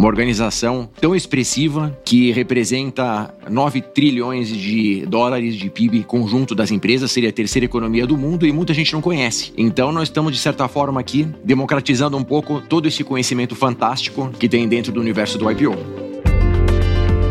uma 0.00 0.08
organização 0.08 0.88
tão 0.98 1.14
expressiva 1.14 1.94
que 2.06 2.32
representa 2.32 3.34
9 3.50 3.82
trilhões 3.82 4.48
de 4.48 5.04
dólares 5.04 5.54
de 5.56 5.68
PIB 5.68 6.04
conjunto 6.04 6.54
das 6.54 6.70
empresas, 6.70 7.12
seria 7.12 7.28
a 7.28 7.32
terceira 7.32 7.66
economia 7.66 8.06
do 8.06 8.16
mundo 8.16 8.46
e 8.46 8.52
muita 8.52 8.72
gente 8.72 8.94
não 8.94 9.02
conhece. 9.02 9.52
Então 9.58 9.92
nós 9.92 10.04
estamos, 10.04 10.32
de 10.32 10.38
certa 10.38 10.66
forma, 10.68 10.98
aqui 10.98 11.28
democratizando 11.44 12.16
um 12.16 12.24
pouco 12.24 12.62
todo 12.62 12.88
esse 12.88 13.04
conhecimento 13.04 13.54
fantástico 13.54 14.30
que 14.38 14.48
tem 14.48 14.66
dentro 14.66 14.90
do 14.90 15.00
universo 15.00 15.36
do 15.36 15.50
IPO. 15.50 15.76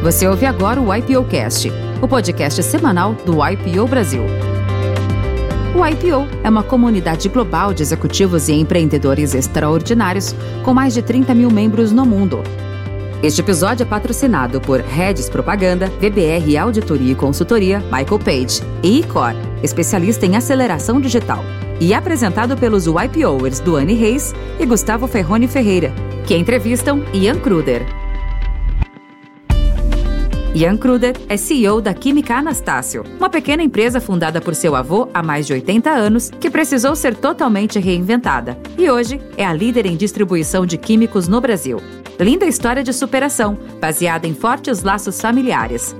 Você 0.03 0.27
ouve 0.27 0.45
agora 0.45 0.79
o 0.79 0.93
IPO 0.93 1.23
Cast, 1.23 1.71
o 2.03 2.07
podcast 2.07 2.61
semanal 2.61 3.15
do 3.25 3.43
IPO 3.43 3.87
Brasil. 3.87 4.21
O 5.75 5.85
IPO 5.85 6.27
é 6.43 6.49
uma 6.49 6.63
comunidade 6.63 7.29
global 7.29 7.73
de 7.73 7.83
executivos 7.83 8.49
e 8.49 8.53
empreendedores 8.53 9.35
extraordinários 9.35 10.33
com 10.63 10.73
mais 10.73 10.95
de 10.95 11.01
30 11.03 11.35
mil 11.35 11.51
membros 11.51 11.91
no 11.91 12.05
mundo. 12.05 12.41
Este 13.21 13.41
episódio 13.41 13.83
é 13.83 13.85
patrocinado 13.85 14.59
por 14.59 14.79
Redes 14.79 15.29
Propaganda, 15.29 15.87
VBR 15.87 16.57
Auditoria 16.57 17.11
e 17.11 17.15
Consultoria, 17.15 17.79
Michael 17.81 18.19
Page 18.19 18.63
e 18.81 18.99
Icor, 19.01 19.33
especialista 19.61 20.25
em 20.25 20.35
aceleração 20.35 20.99
digital. 20.99 21.43
E 21.79 21.93
apresentado 21.93 22.57
pelos 22.57 22.87
YPOers 22.87 23.59
Duane 23.59 23.93
Reis 23.93 24.33
e 24.59 24.65
Gustavo 24.65 25.07
Ferrone 25.07 25.47
Ferreira, 25.47 25.93
que 26.25 26.35
entrevistam 26.35 27.03
Ian 27.13 27.39
Kruder. 27.39 27.85
Ian 30.53 30.77
Kruder 30.77 31.15
é 31.29 31.37
CEO 31.37 31.79
da 31.79 31.93
Química 31.93 32.35
Anastácio, 32.35 33.03
uma 33.19 33.29
pequena 33.29 33.61
empresa 33.61 34.01
fundada 34.01 34.41
por 34.41 34.55
seu 34.55 34.75
avô 34.75 35.07
há 35.13 35.21
mais 35.21 35.45
de 35.45 35.53
80 35.53 35.89
anos 35.91 36.31
que 36.39 36.49
precisou 36.49 36.95
ser 36.95 37.15
totalmente 37.15 37.77
reinventada 37.79 38.57
e 38.75 38.89
hoje 38.89 39.21
é 39.37 39.45
a 39.45 39.53
líder 39.53 39.85
em 39.85 39.95
distribuição 39.95 40.65
de 40.65 40.75
químicos 40.75 41.27
no 41.27 41.39
Brasil. 41.39 41.79
Linda 42.19 42.45
história 42.45 42.83
de 42.83 42.91
superação, 42.91 43.57
baseada 43.79 44.27
em 44.27 44.33
fortes 44.33 44.81
laços 44.81 45.21
familiares. 45.21 45.95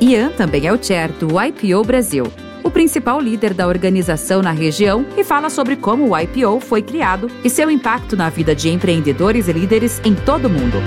Ian 0.00 0.30
também 0.30 0.66
é 0.66 0.72
o 0.72 0.82
chair 0.82 1.10
do 1.12 1.28
IPO 1.42 1.82
Brasil, 1.84 2.24
o 2.62 2.70
principal 2.70 3.20
líder 3.20 3.52
da 3.52 3.66
organização 3.66 4.42
na 4.42 4.52
região, 4.52 5.04
e 5.16 5.24
fala 5.24 5.50
sobre 5.50 5.74
como 5.74 6.08
o 6.08 6.18
IPO 6.18 6.60
foi 6.60 6.82
criado 6.82 7.28
e 7.42 7.50
seu 7.50 7.68
impacto 7.68 8.16
na 8.16 8.30
vida 8.30 8.54
de 8.54 8.68
empreendedores 8.68 9.48
e 9.48 9.52
líderes 9.52 10.00
em 10.04 10.14
todo 10.14 10.46
o 10.46 10.50
mundo. 10.50 10.78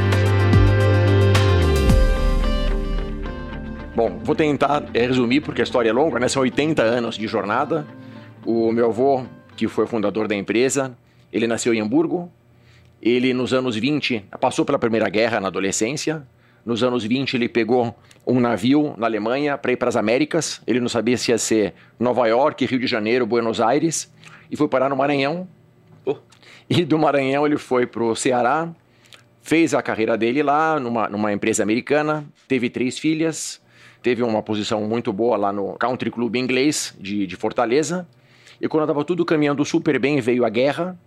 Bom, 4.01 4.19
vou 4.23 4.33
tentar 4.33 4.83
é, 4.95 5.05
resumir 5.05 5.41
porque 5.41 5.61
a 5.61 5.63
história 5.63 5.91
é 5.91 5.93
longa, 5.93 6.19
né? 6.19 6.27
São 6.27 6.41
80 6.41 6.81
anos 6.81 7.15
de 7.15 7.27
jornada. 7.27 7.85
O 8.43 8.71
meu 8.71 8.87
avô, 8.87 9.23
que 9.55 9.67
foi 9.67 9.85
fundador 9.85 10.27
da 10.27 10.35
empresa, 10.35 10.97
ele 11.31 11.45
nasceu 11.45 11.71
em 11.71 11.81
Hamburgo. 11.81 12.27
Ele, 12.99 13.31
nos 13.31 13.53
anos 13.53 13.75
20, 13.75 14.25
passou 14.39 14.65
pela 14.65 14.79
Primeira 14.79 15.07
Guerra 15.07 15.39
na 15.39 15.49
adolescência. 15.49 16.25
Nos 16.65 16.81
anos 16.81 17.03
20, 17.03 17.35
ele 17.35 17.47
pegou 17.47 17.95
um 18.25 18.39
navio 18.39 18.95
na 18.97 19.05
Alemanha 19.05 19.55
para 19.55 19.71
ir 19.71 19.77
para 19.77 19.89
as 19.89 19.95
Américas. 19.95 20.63
Ele 20.65 20.79
não 20.79 20.89
sabia 20.89 21.15
se 21.15 21.29
ia 21.29 21.37
ser 21.37 21.75
Nova 21.99 22.25
York, 22.25 22.65
Rio 22.65 22.79
de 22.79 22.87
Janeiro, 22.87 23.27
Buenos 23.27 23.61
Aires. 23.61 24.11
E 24.49 24.57
foi 24.57 24.67
parar 24.67 24.89
no 24.89 24.95
Maranhão. 24.95 25.47
Oh. 26.03 26.15
E 26.67 26.83
do 26.83 26.97
Maranhão 26.97 27.45
ele 27.45 27.59
foi 27.59 27.85
para 27.85 28.03
o 28.03 28.15
Ceará. 28.15 28.67
Fez 29.43 29.75
a 29.75 29.81
carreira 29.83 30.17
dele 30.17 30.41
lá, 30.41 30.79
numa, 30.79 31.07
numa 31.07 31.31
empresa 31.31 31.61
americana. 31.61 32.25
Teve 32.47 32.67
três 32.67 32.97
filhas 32.97 33.60
teve 34.01 34.23
uma 34.23 34.41
posição 34.41 34.81
muito 34.87 35.13
boa 35.13 35.37
lá 35.37 35.53
no 35.53 35.73
Country 35.73 36.09
Club 36.09 36.35
inglês 36.35 36.95
de, 36.99 37.27
de 37.27 37.35
Fortaleza. 37.35 38.07
E 38.59 38.67
quando 38.67 38.83
estava 38.83 39.03
tudo 39.05 39.23
caminhando 39.23 39.63
super 39.63 39.99
bem, 39.99 40.19
veio 40.19 40.45
a 40.45 40.49
guerra. 40.49 40.97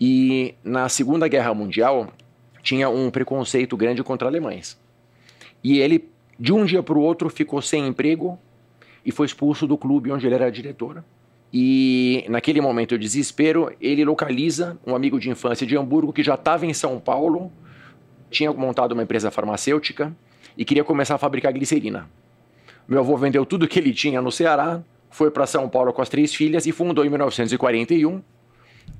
E 0.00 0.54
na 0.64 0.88
Segunda 0.88 1.28
Guerra 1.28 1.54
Mundial 1.54 2.08
tinha 2.62 2.88
um 2.88 3.10
preconceito 3.10 3.76
grande 3.76 4.02
contra 4.02 4.28
alemães. 4.28 4.78
E 5.62 5.78
ele, 5.78 6.08
de 6.38 6.52
um 6.52 6.64
dia 6.64 6.82
para 6.82 6.98
o 6.98 7.00
outro, 7.00 7.28
ficou 7.30 7.62
sem 7.62 7.86
emprego 7.86 8.38
e 9.04 9.12
foi 9.12 9.26
expulso 9.26 9.66
do 9.66 9.76
clube 9.76 10.10
onde 10.10 10.26
ele 10.26 10.34
era 10.34 10.50
diretor. 10.50 11.04
E 11.52 12.24
naquele 12.28 12.60
momento 12.60 12.98
de 12.98 13.04
desespero, 13.04 13.72
ele 13.80 14.04
localiza 14.04 14.76
um 14.86 14.94
amigo 14.94 15.18
de 15.18 15.30
infância 15.30 15.66
de 15.66 15.76
Hamburgo 15.76 16.12
que 16.12 16.22
já 16.22 16.34
estava 16.34 16.66
em 16.66 16.74
São 16.74 16.98
Paulo, 16.98 17.52
tinha 18.30 18.52
montado 18.52 18.92
uma 18.92 19.02
empresa 19.02 19.30
farmacêutica 19.30 20.14
e 20.56 20.64
queria 20.64 20.84
começar 20.84 21.14
a 21.14 21.18
fabricar 21.18 21.52
glicerina. 21.52 22.08
Meu 22.88 23.00
avô 23.00 23.16
vendeu 23.16 23.44
tudo 23.44 23.66
que 23.66 23.78
ele 23.78 23.92
tinha 23.92 24.22
no 24.22 24.30
Ceará, 24.30 24.80
foi 25.10 25.30
para 25.30 25.46
São 25.46 25.68
Paulo 25.68 25.92
com 25.92 26.02
as 26.02 26.08
três 26.08 26.34
filhas 26.34 26.66
e 26.66 26.72
fundou 26.72 27.04
em 27.04 27.08
1941, 27.08 28.22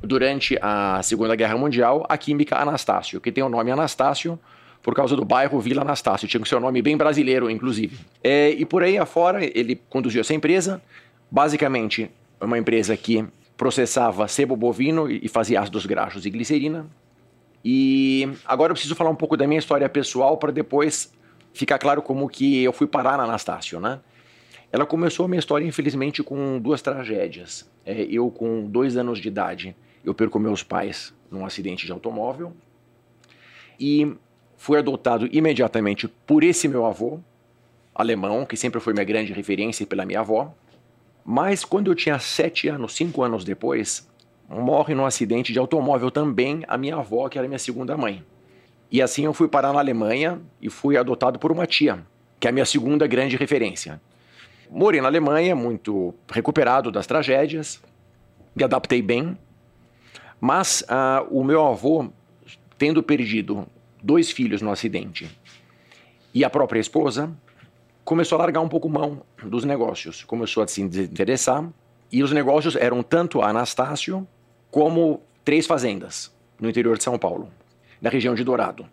durante 0.03 0.59
a 0.61 1.00
Segunda 1.03 1.34
Guerra 1.37 1.56
Mundial, 1.56 2.05
a 2.09 2.19
Química 2.19 2.56
Anastácio, 2.56 3.21
que 3.21 3.31
tem 3.31 3.43
o 3.45 3.49
nome 3.49 3.71
Anastácio 3.71 4.39
por 4.83 4.95
causa 4.95 5.16
do 5.16 5.25
bairro 5.25 5.59
Vila 5.59 5.83
Anastácio, 5.83 6.28
tinha 6.28 6.41
o 6.41 6.47
seu 6.47 6.61
nome 6.61 6.81
bem 6.81 6.97
brasileiro, 6.97 7.50
inclusive. 7.50 7.99
É, 8.22 8.50
e 8.50 8.65
por 8.65 8.83
aí 8.83 8.97
afora, 8.97 9.45
ele 9.45 9.81
conduziu 9.89 10.21
essa 10.21 10.33
empresa, 10.33 10.81
basicamente 11.31 12.11
uma 12.41 12.56
empresa 12.56 12.97
que 12.97 13.25
processava 13.56 14.28
sebo 14.28 14.55
bovino 14.55 15.11
e 15.11 15.28
fazia 15.28 15.61
ácidos 15.61 15.87
graxos 15.87 16.25
e 16.27 16.31
glicerina. 16.31 16.87
E 17.65 18.28
agora 18.45 18.71
eu 18.71 18.75
preciso 18.75 18.95
falar 18.95 19.11
um 19.11 19.16
pouco 19.16 19.37
da 19.37 19.47
minha 19.47 19.59
história 19.59 19.89
pessoal 19.89 20.37
para 20.37 20.53
depois 20.53 21.12
fica 21.56 21.78
claro 21.78 22.03
como 22.03 22.28
que 22.28 22.62
eu 22.62 22.72
fui 22.72 22.87
parar 22.87 23.17
na 23.17 23.25
Anastácio, 23.25 23.81
né? 23.81 24.00
Ela 24.71 24.84
começou 24.84 25.25
a 25.25 25.28
minha 25.28 25.39
história, 25.39 25.65
infelizmente, 25.65 26.22
com 26.22 26.61
duas 26.61 26.83
tragédias. 26.83 27.69
É, 27.84 28.03
eu, 28.03 28.31
com 28.31 28.69
dois 28.69 28.97
anos 28.97 29.19
de 29.19 29.28
idade, 29.28 29.75
eu 30.05 30.12
perco 30.12 30.39
meus 30.39 30.62
pais 30.62 31.15
num 31.31 31.47
acidente 31.47 31.87
de 31.87 31.93
automóvel 31.93 32.53
e 33.81 34.15
fui 34.56 34.78
adotado 34.78 35.28
imediatamente 35.33 36.09
por 36.27 36.45
esse 36.45 36.69
meu 36.69 36.84
avô, 36.84 37.21
alemão, 37.95 38.45
que 38.45 38.56
sempre 38.56 38.81
foi 38.81 38.93
minha 38.93 39.05
grande 39.05 39.33
referência 39.33 39.87
pela 39.87 40.05
minha 40.05 40.21
avó. 40.21 40.55
Mas 41.25 41.65
quando 41.65 41.91
eu 41.91 41.95
tinha 41.95 42.19
sete 42.19 42.69
anos, 42.69 42.95
cinco 42.95 43.22
anos 43.22 43.45
depois, 43.45 44.09
morre 44.49 44.95
num 44.95 45.06
acidente 45.06 45.53
de 45.53 45.59
automóvel 45.59 46.11
também 46.11 46.62
a 46.69 46.77
minha 46.77 46.97
avó, 46.97 47.28
que 47.28 47.39
era 47.39 47.49
minha 47.49 47.59
segunda 47.59 47.97
mãe. 47.97 48.22
E 48.91 49.02
assim 49.02 49.24
eu 49.24 49.34
fui 49.34 49.48
parar 49.48 49.72
na 49.72 49.80
Alemanha 49.80 50.41
e 50.60 50.70
fui 50.70 50.97
adotado 50.97 51.38
por 51.38 51.50
uma 51.50 51.66
tia, 51.66 52.04
que 52.38 52.47
é 52.47 52.50
a 52.50 52.52
minha 52.52 52.64
segunda 52.64 53.06
grande 53.06 53.36
referência. 53.36 54.00
Morei 54.70 55.00
na 55.00 55.08
Alemanha, 55.08 55.56
muito 55.56 56.14
recuperado 56.30 56.91
das 56.91 57.06
tragédias, 57.06 57.80
me 58.54 58.64
adaptei 58.64 59.02
bem, 59.02 59.36
mas 60.41 60.82
uh, 60.82 61.26
o 61.30 61.42
meu 61.42 61.66
avô, 61.66 62.08
tendo 62.78 63.02
perdido 63.02 63.66
dois 64.02 64.30
filhos 64.30 64.62
no 64.62 64.70
acidente 64.70 65.28
e 66.32 66.44
a 66.44 66.50
própria 66.50 66.80
esposa, 66.80 67.30
começou 68.04 68.36
a 68.36 68.42
largar 68.42 68.60
um 68.60 68.68
pouco 68.68 68.88
mão 68.88 69.22
dos 69.42 69.64
negócios, 69.64 70.22
começou 70.24 70.62
a 70.62 70.66
se 70.68 70.86
desinteressar, 70.86 71.68
e 72.10 72.22
os 72.22 72.30
negócios 72.30 72.76
eram 72.76 73.03
tanto 73.03 73.42
Anastácio 73.42 74.26
como 74.70 75.20
três 75.44 75.66
fazendas 75.66 76.32
no 76.60 76.68
interior 76.68 76.97
de 76.97 77.03
São 77.03 77.18
Paulo 77.18 77.50
na 78.01 78.11
região 78.11 78.34
de 78.34 78.45
Dourado. 78.45 78.87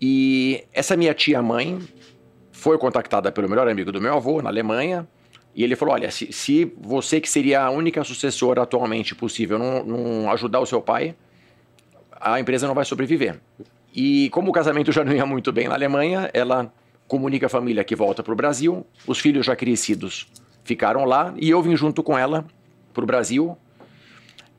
E 0.00 0.64
essa 0.72 0.96
minha 0.96 1.14
tia-mãe 1.14 1.78
foi 2.50 2.76
contactada 2.78 3.30
pelo 3.30 3.48
melhor 3.48 3.68
amigo 3.68 3.92
do 3.92 4.00
meu 4.00 4.14
avô, 4.14 4.42
na 4.42 4.50
Alemanha, 4.50 5.06
e 5.54 5.62
ele 5.62 5.76
falou: 5.76 5.94
Olha, 5.94 6.10
se, 6.10 6.32
se 6.32 6.72
você, 6.80 7.20
que 7.20 7.28
seria 7.28 7.62
a 7.62 7.70
única 7.70 8.02
sucessora 8.04 8.62
atualmente 8.62 9.14
possível, 9.14 9.58
não, 9.58 9.84
não 9.84 10.30
ajudar 10.32 10.60
o 10.60 10.66
seu 10.66 10.80
pai, 10.80 11.14
a 12.20 12.40
empresa 12.40 12.66
não 12.66 12.74
vai 12.74 12.84
sobreviver. 12.84 13.40
E 13.94 14.30
como 14.30 14.50
o 14.50 14.52
casamento 14.52 14.90
já 14.90 15.04
não 15.04 15.12
ia 15.12 15.26
muito 15.26 15.52
bem 15.52 15.68
na 15.68 15.74
Alemanha, 15.74 16.30
ela 16.32 16.72
comunica 17.06 17.46
a 17.46 17.48
família 17.48 17.84
que 17.84 17.94
volta 17.94 18.22
para 18.22 18.32
o 18.32 18.36
Brasil, 18.36 18.86
os 19.06 19.18
filhos 19.18 19.44
já 19.44 19.54
crescidos 19.54 20.26
ficaram 20.64 21.04
lá, 21.04 21.34
e 21.36 21.50
eu 21.50 21.60
vim 21.60 21.76
junto 21.76 22.02
com 22.02 22.16
ela 22.16 22.44
para 22.94 23.02
o 23.02 23.06
Brasil. 23.06 23.56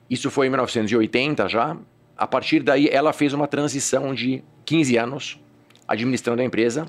Isso 0.10 0.30
foi 0.30 0.48
em 0.48 0.50
1980 0.50 1.48
já, 1.48 1.76
a 2.24 2.28
partir 2.28 2.64
daí, 2.64 2.88
ela 2.88 3.12
fez 3.12 3.34
uma 3.34 3.50
transição 3.50 4.14
de 4.14 4.42
15 4.64 4.96
anos 4.98 5.40
administrando 5.86 6.42
a 6.42 6.46
empresa, 6.46 6.86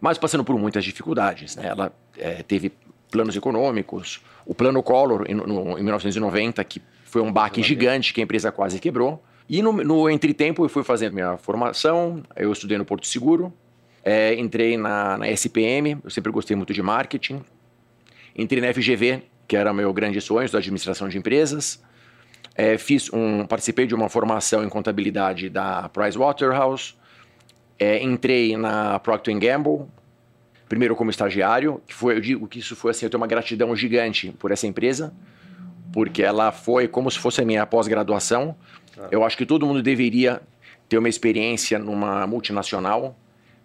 mas 0.00 0.18
passando 0.18 0.42
por 0.42 0.58
muitas 0.58 0.84
dificuldades. 0.84 1.54
Né? 1.54 1.68
Ela 1.68 1.92
é, 2.18 2.42
teve 2.42 2.72
planos 3.08 3.36
econômicos, 3.36 4.20
o 4.44 4.52
plano 4.52 4.82
Collor 4.82 5.26
em, 5.28 5.34
no, 5.34 5.78
em 5.78 5.82
1990, 5.84 6.64
que 6.64 6.82
foi 7.04 7.22
um 7.22 7.32
baque 7.32 7.62
gigante 7.62 8.12
que 8.12 8.20
a 8.20 8.24
empresa 8.24 8.50
quase 8.50 8.80
quebrou. 8.80 9.22
E 9.48 9.62
no, 9.62 9.72
no 9.72 10.10
entretempo 10.10 10.64
eu 10.64 10.68
fui 10.68 10.82
fazendo 10.82 11.12
minha 11.12 11.36
formação, 11.36 12.20
eu 12.34 12.50
estudei 12.50 12.76
no 12.76 12.84
Porto 12.84 13.06
Seguro, 13.06 13.52
é, 14.02 14.34
entrei 14.34 14.76
na, 14.76 15.18
na 15.18 15.30
SPM, 15.30 15.98
eu 16.02 16.10
sempre 16.10 16.32
gostei 16.32 16.56
muito 16.56 16.74
de 16.74 16.82
marketing, 16.82 17.44
entrei 18.36 18.60
na 18.60 18.74
FGV, 18.74 19.22
que 19.46 19.56
era 19.56 19.70
o 19.70 19.74
meu 19.74 19.92
grande 19.92 20.20
sonho, 20.20 20.50
da 20.50 20.58
administração 20.58 21.08
de 21.08 21.16
empresas, 21.16 21.80
é, 22.54 22.76
fiz 22.76 23.10
um, 23.12 23.46
participei 23.46 23.86
de 23.86 23.94
uma 23.94 24.08
formação 24.08 24.64
em 24.64 24.68
contabilidade 24.68 25.48
da 25.48 25.88
Pricewaterhouse. 25.88 26.94
É, 27.78 28.02
entrei 28.02 28.56
na 28.56 28.98
Procter 28.98 29.36
Gamble, 29.38 29.86
primeiro 30.68 30.94
como 30.94 31.10
estagiário, 31.10 31.82
que 31.86 31.94
foi, 31.94 32.16
eu 32.16 32.20
digo 32.20 32.46
que 32.46 32.58
isso 32.58 32.76
foi 32.76 32.90
assim, 32.90 33.06
eu 33.06 33.10
tenho 33.10 33.20
uma 33.20 33.26
gratidão 33.26 33.74
gigante 33.74 34.30
por 34.38 34.52
essa 34.52 34.66
empresa, 34.66 35.12
porque 35.92 36.22
ela 36.22 36.52
foi 36.52 36.86
como 36.86 37.10
se 37.10 37.18
fosse 37.18 37.40
a 37.40 37.44
minha 37.44 37.66
pós-graduação. 37.66 38.54
Ah. 38.98 39.08
Eu 39.10 39.24
acho 39.24 39.36
que 39.36 39.44
todo 39.44 39.66
mundo 39.66 39.82
deveria 39.82 40.40
ter 40.88 40.98
uma 40.98 41.08
experiência 41.08 41.78
numa 41.78 42.26
multinacional, 42.26 43.16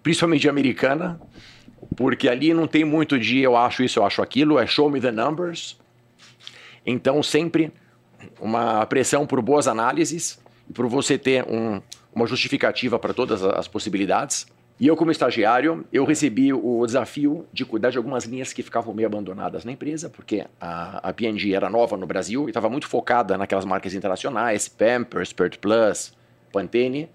principalmente 0.01 0.49
americana, 0.49 1.19
porque 1.95 2.27
ali 2.27 2.53
não 2.53 2.65
tem 2.65 2.83
muito 2.83 3.19
de 3.19 3.39
eu 3.39 3.55
acho 3.55 3.83
isso, 3.83 3.99
eu 3.99 4.05
acho 4.05 4.21
aquilo, 4.21 4.57
é 4.57 4.65
show 4.65 4.89
me 4.89 4.99
the 4.99 5.11
numbers. 5.11 5.77
Então, 6.85 7.21
sempre 7.21 7.71
uma 8.39 8.85
pressão 8.85 9.25
por 9.25 9.41
boas 9.41 9.67
análises 9.67 10.39
e 10.69 10.73
por 10.73 10.87
você 10.87 11.17
ter 11.17 11.43
um, 11.43 11.81
uma 12.13 12.25
justificativa 12.27 12.97
para 12.97 13.13
todas 13.13 13.43
as 13.43 13.67
possibilidades. 13.67 14.47
E 14.79 14.85
eu, 14.85 14.95
como 14.95 15.09
estagiário, 15.09 15.83
eu 15.91 16.05
recebi 16.05 16.53
o 16.53 16.85
desafio 16.85 17.47
de 17.51 17.65
cuidar 17.65 17.89
de 17.89 17.97
algumas 17.97 18.25
linhas 18.25 18.53
que 18.53 18.61
ficavam 18.61 18.93
meio 18.93 19.07
abandonadas 19.07 19.65
na 19.65 19.71
empresa, 19.71 20.07
porque 20.07 20.45
a, 20.61 21.09
a 21.09 21.13
P&G 21.13 21.53
era 21.53 21.67
nova 21.67 21.97
no 21.97 22.05
Brasil 22.05 22.45
e 22.45 22.51
estava 22.51 22.69
muito 22.69 22.87
focada 22.87 23.37
naquelas 23.37 23.65
marcas 23.65 23.95
internacionais, 23.95 24.67
Pampers, 24.67 25.33
Pert 25.33 25.57
Plus, 25.57 26.13
Pantene. 26.51 27.09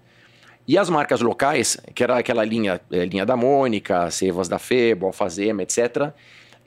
E 0.67 0.77
as 0.77 0.89
marcas 0.89 1.21
locais, 1.21 1.77
que 1.95 2.03
era 2.03 2.17
aquela 2.17 2.43
linha, 2.43 2.81
é, 2.91 3.05
linha 3.05 3.25
da 3.25 3.37
Mônica, 3.37 4.09
Sevas 4.11 4.49
da 4.49 4.59
Febo, 4.59 5.05
Alfazema, 5.05 5.63
etc., 5.63 6.11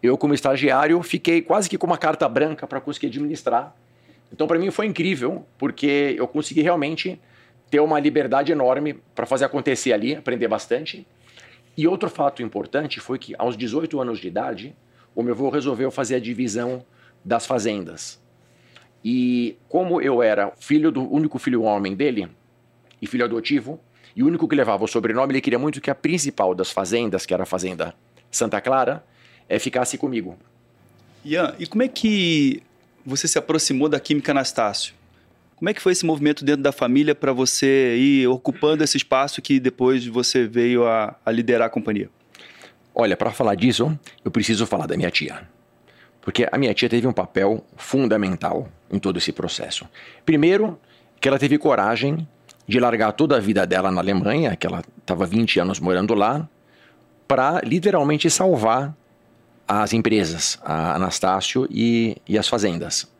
eu, 0.02 0.16
como 0.16 0.34
estagiário, 0.34 1.02
fiquei 1.02 1.40
quase 1.42 1.68
que 1.68 1.78
com 1.78 1.86
uma 1.86 1.98
carta 1.98 2.28
branca 2.28 2.66
para 2.66 2.80
conseguir 2.80 3.06
administrar. 3.06 3.74
Então, 4.32 4.46
para 4.46 4.58
mim, 4.58 4.70
foi 4.70 4.86
incrível, 4.86 5.46
porque 5.56 6.14
eu 6.18 6.26
consegui 6.26 6.62
realmente 6.62 7.20
ter 7.70 7.80
uma 7.80 7.98
liberdade 7.98 8.52
enorme 8.52 8.94
para 9.14 9.26
fazer 9.26 9.44
acontecer 9.44 9.92
ali, 9.92 10.14
aprender 10.14 10.48
bastante. 10.48 11.06
E 11.76 11.86
outro 11.86 12.08
fato 12.08 12.42
importante 12.42 13.00
foi 13.00 13.18
que, 13.18 13.34
aos 13.38 13.56
18 13.56 14.00
anos 14.00 14.18
de 14.18 14.28
idade, 14.28 14.74
o 15.14 15.22
meu 15.22 15.34
avô 15.34 15.48
resolveu 15.50 15.90
fazer 15.90 16.16
a 16.16 16.20
divisão 16.20 16.84
das 17.24 17.46
fazendas. 17.46 18.20
E 19.04 19.56
como 19.68 20.00
eu 20.00 20.22
era 20.22 20.52
filho 20.58 20.90
do 20.90 21.08
único 21.10 21.38
filho 21.38 21.62
homem 21.62 21.94
dele 21.94 22.28
e 23.00 23.06
filho 23.06 23.24
adotivo, 23.24 23.80
e 24.14 24.22
o 24.22 24.26
único 24.26 24.48
que 24.48 24.56
levava 24.56 24.84
o 24.84 24.88
sobrenome, 24.88 25.32
ele 25.32 25.40
queria 25.40 25.58
muito 25.58 25.80
que 25.80 25.90
a 25.90 25.94
principal 25.94 26.54
das 26.54 26.70
fazendas, 26.70 27.26
que 27.26 27.34
era 27.34 27.42
a 27.42 27.46
fazenda 27.46 27.94
Santa 28.30 28.60
Clara, 28.60 29.04
é, 29.48 29.58
ficasse 29.58 29.98
comigo. 29.98 30.36
Ian, 31.24 31.54
e 31.58 31.66
como 31.66 31.82
é 31.82 31.88
que 31.88 32.62
você 33.06 33.28
se 33.28 33.38
aproximou 33.38 33.88
da 33.88 34.00
Química 34.00 34.32
Anastácio? 34.32 34.92
Como 35.54 35.70
é 35.70 35.74
que 35.74 35.80
foi 35.80 35.92
esse 35.92 36.04
movimento 36.04 36.44
dentro 36.44 36.62
da 36.62 36.72
família 36.72 37.14
para 37.14 37.32
você 37.32 37.96
ir 37.96 38.26
ocupando 38.26 38.84
esse 38.84 38.96
espaço 38.96 39.40
que 39.40 39.58
depois 39.58 40.04
você 40.06 40.46
veio 40.46 40.86
a, 40.86 41.16
a 41.24 41.30
liderar 41.30 41.68
a 41.68 41.70
companhia? 41.70 42.10
Olha, 42.94 43.16
para 43.16 43.30
falar 43.30 43.54
disso, 43.54 43.98
eu 44.24 44.30
preciso 44.30 44.66
falar 44.66 44.86
da 44.86 44.96
minha 44.96 45.10
tia. 45.10 45.48
Porque 46.20 46.46
a 46.50 46.58
minha 46.58 46.74
tia 46.74 46.88
teve 46.88 47.06
um 47.06 47.12
papel 47.12 47.64
fundamental 47.76 48.68
em 48.90 48.98
todo 48.98 49.16
esse 49.16 49.32
processo. 49.32 49.86
Primeiro, 50.26 50.78
que 51.20 51.28
ela 51.28 51.38
teve 51.38 51.56
coragem 51.56 52.28
de 52.66 52.80
largar 52.80 53.12
toda 53.12 53.36
a 53.36 53.40
vida 53.40 53.66
dela 53.66 53.90
na 53.90 54.00
Alemanha, 54.00 54.56
que 54.56 54.66
ela 54.66 54.82
estava 54.98 55.24
20 55.24 55.60
anos 55.60 55.80
morando 55.80 56.14
lá, 56.14 56.48
para 57.28 57.60
literalmente 57.64 58.28
salvar 58.28 58.94
as 59.66 59.92
empresas, 59.92 60.58
a 60.64 60.94
Anastácio 60.94 61.66
e, 61.70 62.16
e 62.28 62.38
as 62.38 62.48
fazendas. 62.48 63.10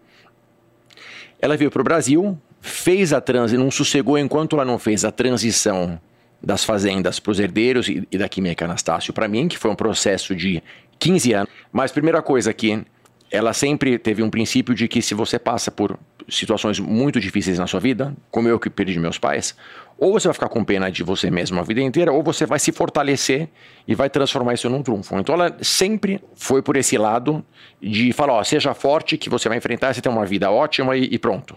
Ela 1.40 1.56
veio 1.56 1.70
para 1.70 1.80
o 1.80 1.84
Brasil, 1.84 2.38
fez 2.60 3.12
a 3.12 3.20
transição, 3.20 3.64
não 3.64 3.70
sossegou 3.70 4.18
enquanto 4.18 4.56
ela 4.56 4.64
não 4.64 4.78
fez 4.78 5.04
a 5.04 5.10
transição 5.10 6.00
das 6.42 6.64
fazendas 6.64 7.18
para 7.18 7.32
os 7.32 7.40
herdeiros 7.40 7.88
e, 7.88 8.06
e 8.10 8.18
da 8.18 8.28
Química 8.28 8.64
Anastácio 8.64 9.12
para 9.12 9.26
mim, 9.26 9.48
que 9.48 9.58
foi 9.58 9.70
um 9.70 9.74
processo 9.74 10.34
de 10.34 10.62
15 10.98 11.32
anos. 11.32 11.50
Mas 11.72 11.92
primeira 11.92 12.22
coisa 12.22 12.52
que 12.52 12.84
ela 13.30 13.52
sempre 13.52 13.98
teve 13.98 14.22
um 14.22 14.30
princípio 14.30 14.74
de 14.74 14.86
que 14.86 15.02
se 15.02 15.14
você 15.14 15.38
passa 15.38 15.70
por 15.70 15.98
situações 16.28 16.78
muito 16.80 17.20
difíceis 17.20 17.58
na 17.58 17.66
sua 17.66 17.80
vida, 17.80 18.14
como 18.30 18.48
eu 18.48 18.58
que 18.58 18.68
perdi 18.68 18.98
meus 18.98 19.18
pais, 19.18 19.56
ou 19.98 20.12
você 20.12 20.28
vai 20.28 20.34
ficar 20.34 20.48
com 20.48 20.64
pena 20.64 20.90
de 20.90 21.02
você 21.02 21.30
mesmo 21.30 21.58
a 21.58 21.62
vida 21.62 21.80
inteira, 21.80 22.12
ou 22.12 22.22
você 22.22 22.44
vai 22.44 22.58
se 22.58 22.72
fortalecer 22.72 23.48
e 23.86 23.94
vai 23.94 24.10
transformar 24.10 24.54
isso 24.54 24.68
num 24.68 24.82
trunfo. 24.82 25.16
Então 25.18 25.34
ela 25.34 25.56
sempre 25.62 26.20
foi 26.34 26.62
por 26.62 26.76
esse 26.76 26.98
lado 26.98 27.44
de 27.80 28.12
falar, 28.12 28.34
ó, 28.34 28.44
seja 28.44 28.74
forte 28.74 29.16
que 29.16 29.30
você 29.30 29.48
vai 29.48 29.58
enfrentar, 29.58 29.94
você 29.94 30.00
tem 30.00 30.10
uma 30.10 30.26
vida 30.26 30.50
ótima 30.50 30.96
e, 30.96 31.04
e 31.12 31.18
pronto. 31.18 31.56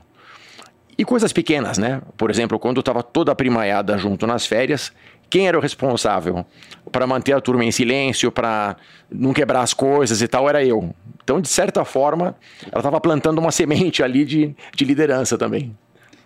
E 0.97 1.05
coisas 1.05 1.31
pequenas, 1.31 1.77
né? 1.77 2.01
Por 2.17 2.29
exemplo, 2.29 2.59
quando 2.59 2.81
estava 2.81 3.01
toda 3.01 3.33
primaiada 3.33 3.97
junto 3.97 4.27
nas 4.27 4.45
férias, 4.45 4.91
quem 5.29 5.47
era 5.47 5.57
o 5.57 5.61
responsável 5.61 6.45
para 6.91 7.05
manter 7.05 7.33
a 7.33 7.41
turma 7.41 7.63
em 7.63 7.71
silêncio, 7.71 8.31
para 8.31 8.75
não 9.11 9.33
quebrar 9.33 9.61
as 9.61 9.73
coisas 9.73 10.21
e 10.21 10.27
tal, 10.27 10.49
era 10.49 10.63
eu. 10.63 10.93
Então, 11.23 11.39
de 11.39 11.47
certa 11.47 11.85
forma, 11.85 12.35
ela 12.71 12.79
estava 12.79 12.99
plantando 12.99 13.37
uma 13.37 13.51
semente 13.51 14.01
ali 14.01 14.25
de, 14.25 14.55
de 14.75 14.85
liderança 14.85 15.37
também. 15.37 15.75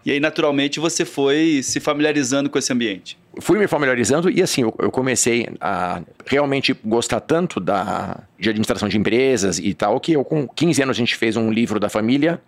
E 0.05 0.11
aí, 0.11 0.19
naturalmente, 0.19 0.79
você 0.79 1.05
foi 1.05 1.61
se 1.63 1.79
familiarizando 1.79 2.49
com 2.49 2.59
esse 2.59 2.71
ambiente? 2.73 3.17
Fui 3.39 3.57
me 3.57 3.67
familiarizando 3.67 4.29
e, 4.29 4.41
assim, 4.41 4.61
eu, 4.63 4.75
eu 4.79 4.91
comecei 4.91 5.47
a 5.61 6.01
realmente 6.25 6.75
gostar 6.83 7.21
tanto 7.21 7.59
da, 7.59 8.19
de 8.37 8.49
administração 8.49 8.89
de 8.89 8.97
empresas 8.97 9.59
e 9.59 9.73
tal, 9.73 9.99
que 9.99 10.13
eu, 10.13 10.23
com 10.25 10.47
15 10.47 10.83
anos, 10.83 10.97
a 10.97 10.99
gente 10.99 11.15
fez 11.15 11.37
um 11.37 11.51
livro 11.51 11.79
da 11.79 11.87
família 11.87 12.41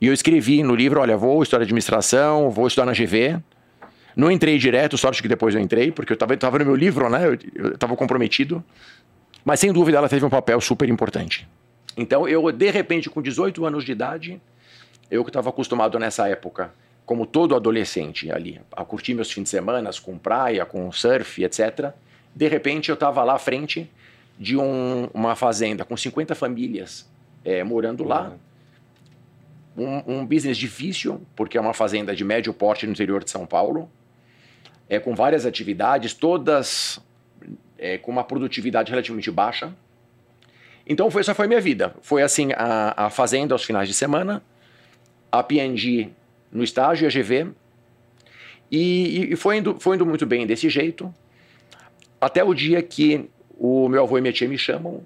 e 0.00 0.06
eu 0.06 0.12
escrevi 0.12 0.62
no 0.62 0.74
livro: 0.74 1.00
olha, 1.00 1.16
vou 1.16 1.42
estudar 1.42 1.62
administração, 1.62 2.50
vou 2.50 2.66
estudar 2.66 2.86
na 2.86 2.92
GV. 2.92 3.38
Não 4.20 4.30
entrei 4.30 4.58
direto, 4.58 4.98
sorte 4.98 5.22
que 5.22 5.28
depois 5.28 5.54
eu 5.54 5.62
entrei, 5.62 5.90
porque 5.90 6.12
eu 6.12 6.14
estava 6.14 6.58
no 6.58 6.64
meu 6.66 6.76
livro, 6.76 7.08
né? 7.08 7.38
Eu 7.54 7.72
estava 7.72 7.96
comprometido. 7.96 8.62
Mas 9.42 9.60
sem 9.60 9.72
dúvida 9.72 9.96
ela 9.96 10.10
teve 10.10 10.26
um 10.26 10.28
papel 10.28 10.60
super 10.60 10.86
importante. 10.90 11.48
Então 11.96 12.28
eu, 12.28 12.52
de 12.52 12.70
repente, 12.70 13.08
com 13.08 13.22
18 13.22 13.64
anos 13.64 13.82
de 13.82 13.92
idade, 13.92 14.38
eu 15.10 15.24
que 15.24 15.30
estava 15.30 15.48
acostumado 15.48 15.98
nessa 15.98 16.28
época, 16.28 16.70
como 17.06 17.24
todo 17.24 17.56
adolescente 17.56 18.30
ali, 18.30 18.60
a 18.76 18.84
curtir 18.84 19.14
meus 19.14 19.32
fins 19.32 19.44
de 19.44 19.48
semana 19.48 19.90
com 20.02 20.18
praia, 20.18 20.66
com 20.66 20.92
surf, 20.92 21.42
etc. 21.42 21.94
De 22.36 22.46
repente 22.46 22.90
eu 22.90 22.94
estava 22.96 23.24
lá 23.24 23.36
à 23.36 23.38
frente 23.38 23.90
de 24.38 24.54
um, 24.54 25.08
uma 25.14 25.34
fazenda 25.34 25.82
com 25.82 25.96
50 25.96 26.34
famílias 26.34 27.08
é, 27.42 27.64
morando 27.64 28.04
lá. 28.04 28.34
Um, 29.78 30.18
um 30.18 30.26
business 30.26 30.58
difícil, 30.58 31.22
porque 31.34 31.56
é 31.56 31.60
uma 31.60 31.72
fazenda 31.72 32.14
de 32.14 32.22
médio 32.22 32.52
porte 32.52 32.84
no 32.84 32.92
interior 32.92 33.24
de 33.24 33.30
São 33.30 33.46
Paulo 33.46 33.90
é, 34.90 34.98
com 34.98 35.14
várias 35.14 35.46
atividades, 35.46 36.12
todas 36.12 37.00
é, 37.78 37.96
com 37.96 38.10
uma 38.10 38.24
produtividade 38.24 38.90
relativamente 38.90 39.30
baixa. 39.30 39.72
Então 40.84 41.08
foi, 41.08 41.20
essa 41.20 41.32
foi 41.32 41.44
a 41.44 41.48
minha 41.48 41.60
vida. 41.60 41.94
Foi 42.02 42.22
assim 42.22 42.50
a, 42.56 43.06
a 43.06 43.10
fazenda 43.10 43.54
aos 43.54 43.62
finais 43.62 43.88
de 43.88 43.94
semana, 43.94 44.42
a 45.30 45.42
P&G 45.44 46.10
no 46.50 46.64
estágio, 46.64 47.06
a 47.06 47.10
GV, 47.10 47.52
e, 48.68 49.32
e, 49.32 49.36
foi, 49.36 49.58
indo, 49.58 49.78
foi 49.78 49.94
indo 49.94 50.04
muito 50.04 50.26
bem 50.26 50.44
desse 50.46 50.68
jeito, 50.68 51.12
até 52.20 52.42
o 52.42 52.52
dia 52.52 52.82
que 52.82 53.30
o 53.56 53.88
meu 53.88 54.02
avô 54.02 54.18
e 54.18 54.20
minha 54.20 54.32
tia 54.32 54.48
me 54.48 54.58
chamam, 54.58 55.02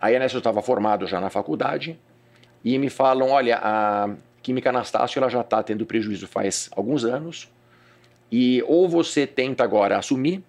aí 0.00 0.18
nessa 0.18 0.36
eu 0.36 0.38
estava 0.38 0.62
formado 0.62 1.06
já 1.06 1.20
na 1.20 1.28
faculdade, 1.28 1.98
e 2.64 2.78
me 2.78 2.88
falam, 2.88 3.30
olha, 3.30 3.58
a 3.62 4.10
Química 4.42 4.70
Anastácio 4.70 5.18
ela 5.18 5.28
já 5.28 5.40
está 5.40 5.62
tendo 5.62 5.84
prejuízo 5.84 6.26
faz 6.26 6.70
alguns 6.72 7.04
anos, 7.04 7.50
e 8.30 8.62
ou 8.66 8.88
você 8.88 9.26
tenta 9.26 9.64
agora 9.64 9.98
assumir, 9.98 10.42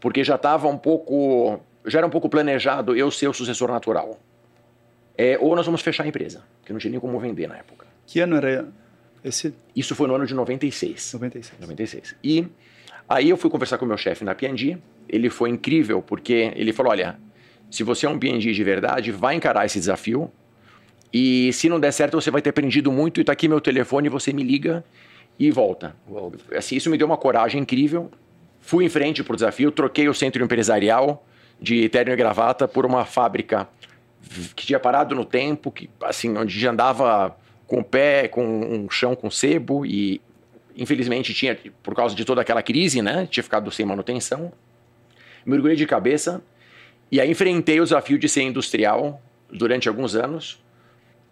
porque 0.00 0.22
já 0.22 0.36
estava 0.36 0.68
um 0.68 0.78
pouco, 0.78 1.60
já 1.86 1.98
era 1.98 2.06
um 2.06 2.10
pouco 2.10 2.28
planejado 2.28 2.96
eu 2.96 3.10
ser 3.10 3.28
o 3.28 3.32
sucessor 3.32 3.70
natural. 3.70 4.18
É, 5.16 5.36
ou 5.40 5.56
nós 5.56 5.66
vamos 5.66 5.80
fechar 5.80 6.04
a 6.04 6.06
empresa, 6.06 6.44
que 6.64 6.72
não 6.72 6.78
tinha 6.78 6.92
nem 6.92 7.00
como 7.00 7.18
vender 7.18 7.48
na 7.48 7.56
época. 7.56 7.86
Que 8.06 8.20
ano 8.20 8.36
era 8.36 8.68
esse? 9.24 9.52
Isso 9.74 9.94
foi 9.96 10.06
no 10.06 10.14
ano 10.14 10.26
de 10.26 10.34
96. 10.34 11.14
96. 11.14 11.60
96. 11.60 12.16
E 12.22 12.46
aí 13.08 13.28
eu 13.28 13.36
fui 13.36 13.50
conversar 13.50 13.78
com 13.78 13.84
o 13.84 13.88
meu 13.88 13.96
chefe 13.96 14.24
na 14.24 14.34
P&G, 14.34 14.78
ele 15.08 15.28
foi 15.28 15.50
incrível, 15.50 16.00
porque 16.00 16.52
ele 16.54 16.72
falou, 16.72 16.92
olha, 16.92 17.18
se 17.68 17.82
você 17.82 18.06
é 18.06 18.08
um 18.08 18.18
P&G 18.18 18.52
de 18.52 18.64
verdade, 18.64 19.10
vai 19.10 19.34
encarar 19.34 19.66
esse 19.66 19.78
desafio, 19.78 20.30
e 21.12 21.52
se 21.52 21.68
não 21.68 21.80
der 21.80 21.92
certo, 21.92 22.20
você 22.20 22.30
vai 22.30 22.40
ter 22.40 22.50
aprendido 22.50 22.92
muito, 22.92 23.20
e 23.20 23.24
tá 23.24 23.32
aqui 23.32 23.48
meu 23.48 23.60
telefone, 23.60 24.08
você 24.08 24.32
me 24.32 24.44
liga, 24.44 24.84
e 25.38 25.50
volta. 25.50 25.94
Assim, 26.56 26.76
isso 26.76 26.90
me 26.90 26.98
deu 26.98 27.06
uma 27.06 27.16
coragem 27.16 27.60
incrível. 27.62 28.10
Fui 28.60 28.84
em 28.84 28.88
frente 28.88 29.22
para 29.22 29.32
o 29.32 29.36
desafio, 29.36 29.70
troquei 29.70 30.08
o 30.08 30.14
centro 30.14 30.42
empresarial 30.42 31.24
de 31.60 31.88
terno 31.88 32.12
e 32.12 32.16
gravata 32.16 32.66
por 32.66 32.84
uma 32.84 33.04
fábrica 33.04 33.68
que 34.54 34.66
tinha 34.66 34.80
parado 34.80 35.14
no 35.14 35.24
tempo, 35.24 35.70
que 35.70 35.88
assim, 36.02 36.36
onde 36.36 36.58
já 36.58 36.70
andava 36.70 37.36
com 37.66 37.80
o 37.80 37.84
pé, 37.84 38.28
com 38.28 38.44
um 38.44 38.90
chão 38.90 39.14
com 39.14 39.30
sebo 39.30 39.86
e 39.86 40.20
infelizmente 40.76 41.34
tinha, 41.34 41.58
por 41.82 41.94
causa 41.94 42.14
de 42.14 42.24
toda 42.24 42.40
aquela 42.40 42.62
crise, 42.62 43.02
né, 43.02 43.26
tinha 43.30 43.42
ficado 43.42 43.70
sem 43.70 43.84
manutenção. 43.84 44.52
Mergulhei 45.44 45.76
de 45.76 45.86
cabeça 45.86 46.42
e 47.10 47.20
aí 47.20 47.30
enfrentei 47.30 47.80
o 47.80 47.84
desafio 47.84 48.18
de 48.18 48.28
ser 48.28 48.42
industrial 48.42 49.20
durante 49.50 49.88
alguns 49.88 50.14
anos. 50.14 50.62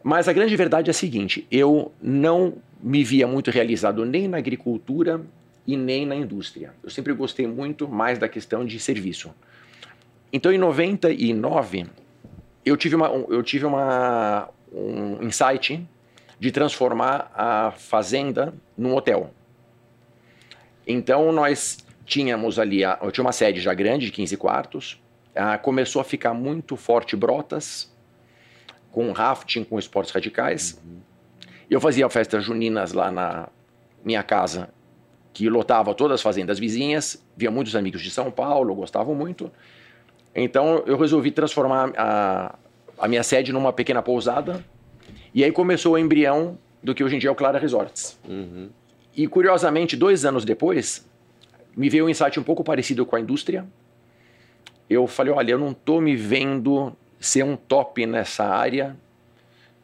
Mas 0.03 0.29
a 0.29 0.33
grande 0.33 0.55
verdade 0.57 0.89
é 0.89 0.93
a 0.93 0.95
seguinte: 0.95 1.47
eu 1.51 1.93
não 2.01 2.55
me 2.87 3.03
via 3.03 3.27
muito 3.27 3.51
realizado 3.51 4.05
nem 4.05 4.29
na 4.29 4.37
agricultura 4.37 5.21
e 5.67 5.77
nem 5.77 6.07
na 6.07 6.15
indústria. 6.15 6.73
Eu 6.85 6.89
sempre 6.89 7.13
gostei 7.13 7.45
muito 7.45 7.89
mais 7.89 8.17
da 8.17 8.29
questão 8.29 8.65
de 8.65 8.79
serviço. 8.79 9.35
Então, 10.33 10.53
em 10.53 10.59
99, 10.59 11.87
eu 12.65 12.77
tive, 12.77 12.95
uma, 12.95 13.09
eu 13.09 13.43
tive 13.43 13.67
uma, 13.67 14.49
um 14.73 15.21
insight 15.25 15.85
de 16.39 16.53
transformar 16.53 17.29
a 17.35 17.73
fazenda 17.73 18.55
num 18.79 18.95
hotel. 18.95 19.35
Então 20.87 21.33
nós 21.33 21.79
tínhamos 22.05 22.57
ali, 22.57 22.83
eu 22.83 23.11
tinha 23.11 23.25
uma 23.25 23.33
sede 23.33 23.61
já 23.61 23.75
grande, 23.75 24.07
de 24.07 24.13
15 24.13 24.37
quartos, 24.37 25.03
ah, 25.35 25.59
começou 25.59 26.01
a 26.01 26.05
ficar 26.05 26.35
muito 26.35 26.77
forte 26.77 27.17
Brotas, 27.17 27.93
com 28.93 29.11
rafting, 29.11 29.65
com 29.65 29.77
esportes 29.77 30.13
radicais. 30.13 30.81
Uhum. 30.85 31.06
Eu 31.71 31.81
fazia 31.81 32.09
festas 32.09 32.45
juninas 32.45 32.93
lá 32.93 33.11
na 33.11 33.49
minha 34.05 34.23
casa, 34.23 34.69
que 35.33 35.49
lotava 35.49 35.95
todas 35.95 36.17
as 36.17 36.23
fazendas 36.23 36.59
vizinhas, 36.59 37.23
via 37.37 37.51
muitos 37.51 37.75
amigos 37.77 38.03
de 38.03 38.11
São 38.11 38.31
Paulo, 38.31 38.75
gostavam 38.75 39.15
muito. 39.15 39.51
Então 40.35 40.83
eu 40.87 40.97
resolvi 40.97 41.31
transformar 41.31 41.93
a, 41.97 42.55
a 42.99 43.09
minha 43.09 43.23
sede 43.23 43.53
numa 43.53 43.73
pequena 43.73 44.03
pousada, 44.03 44.65
e 45.35 45.45
aí 45.45 45.53
começou 45.53 45.95
o 45.95 45.99
embrião 45.99 46.59
do 46.83 46.95
que 46.95 47.03
hoje 47.03 47.17
em 47.17 47.19
dia 47.19 47.29
é 47.29 47.33
o 47.33 47.35
Clara 47.35 47.59
Resorts. 47.59 48.19
Uhum. 48.29 48.71
E 49.15 49.27
curiosamente, 49.27 49.97
dois 49.97 50.25
anos 50.25 50.45
depois, 50.45 51.07
me 51.77 51.89
veio 51.91 52.07
um 52.07 52.09
insight 52.09 52.39
um 52.39 52.43
pouco 52.43 52.63
parecido 52.63 53.05
com 53.05 53.17
a 53.17 53.21
indústria. 53.21 53.67
Eu 54.89 55.07
falei, 55.07 55.33
olha, 55.33 55.53
eu 55.53 55.59
não 55.59 55.73
estou 55.73 56.01
me 56.01 56.15
vendo 56.15 56.97
ser 57.19 57.43
um 57.43 57.57
top 57.57 58.07
nessa 58.07 58.45
área. 58.45 58.97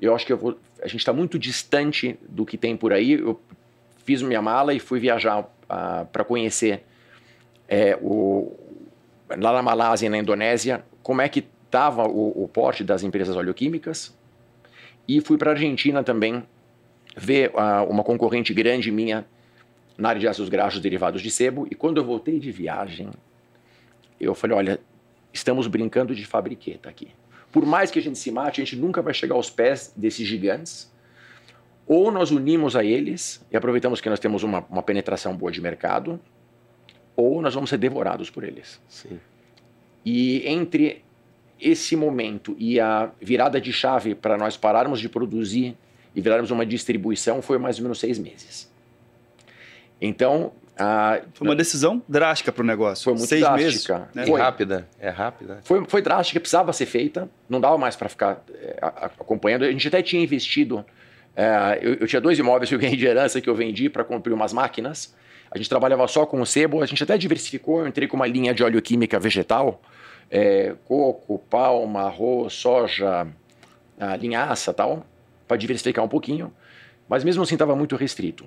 Eu 0.02 0.16
acho 0.16 0.26
que 0.26 0.32
eu 0.32 0.36
vou, 0.36 0.58
a 0.82 0.88
gente 0.88 0.98
está 0.98 1.12
muito 1.12 1.38
distante 1.38 2.18
do 2.28 2.44
que 2.44 2.58
tem 2.58 2.76
por 2.76 2.92
aí. 2.92 3.12
Eu 3.12 3.40
fiz 4.04 4.20
minha 4.20 4.42
mala 4.42 4.74
e 4.74 4.80
fui 4.80 4.98
viajar 4.98 5.42
uh, 5.42 5.46
ah, 5.68 6.06
para 6.12 6.24
conhecer 6.24 6.82
é, 7.68 7.96
o, 8.02 8.52
lá 9.38 9.52
na 9.52 9.62
Malásia 9.62 10.10
na 10.10 10.18
Indonésia 10.18 10.84
como 11.04 11.22
é 11.22 11.28
que 11.28 11.46
estava 11.66 12.02
o, 12.02 12.42
o 12.44 12.48
porte 12.48 12.82
das 12.82 13.04
empresas 13.04 13.36
oleoquímicas. 13.36 14.12
E 15.06 15.20
fui 15.20 15.38
para 15.38 15.52
a 15.52 15.54
Argentina 15.54 16.02
também 16.02 16.42
ver 17.16 17.50
uh, 17.50 17.88
uma 17.88 18.02
concorrente 18.02 18.52
grande 18.52 18.90
minha 18.90 19.24
na 19.96 20.08
área 20.08 20.20
de 20.20 20.26
ácidos 20.26 20.48
graxos 20.48 20.80
derivados 20.80 21.22
de 21.22 21.30
sebo. 21.30 21.68
E 21.70 21.76
quando 21.76 21.98
eu 21.98 22.04
voltei 22.04 22.40
de 22.40 22.50
viagem, 22.50 23.08
eu 24.20 24.34
falei: 24.34 24.56
olha, 24.56 24.80
estamos 25.32 25.68
brincando 25.68 26.12
de 26.12 26.26
fabriqueta 26.26 26.88
aqui. 26.90 27.10
Por 27.52 27.66
mais 27.66 27.90
que 27.90 27.98
a 27.98 28.02
gente 28.02 28.18
se 28.18 28.30
mate, 28.30 28.62
a 28.62 28.64
gente 28.64 28.76
nunca 28.76 29.02
vai 29.02 29.12
chegar 29.12 29.34
aos 29.34 29.50
pés 29.50 29.92
desses 29.94 30.26
gigantes. 30.26 30.90
Ou 31.86 32.10
nós 32.10 32.30
unimos 32.30 32.74
a 32.74 32.82
eles 32.82 33.44
e 33.50 33.56
aproveitamos 33.56 34.00
que 34.00 34.08
nós 34.08 34.18
temos 34.18 34.42
uma, 34.42 34.64
uma 34.70 34.82
penetração 34.82 35.36
boa 35.36 35.52
de 35.52 35.60
mercado, 35.60 36.18
ou 37.14 37.42
nós 37.42 37.54
vamos 37.54 37.68
ser 37.68 37.76
devorados 37.76 38.30
por 38.30 38.42
eles. 38.42 38.80
Sim. 38.88 39.20
E 40.04 40.48
entre 40.48 41.04
esse 41.60 41.94
momento 41.94 42.56
e 42.58 42.80
a 42.80 43.12
virada 43.20 43.60
de 43.60 43.72
chave 43.72 44.14
para 44.14 44.38
nós 44.38 44.56
pararmos 44.56 44.98
de 44.98 45.08
produzir 45.08 45.76
e 46.14 46.20
virarmos 46.20 46.50
uma 46.50 46.64
distribuição 46.64 47.42
foi 47.42 47.58
mais 47.58 47.76
ou 47.76 47.82
menos 47.82 48.00
seis 48.00 48.18
meses. 48.18 48.72
Então. 50.00 50.52
A... 50.78 51.20
Foi 51.34 51.46
uma 51.46 51.56
decisão 51.56 52.02
drástica 52.08 52.50
para 52.50 52.62
o 52.62 52.66
negócio. 52.66 53.04
Foi 53.04 53.12
muito 53.14 53.28
seis 53.28 53.42
drástica. 53.42 53.98
Meses, 53.98 54.14
né? 54.14 54.26
Foi 54.26 54.40
rápida. 54.40 54.88
É 54.98 55.08
rápida. 55.08 55.60
Foi, 55.64 55.84
foi 55.86 56.02
drástica, 56.02 56.40
precisava 56.40 56.72
ser 56.72 56.86
feita. 56.86 57.28
Não 57.48 57.60
dava 57.60 57.76
mais 57.78 57.96
para 57.96 58.08
ficar 58.08 58.42
é, 58.54 58.78
acompanhando. 58.80 59.64
A 59.64 59.70
gente 59.70 59.86
até 59.88 60.02
tinha 60.02 60.22
investido. 60.22 60.84
É, 61.36 61.78
eu, 61.82 61.94
eu, 61.94 62.06
tinha 62.06 62.20
dois 62.20 62.38
imóveis 62.38 62.68
que 62.68 62.74
eu 62.74 62.78
ganhei 62.78 62.96
de 62.96 63.06
herança 63.06 63.40
que 63.40 63.48
eu 63.48 63.54
vendi 63.54 63.88
para 63.88 64.04
comprar 64.04 64.32
umas 64.32 64.52
máquinas. 64.52 65.14
A 65.50 65.58
gente 65.58 65.68
trabalhava 65.68 66.06
só 66.08 66.24
com 66.24 66.40
o 66.40 66.46
sebo. 66.46 66.82
A 66.82 66.86
gente 66.86 67.02
até 67.02 67.18
diversificou. 67.18 67.80
Eu 67.80 67.86
entrei 67.86 68.08
com 68.08 68.16
uma 68.16 68.26
linha 68.26 68.54
de 68.54 68.64
óleo 68.64 68.80
química 68.80 69.20
vegetal. 69.20 69.80
É, 70.30 70.74
coco, 70.86 71.38
palma, 71.50 72.04
arroz, 72.04 72.54
soja, 72.54 73.26
linhaça 74.18 74.72
tal 74.72 75.04
para 75.52 75.58
diversificar 75.58 76.02
um 76.04 76.08
pouquinho, 76.08 76.52
mas 77.06 77.22
mesmo 77.22 77.42
assim 77.42 77.54
estava 77.54 77.76
muito 77.76 77.94
restrito. 77.94 78.46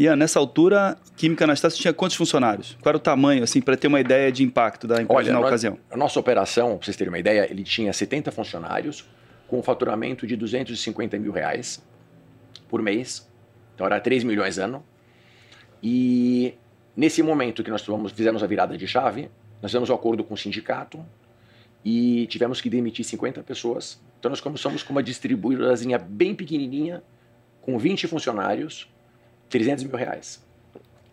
Ian, 0.00 0.16
nessa 0.16 0.38
altura, 0.38 0.96
Química 1.14 1.44
Anastácio 1.44 1.78
tinha 1.78 1.92
quantos 1.92 2.16
funcionários? 2.16 2.74
Qual 2.80 2.90
era 2.90 2.96
o 2.96 3.00
tamanho, 3.00 3.44
assim, 3.44 3.60
para 3.60 3.76
ter 3.76 3.86
uma 3.86 4.00
ideia 4.00 4.32
de 4.32 4.42
impacto 4.42 4.86
da 4.86 5.02
empresa 5.02 5.30
Olha, 5.30 5.32
na 5.32 5.40
ocasião? 5.40 5.78
A 5.90 5.96
nossa 5.96 6.18
operação, 6.18 6.78
para 6.78 6.86
vocês 6.86 6.96
terem 6.96 7.12
uma 7.12 7.18
ideia, 7.18 7.46
ele 7.50 7.62
tinha 7.62 7.92
70 7.92 8.32
funcionários 8.32 9.06
com 9.46 9.58
um 9.58 9.62
faturamento 9.62 10.26
de 10.26 10.36
250 10.36 11.18
mil 11.18 11.32
reais 11.32 11.82
por 12.68 12.80
mês. 12.80 13.28
Então 13.74 13.86
era 13.86 14.00
3 14.00 14.24
milhões 14.24 14.58
ano. 14.58 14.82
E 15.82 16.54
nesse 16.96 17.22
momento 17.22 17.62
que 17.62 17.70
nós 17.70 17.84
fizemos 18.14 18.42
a 18.42 18.46
virada 18.46 18.78
de 18.78 18.86
chave, 18.86 19.30
nós 19.60 19.70
fizemos 19.70 19.90
um 19.90 19.94
acordo 19.94 20.24
com 20.24 20.32
o 20.32 20.36
sindicato 20.36 21.04
e 21.84 22.26
tivemos 22.28 22.62
que 22.62 22.70
demitir 22.70 23.04
50 23.04 23.42
pessoas 23.42 24.00
então 24.20 24.28
nós 24.28 24.40
começamos 24.40 24.82
com 24.82 24.92
uma 24.92 25.02
distribuidorazinha 25.02 25.98
bem 25.98 26.34
pequenininha, 26.34 27.02
com 27.62 27.78
20 27.78 28.06
funcionários, 28.06 28.86
300 29.50 29.84
mil 29.84 29.96
reais. 29.96 30.42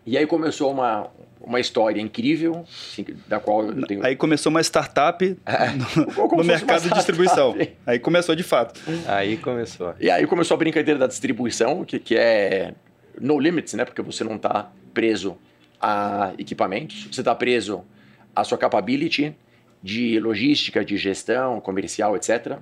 E 0.06 0.16
aí 0.16 0.26
começou 0.26 0.72
uma, 0.72 1.10
uma 1.38 1.60
história 1.60 2.00
incrível, 2.00 2.64
assim, 2.66 3.04
da 3.26 3.38
qual 3.38 3.66
eu 3.66 3.86
tenho... 3.86 4.06
Aí 4.06 4.16
começou 4.16 4.48
uma 4.48 4.62
startup 4.62 5.22
é, 5.44 5.68
no, 5.70 6.28
no 6.28 6.44
mercado 6.44 6.84
de 6.84 6.94
distribuição. 6.94 7.54
Aí 7.86 7.98
começou 7.98 8.34
de 8.34 8.42
fato. 8.42 8.80
Aí 9.06 9.36
começou. 9.36 9.94
E 10.00 10.10
aí 10.10 10.26
começou 10.26 10.54
a 10.54 10.58
brincadeira 10.58 10.98
da 10.98 11.06
distribuição, 11.06 11.84
que, 11.84 11.98
que 11.98 12.16
é 12.16 12.72
no 13.20 13.38
limits, 13.38 13.74
né? 13.74 13.84
Porque 13.84 14.00
você 14.00 14.24
não 14.24 14.36
está 14.36 14.70
preso 14.94 15.36
a 15.80 16.32
equipamentos, 16.38 17.08
você 17.12 17.20
está 17.20 17.34
preso 17.34 17.84
à 18.34 18.42
sua 18.44 18.56
capability 18.56 19.36
de 19.82 20.18
logística, 20.18 20.84
de 20.84 20.96
gestão, 20.96 21.60
comercial, 21.60 22.16
etc. 22.16 22.58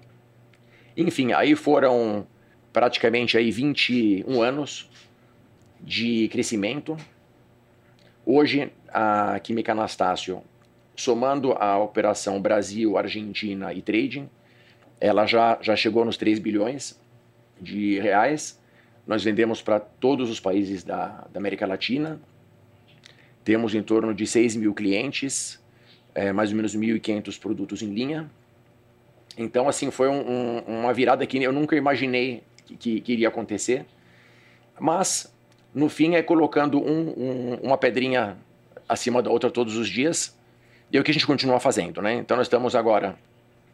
Enfim, 0.97 1.33
aí 1.33 1.55
foram 1.55 2.27
praticamente 2.73 3.39
aí 3.39 3.51
21 3.51 4.43
anos 4.43 4.91
de 5.81 6.29
crescimento. 6.29 6.97
Hoje, 8.25 8.73
a 8.89 9.39
Química 9.41 9.73
Anastácio, 9.73 10.43
somando 10.97 11.53
a 11.53 11.79
operação 11.79 12.41
Brasil, 12.41 12.97
Argentina 12.97 13.73
e 13.73 13.83
trading, 13.83 14.29
ela 15.01 15.27
já, 15.27 15.59
já 15.61 15.77
chegou 15.77 16.05
nos 16.05 16.17
3 16.17 16.39
bilhões 16.39 16.99
de 17.61 17.99
reais. 18.01 18.61
Nós 19.07 19.23
vendemos 19.23 19.63
para 19.63 19.79
todos 19.79 20.31
os 20.31 20.41
países 20.41 20.83
da, 20.83 21.27
da, 21.33 21.39
América 21.39 21.67
Latina. 21.67 22.21
Temos 23.45 23.75
em 23.75 23.83
torno 23.83 24.13
de 24.13 24.27
6 24.27 24.57
mil 24.57 24.75
clientes, 24.75 25.63
é, 26.15 26.33
mais 26.33 26.51
ou 26.51 26.57
menos 26.57 26.77
1.500 26.77 27.39
produtos 27.39 27.83
em 27.83 27.93
linha. 27.93 28.29
Então, 29.39 29.69
assim, 29.69 29.91
foi 29.91 30.09
um, 30.09 30.29
um, 30.29 30.81
uma 30.81 30.93
virada 30.93 31.27
que 31.27 31.43
eu 31.43 31.53
nunca 31.53 31.77
imaginei 31.77 32.43
que, 32.79 33.01
que, 33.01 33.13
iria 33.13 33.29
acontecer. 33.29 33.85
Mas, 34.81 35.33
no 35.77 35.91
fim, 35.91 36.15
é 36.15 36.23
colocando 36.23 36.79
um, 36.81 37.59
uma 37.63 37.77
pedrinha 37.77 38.39
acima 38.89 39.23
da 39.23 39.31
outra 39.31 39.51
todos 39.51 39.77
os 39.77 39.87
dias. 39.87 40.35
E 40.91 40.97
é 40.97 41.01
o 41.01 41.05
que 41.05 41.11
a 41.11 41.15
gente 41.15 41.27
continua 41.27 41.61
fazendo, 41.61 42.01
né? 42.01 42.15
Então, 42.15 42.35
nós 42.35 42.47
estamos 42.47 42.75
agora 42.75 43.15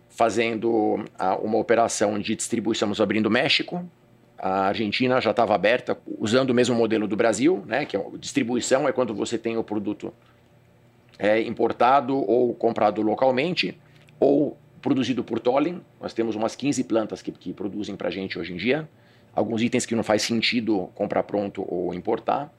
fazendo 0.09 1.05
a, 1.17 1.37
uma 1.37 1.59
operação 1.59 2.19
de 2.19 2.35
distribuição, 2.35 2.87
estamos 2.87 3.01
abrindo 3.01 3.31
México. 3.31 3.89
A 4.37 4.67
Argentina 4.67 5.21
já 5.21 5.31
estava 5.31 5.55
aberta, 5.55 5.97
usando 6.19 6.51
o 6.51 6.55
mesmo 6.55 6.75
modelo 6.75 7.07
do 7.07 7.15
Brasil, 7.15 7.63
né? 7.69 7.85
Que 7.85 7.97
é 7.97 8.05
distribuição 8.19 8.89
é 8.89 8.93
quando 8.93 9.15
você 9.15 9.39
tem 9.39 9.57
o 9.57 9.63
produto 9.63 10.13
é, 11.21 11.41
importado 11.43 12.17
ou 12.17 12.53
comprado 12.53 13.01
localmente, 13.01 13.79
ou 14.19 14.59
produzido 14.81 15.23
por 15.23 15.39
Tolling. 15.39 15.81
Nós 16.01 16.13
temos 16.13 16.35
umas 16.35 16.57
15 16.57 16.83
plantas 16.83 17.23
que, 17.23 17.31
que 17.31 17.53
produzem 17.53 17.95
para 17.95 18.09
a 18.09 18.11
gente 18.11 18.37
hoje 18.41 18.53
em 18.53 18.57
dia. 18.57 18.89
Alguns 19.35 19.63
itens 19.63 19.87
que 19.87 19.95
não 19.95 20.03
faz 20.03 20.23
sentido 20.23 20.91
comprar 20.95 21.23
pronto 21.23 21.65
ou 21.67 21.95
importar. 21.95 22.53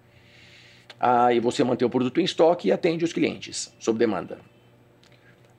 Aí 1.00 1.40
você 1.40 1.64
mantém 1.64 1.86
o 1.86 1.90
produto 1.90 2.20
em 2.20 2.24
estoque 2.24 2.70
e 2.70 2.72
atende 2.72 3.04
os 3.04 3.14
clientes, 3.14 3.74
sob 3.80 4.00
demanda. 4.00 4.40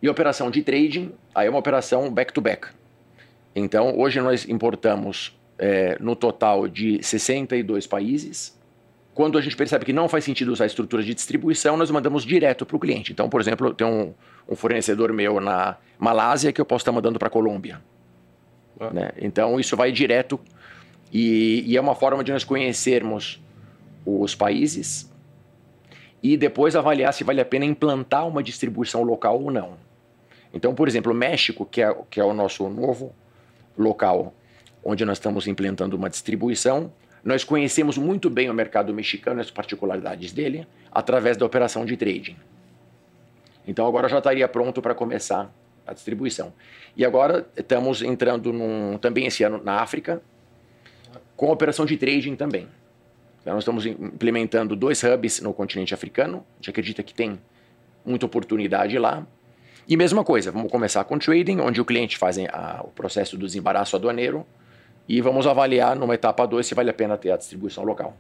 E 0.02 0.08
operação 0.08 0.50
de 0.50 0.62
trading, 0.62 1.12
aí 1.34 1.46
é 1.46 1.50
uma 1.50 1.58
operação 1.58 2.10
back-to-back. 2.12 2.66
-back. 2.66 2.74
Então, 3.54 3.96
hoje 3.98 4.20
nós 4.20 4.48
importamos 4.48 5.38
é, 5.58 5.96
no 6.00 6.16
total 6.16 6.66
de 6.66 7.02
62 7.02 7.86
países. 7.86 8.58
Quando 9.14 9.38
a 9.38 9.40
gente 9.40 9.56
percebe 9.56 9.84
que 9.84 9.92
não 9.92 10.08
faz 10.08 10.24
sentido 10.24 10.52
usar 10.52 10.66
estruturas 10.66 11.06
de 11.06 11.14
distribuição, 11.14 11.76
nós 11.76 11.90
mandamos 11.90 12.24
direto 12.24 12.66
para 12.66 12.76
o 12.76 12.80
cliente. 12.80 13.12
Então, 13.12 13.28
por 13.28 13.40
exemplo, 13.40 13.72
tem 13.72 13.86
um, 13.86 14.12
um 14.48 14.56
fornecedor 14.56 15.12
meu 15.12 15.40
na 15.40 15.76
Malásia 15.98 16.52
que 16.52 16.60
eu 16.60 16.64
posso 16.64 16.82
estar 16.82 16.90
mandando 16.90 17.18
para 17.18 17.28
a 17.28 17.30
Colômbia. 17.30 17.80
Ah. 18.80 18.90
Né? 18.92 19.10
Então 19.18 19.58
isso 19.60 19.76
vai 19.76 19.92
direto 19.92 20.40
e, 21.12 21.64
e, 21.66 21.76
é 21.76 21.80
uma 21.80 21.94
forma 21.94 22.24
de 22.24 22.32
nós 22.32 22.44
conhecermos 22.44 23.40
os 24.04 24.34
países 24.34 25.10
e 26.22 26.36
depois 26.36 26.74
avaliar 26.74 27.12
se 27.12 27.22
vale 27.22 27.40
a 27.40 27.44
pena 27.44 27.64
implantar 27.64 28.26
uma 28.26 28.42
distribuição 28.42 29.02
local 29.02 29.40
ou 29.40 29.50
não. 29.50 29.76
Então, 30.52 30.74
por 30.74 30.88
exemplo, 30.88 31.12
o 31.12 31.14
México, 31.14 31.66
que 31.66 31.82
é, 31.82 31.96
que 32.10 32.20
é 32.20 32.24
o 32.24 32.32
nosso 32.32 32.68
novo 32.68 33.14
local 33.76 34.32
onde 34.84 35.04
nós 35.04 35.16
estamos 35.18 35.46
implantando 35.46 35.96
uma 35.96 36.10
distribuição, 36.10 36.92
nós 37.24 37.42
conhecemos 37.42 37.96
muito 37.96 38.28
bem 38.28 38.50
o 38.50 38.54
mercado 38.54 38.92
mexicano, 38.92 39.40
as 39.40 39.50
particularidades 39.50 40.30
dele, 40.32 40.66
através 40.92 41.36
da 41.36 41.46
operação 41.46 41.84
de 41.86 41.96
trading. 41.96 42.36
Então 43.66 43.86
agora 43.86 44.08
já 44.08 44.18
estaria 44.18 44.46
pronto 44.46 44.82
para 44.82 44.94
começar 44.94 45.50
a 45.86 45.92
distribuição. 45.94 46.52
E 46.96 47.04
agora 47.04 47.46
estamos 47.56 48.02
entrando 48.02 48.52
num, 48.52 48.98
também 48.98 49.26
esse 49.26 49.42
ano 49.42 49.60
na 49.62 49.80
África, 49.80 50.22
com 51.36 51.50
operação 51.50 51.84
de 51.84 51.96
trading 51.96 52.36
também. 52.36 52.68
Então, 53.40 53.54
nós 53.54 53.62
estamos 53.62 53.84
implementando 53.84 54.74
dois 54.74 55.02
hubs 55.02 55.40
no 55.40 55.52
continente 55.52 55.92
africano. 55.92 56.44
A 56.54 56.56
gente 56.56 56.70
acredita 56.70 57.02
que 57.02 57.12
tem 57.12 57.38
muita 58.04 58.26
oportunidade 58.26 58.98
lá. 58.98 59.26
E 59.86 59.96
mesma 59.96 60.24
coisa, 60.24 60.50
vamos 60.50 60.70
começar 60.70 61.04
com 61.04 61.18
trading, 61.18 61.60
onde 61.60 61.80
o 61.80 61.84
cliente 61.84 62.16
faz 62.16 62.38
a, 62.38 62.80
o 62.82 62.88
processo 62.88 63.36
do 63.36 63.44
desembaraço 63.44 63.94
aduaneiro 63.94 64.46
e 65.06 65.20
vamos 65.20 65.46
avaliar 65.46 65.94
numa 65.94 66.14
etapa 66.14 66.46
2 66.46 66.66
se 66.66 66.74
vale 66.74 66.88
a 66.88 66.94
pena 66.94 67.18
ter 67.18 67.30
a 67.30 67.36
distribuição 67.36 67.84
local. 67.84 68.16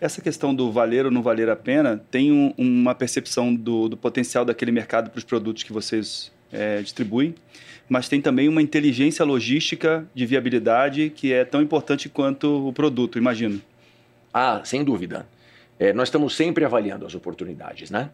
Essa 0.00 0.20
questão 0.20 0.54
do 0.54 0.70
valer 0.70 1.04
ou 1.04 1.10
não 1.10 1.22
valer 1.22 1.48
a 1.48 1.56
pena 1.56 2.02
tem 2.10 2.32
um, 2.32 2.52
uma 2.56 2.94
percepção 2.94 3.54
do, 3.54 3.88
do, 3.88 3.96
potencial 3.96 4.44
daquele 4.44 4.70
mercado 4.70 5.10
para 5.10 5.18
os 5.18 5.24
produtos 5.24 5.62
que 5.62 5.72
vocês 5.72 6.32
é, 6.52 6.80
distribuem, 6.80 7.34
mas 7.88 8.08
tem 8.08 8.20
também 8.20 8.48
uma 8.48 8.60
inteligência 8.60 9.24
logística 9.24 10.06
de 10.14 10.26
viabilidade 10.26 11.10
que 11.10 11.32
é 11.32 11.44
tão 11.44 11.62
importante 11.62 12.08
quanto 12.08 12.68
o 12.68 12.72
produto, 12.72 13.18
imagino. 13.18 13.60
Ah, 14.32 14.60
sem 14.64 14.84
dúvida. 14.84 15.26
É, 15.78 15.92
nós 15.92 16.08
estamos 16.08 16.36
sempre 16.36 16.64
avaliando 16.64 17.06
as 17.06 17.14
oportunidades, 17.14 17.90
né? 17.90 18.10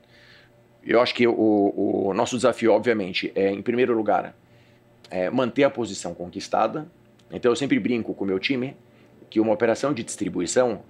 Eu 0.86 1.00
acho 1.00 1.14
que 1.14 1.26
o, 1.26 2.04
o 2.06 2.14
nosso 2.14 2.36
desafio, 2.36 2.72
obviamente, 2.72 3.32
é, 3.34 3.50
em 3.50 3.62
primeiro 3.62 3.94
lugar, 3.94 4.36
é 5.10 5.30
manter 5.30 5.64
a 5.64 5.70
posição 5.70 6.14
conquistada. 6.14 6.86
Então, 7.32 7.50
eu 7.50 7.56
sempre 7.56 7.78
brinco 7.78 8.12
com 8.14 8.24
o 8.24 8.26
meu 8.26 8.38
time 8.38 8.76
que 9.30 9.40
uma 9.40 9.52
operação 9.52 9.92
de 9.92 10.04
distribuição, 10.04 10.82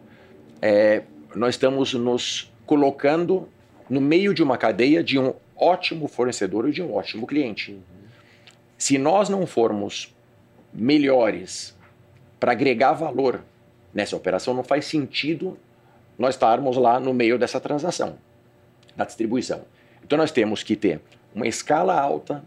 é, 0.61 1.05
nós 1.35 1.55
estamos 1.55 1.95
nos 1.95 2.53
colocando 2.67 3.49
no 3.89 4.01
meio 4.01 4.35
de 4.35 4.43
uma 4.43 4.59
cadeia 4.59 5.03
de 5.03 5.19
um 5.19 5.33
ótimo 5.57 6.09
fornecedor 6.09 6.69
e 6.69 6.73
de 6.73 6.83
um 6.83 6.93
ótimo 6.93 7.27
cliente. 7.27 7.79
Se 8.77 8.99
nós 8.99 9.29
não 9.29 9.47
formos 9.47 10.15
melhores 10.73 11.77
para 12.41 12.53
agregar 12.53 12.93
valor 12.93 13.43
nessa 13.93 14.17
operação, 14.17 14.55
não 14.55 14.65
faz 14.65 14.85
sentido 14.87 15.57
nós 16.19 16.35
estarmos 16.35 16.77
lá 16.77 16.99
no 17.01 17.15
meio 17.15 17.39
dessa 17.39 17.61
transação, 17.61 18.19
da 18.97 19.05
distribuição. 19.05 19.63
Então 20.03 20.19
nós 20.19 20.31
temos 20.31 20.63
que 20.63 20.77
ter 20.77 21.01
uma 21.35 21.47
escala 21.47 21.99
alta 21.99 22.45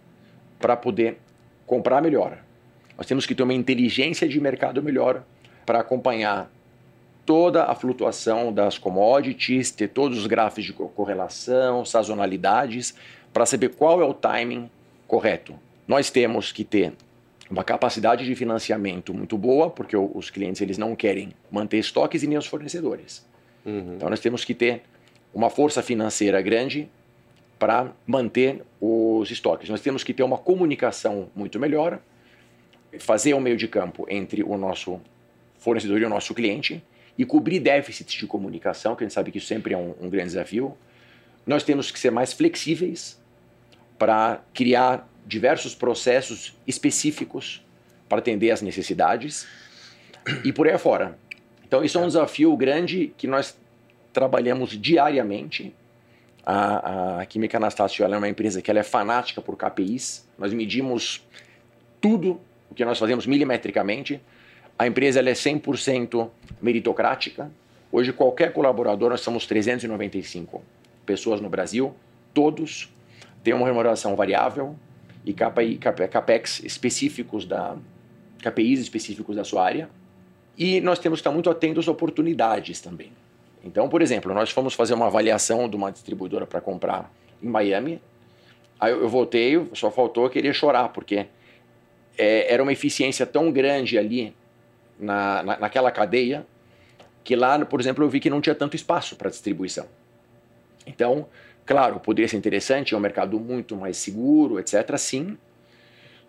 para 0.59 0.75
poder 0.75 1.17
comprar 1.65 2.01
melhor. 2.01 2.37
Nós 2.97 3.05
temos 3.05 3.25
que 3.25 3.35
ter 3.35 3.43
uma 3.43 3.53
inteligência 3.53 4.27
de 4.27 4.39
mercado 4.39 4.81
melhor 4.81 5.23
para 5.65 5.79
acompanhar 5.79 6.49
toda 7.25 7.65
a 7.65 7.75
flutuação 7.75 8.53
das 8.53 8.77
commodities, 8.77 9.69
ter 9.69 9.89
todos 9.89 10.17
os 10.17 10.27
gráficos 10.27 10.63
de 10.63 10.73
correlação, 10.73 11.83
sazonalidades, 11.83 12.95
para 13.33 13.45
saber 13.45 13.69
qual 13.75 14.01
é 14.01 14.05
o 14.05 14.13
timing 14.13 14.71
correto. 15.05 15.53
Nós 15.87 16.09
temos 16.09 16.51
que 16.51 16.63
ter 16.63 16.93
uma 17.49 17.63
capacidade 17.63 18.25
de 18.25 18.35
financiamento 18.35 19.13
muito 19.13 19.37
boa, 19.37 19.69
porque 19.69 19.95
os 19.95 20.29
clientes 20.29 20.61
eles 20.61 20.77
não 20.77 20.95
querem 20.95 21.31
manter 21.49 21.77
estoques 21.77 22.23
e 22.23 22.27
nem 22.27 22.37
os 22.37 22.45
fornecedores. 22.45 23.25
Uhum. 23.65 23.95
Então 23.95 24.09
nós 24.09 24.19
temos 24.19 24.43
que 24.43 24.53
ter 24.53 24.81
uma 25.33 25.49
força 25.49 25.81
financeira 25.81 26.41
grande 26.41 26.89
para 27.57 27.91
manter 28.05 28.63
os 28.79 29.31
estoques. 29.31 29.69
Nós 29.69 29.81
temos 29.81 30.03
que 30.03 30.13
ter 30.13 30.23
uma 30.23 30.37
comunicação 30.37 31.29
muito 31.35 31.59
melhor, 31.59 31.99
fazer 32.99 33.33
o 33.33 33.37
um 33.37 33.39
meio 33.39 33.57
de 33.57 33.67
campo 33.67 34.05
entre 34.09 34.43
o 34.43 34.57
nosso 34.57 34.99
fornecedor 35.57 36.01
e 36.01 36.05
o 36.05 36.09
nosso 36.09 36.33
cliente 36.33 36.83
e 37.17 37.25
cobrir 37.25 37.59
déficits 37.59 38.13
de 38.13 38.27
comunicação, 38.27 38.95
que 38.95 39.03
a 39.03 39.07
gente 39.07 39.13
sabe 39.13 39.31
que 39.31 39.37
isso 39.37 39.47
sempre 39.47 39.73
é 39.73 39.77
um, 39.77 39.95
um 39.99 40.09
grande 40.09 40.27
desafio. 40.27 40.77
Nós 41.45 41.63
temos 41.63 41.89
que 41.89 41.99
ser 41.99 42.11
mais 42.11 42.33
flexíveis 42.33 43.19
para 43.97 44.41
criar 44.53 45.09
diversos 45.27 45.75
processos 45.75 46.57
específicos 46.65 47.63
para 48.07 48.19
atender 48.19 48.51
às 48.51 48.61
necessidades 48.61 49.45
e 50.43 50.53
por 50.53 50.67
aí 50.67 50.73
afora. 50.73 51.17
Então, 51.67 51.83
isso 51.83 51.97
é 51.97 52.01
um 52.01 52.07
desafio 52.07 52.55
grande 52.55 53.13
que 53.17 53.27
nós 53.27 53.57
trabalhamos 54.13 54.69
diariamente 54.79 55.75
a, 56.49 57.19
a 57.19 57.25
Química 57.25 57.57
Anastácio 57.57 58.05
é 58.05 58.17
uma 58.17 58.29
empresa 58.29 58.61
que 58.61 58.71
ela 58.71 58.79
é 58.79 58.83
fanática 58.83 59.41
por 59.41 59.57
KPIs. 59.57 60.25
Nós 60.37 60.53
medimos 60.53 61.27
tudo 61.99 62.39
o 62.71 62.73
que 62.73 62.85
nós 62.85 62.97
fazemos 62.97 63.25
milimetricamente. 63.27 64.21
A 64.79 64.87
empresa 64.87 65.19
ela 65.19 65.29
é 65.29 65.33
100% 65.33 66.29
meritocrática. 66.61 67.51
Hoje, 67.91 68.13
qualquer 68.13 68.53
colaborador, 68.53 69.09
nós 69.09 69.19
somos 69.19 69.45
395 69.45 70.63
pessoas 71.05 71.41
no 71.41 71.49
Brasil, 71.49 71.93
todos 72.33 72.89
têm 73.43 73.53
uma 73.53 73.65
remuneração 73.65 74.15
variável 74.15 74.73
e 75.27 75.33
KPI, 75.33 75.77
CAPEX 75.77 76.63
específicos 76.63 77.45
da 77.45 77.75
KPIs 78.41 78.79
específicos 78.79 79.35
da 79.35 79.43
sua 79.43 79.65
área. 79.65 79.89
E 80.57 80.79
nós 80.81 80.99
temos 80.99 81.19
que 81.19 81.21
estar 81.21 81.31
muito 81.31 81.49
atentos 81.49 81.87
a 81.87 81.91
oportunidades 81.91 82.79
também. 82.79 83.11
Então, 83.63 83.89
por 83.89 84.01
exemplo, 84.01 84.33
nós 84.33 84.49
fomos 84.49 84.73
fazer 84.73 84.93
uma 84.93 85.07
avaliação 85.07 85.69
de 85.69 85.75
uma 85.75 85.91
distribuidora 85.91 86.47
para 86.47 86.61
comprar 86.61 87.11
em 87.43 87.47
Miami. 87.47 88.01
Aí 88.79 88.91
eu 88.91 89.09
voltei, 89.09 89.67
só 89.73 89.91
faltou 89.91 90.29
querer 90.29 90.53
chorar, 90.53 90.89
porque 90.89 91.27
é, 92.17 92.53
era 92.53 92.63
uma 92.63 92.71
eficiência 92.71 93.25
tão 93.25 93.51
grande 93.51 93.97
ali 93.97 94.33
na, 94.97 95.43
na, 95.43 95.59
naquela 95.59 95.91
cadeia 95.91 96.45
que 97.23 97.35
lá, 97.35 97.63
por 97.65 97.81
exemplo, 97.81 98.05
eu 98.05 98.09
vi 98.09 98.21
que 98.21 98.29
não 98.29 98.39
tinha 98.39 98.55
tanto 98.55 98.77
espaço 98.77 99.17
para 99.17 99.29
distribuição. 99.29 99.85
Então, 100.85 101.27
claro, 101.67 101.99
poderia 101.99 102.27
ser 102.27 102.37
interessante, 102.37 102.95
é 102.95 102.97
um 102.97 103.01
mercado 103.01 103.39
muito 103.39 103.75
mais 103.75 103.97
seguro, 103.97 104.59
etc. 104.59 104.97
Sim, 104.97 105.37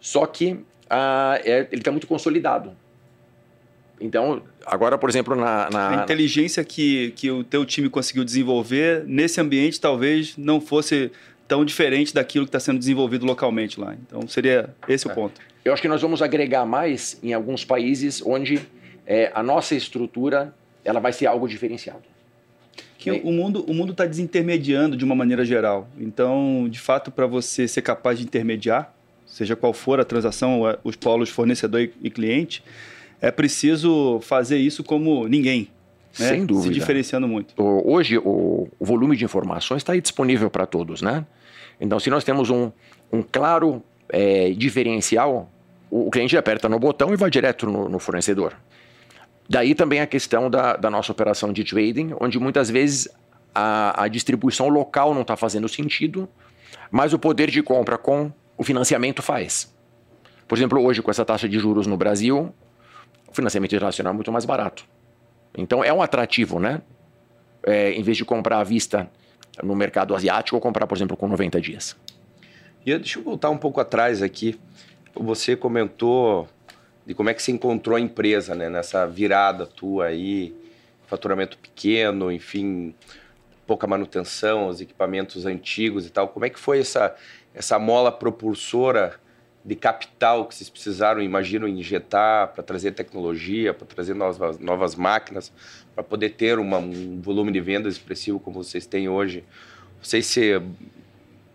só 0.01 0.27
que 0.27 0.61
ah, 0.91 1.41
é, 1.45 1.61
ele 1.71 1.81
está 1.81 1.91
muito 1.91 2.07
consolidado. 2.07 2.73
Então, 4.01 4.43
agora, 4.67 4.99
por 4.99 5.09
exemplo, 5.09 5.35
na, 5.35 5.71
na, 5.71 6.01
A 6.01 6.05
inteligência 6.05 6.63
que, 6.63 7.13
que 7.17 7.31
o 7.31 7.43
teu 7.43 7.65
time 7.65 7.89
conseguiu 7.89 8.25
desenvolver 8.25 9.05
nesse 9.07 9.41
ambiente 9.41 9.81
talvez 9.81 10.37
não 10.37 10.61
fosse 10.61 11.11
tão 11.49 11.65
diferente 11.65 12.13
daquilo 12.13 12.45
que 12.45 12.51
está 12.51 12.61
sendo 12.61 12.79
desenvolvido 12.79 13.25
localmente 13.25 13.81
lá. 13.81 13.95
Então, 13.95 14.29
seria 14.29 14.75
esse 14.87 15.09
é. 15.09 15.13
o 15.13 15.15
ponto. 15.15 15.41
Eu 15.65 15.73
acho 15.73 15.83
que 15.83 15.89
nós 15.89 16.03
vamos 16.03 16.23
agregar 16.23 16.65
mais 16.65 17.19
em 17.23 17.33
alguns 17.33 17.65
países 17.65 18.23
onde 18.25 18.61
é, 19.07 19.33
a 19.35 19.43
nossa 19.43 19.75
estrutura 19.75 20.55
ela 20.85 21.01
vai 21.01 21.13
ser 21.13 21.27
algo 21.27 21.49
diferenciado. 21.49 22.03
Que 23.15 23.29
o 23.29 23.33
mundo 23.33 23.65
o 23.67 23.75
mundo 23.75 23.93
está 23.93 24.07
desintermediando 24.07 24.97
de 24.97 25.05
uma 25.05 25.15
maneira 25.15 25.45
geral. 25.45 25.89
Então, 25.99 26.67
de 26.69 26.79
fato, 26.79 27.11
para 27.11 27.27
você 27.27 27.67
ser 27.69 27.83
capaz 27.83 28.19
de 28.19 28.25
intermediar, 28.25 28.93
seja 29.27 29.55
qual 29.55 29.73
for 29.73 30.01
a 30.01 30.05
transação, 30.05 30.63
os 30.83 30.97
polos 30.97 31.29
fornecedor 31.29 31.89
e 32.03 32.11
cliente, 32.11 32.63
é 33.21 33.31
preciso 33.31 34.21
fazer 34.21 34.59
isso 34.59 34.83
como 34.83 35.27
ninguém. 35.29 35.69
Né? 36.19 36.29
Sem 36.29 36.47
dúvida. 36.47 36.73
Se 36.73 36.79
diferenciando 36.79 37.29
muito. 37.29 37.55
Hoje, 37.57 38.19
o, 38.19 38.69
volume 38.81 39.17
de 39.17 39.25
informações 39.25 39.81
está 39.81 39.93
aí 39.93 40.01
disponível 40.01 40.51
para 40.51 40.67
todos, 40.67 41.03
né? 41.03 41.25
Então, 41.81 42.01
se 42.01 42.11
nós 42.11 42.25
temos 42.25 42.51
um, 42.51 42.73
um 43.13 43.23
claro 43.23 43.83
é, 44.09 44.51
diferencial, 44.51 45.49
o, 45.91 46.09
o, 46.09 46.11
cliente 46.11 46.37
aperta 46.37 46.69
no 46.69 46.79
botão 46.79 47.13
e 47.13 47.17
vai 47.17 47.31
direto 47.31 47.67
no, 47.67 47.89
no 47.89 47.99
fornecedor. 47.99 48.57
Daí 49.49 49.75
também 49.75 50.01
a 50.01 50.07
questão 50.07 50.51
da, 50.51 50.77
da, 50.77 50.91
nossa 50.91 51.11
operação 51.11 51.53
de 51.53 51.65
trading, 51.65 52.15
onde 52.21 52.39
muitas 52.39 52.69
vezes 52.69 53.09
a, 53.55 54.05
a 54.05 54.09
distribuição 54.09 54.69
local 54.69 55.15
não 55.15 55.23
está 55.23 55.37
fazendo 55.37 55.69
sentido, 55.69 56.29
mas 56.91 57.15
o 57.15 57.19
poder 57.19 57.51
de 57.51 57.63
compra 57.63 57.97
com 57.97 58.31
o 58.59 58.63
financiamento 58.63 59.23
faz. 59.23 59.75
Por 60.47 60.57
exemplo, 60.57 60.83
hoje, 60.85 61.01
com 61.01 61.11
essa 61.11 61.25
taxa 61.25 61.49
de 61.49 61.59
juros 61.59 61.87
no 61.87 61.97
Brasil, 61.97 62.53
o 63.27 63.35
financiamento 63.35 63.75
internacional 63.75 64.13
é 64.13 64.15
muito 64.15 64.31
mais 64.31 64.45
barato. 64.45 64.85
Então 65.57 65.83
é 65.83 65.93
um 65.93 66.03
atrativo, 66.03 66.61
né? 66.61 66.83
É, 67.63 67.93
em 67.93 68.03
vez 68.03 68.17
de 68.17 68.25
comprar 68.25 68.61
à 68.61 68.65
vista 68.65 69.11
no 69.63 69.75
mercado 69.75 70.15
asiático, 70.15 70.57
ou 70.57 70.61
comprar, 70.61 70.87
por 70.87 70.97
exemplo, 70.97 71.17
com 71.17 71.27
90 71.27 71.61
dias. 71.61 71.97
E 72.85 72.97
deixa 72.97 73.19
eu 73.19 73.23
voltar 73.23 73.51
um 73.51 73.59
pouco 73.59 73.81
atrás 73.81 74.23
aqui. 74.23 74.59
Você 75.15 75.57
comentou 75.57 76.49
de 77.09 77.15
como 77.15 77.31
é 77.31 77.35
que 77.35 77.43
você 77.43 77.51
encontrou 77.51 77.97
a 77.97 78.01
empresa, 78.01 78.55
né? 78.55 78.69
Nessa 78.69 79.07
virada 79.07 79.65
tua 79.65 80.09
aí, 80.09 80.55
faturamento 81.07 81.57
pequeno, 81.57 82.31
enfim, 82.31 82.95
pouca 83.67 83.87
manutenção, 83.87 84.69
os 84.69 84.83
equipamentos 84.83 85.47
antigos 85.47 86.05
e 86.07 86.11
tal. 86.11 86.29
Como 86.29 86.45
é 86.45 86.51
que 86.51 86.59
foi 86.59 86.81
essa, 86.81 87.17
essa 87.55 87.79
mola 87.79 88.13
propulsora 88.13 89.19
de 89.65 89.75
capital 89.75 90.45
que 90.45 90.55
vocês 90.55 90.69
precisaram, 90.69 91.23
imagino, 91.23 91.67
injetar 91.67 92.49
para 92.49 92.63
trazer 92.63 92.93
tecnologia, 92.93 93.73
para 93.73 93.87
trazer 93.87 94.13
novas, 94.13 94.59
novas 94.59 94.95
máquinas, 94.95 95.51
para 95.95 96.05
poder 96.05 96.35
ter 96.35 96.59
uma, 96.59 96.77
um 96.77 97.23
volume 97.23 97.51
de 97.51 97.61
vendas 97.63 97.95
expressivo 97.95 98.39
como 98.39 98.63
vocês 98.63 98.85
têm 98.85 99.09
hoje? 99.09 99.45
Vocês 100.03 100.27
se, 100.27 100.61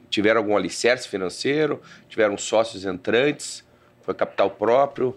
tiveram 0.10 0.42
algum 0.42 0.58
alicerce 0.58 1.08
financeiro? 1.08 1.80
Tiveram 2.10 2.40
sócios 2.40 2.86
entrantes? 2.86 3.64
Foi 4.02 4.16
capital 4.16 4.50
próprio? 4.50 5.16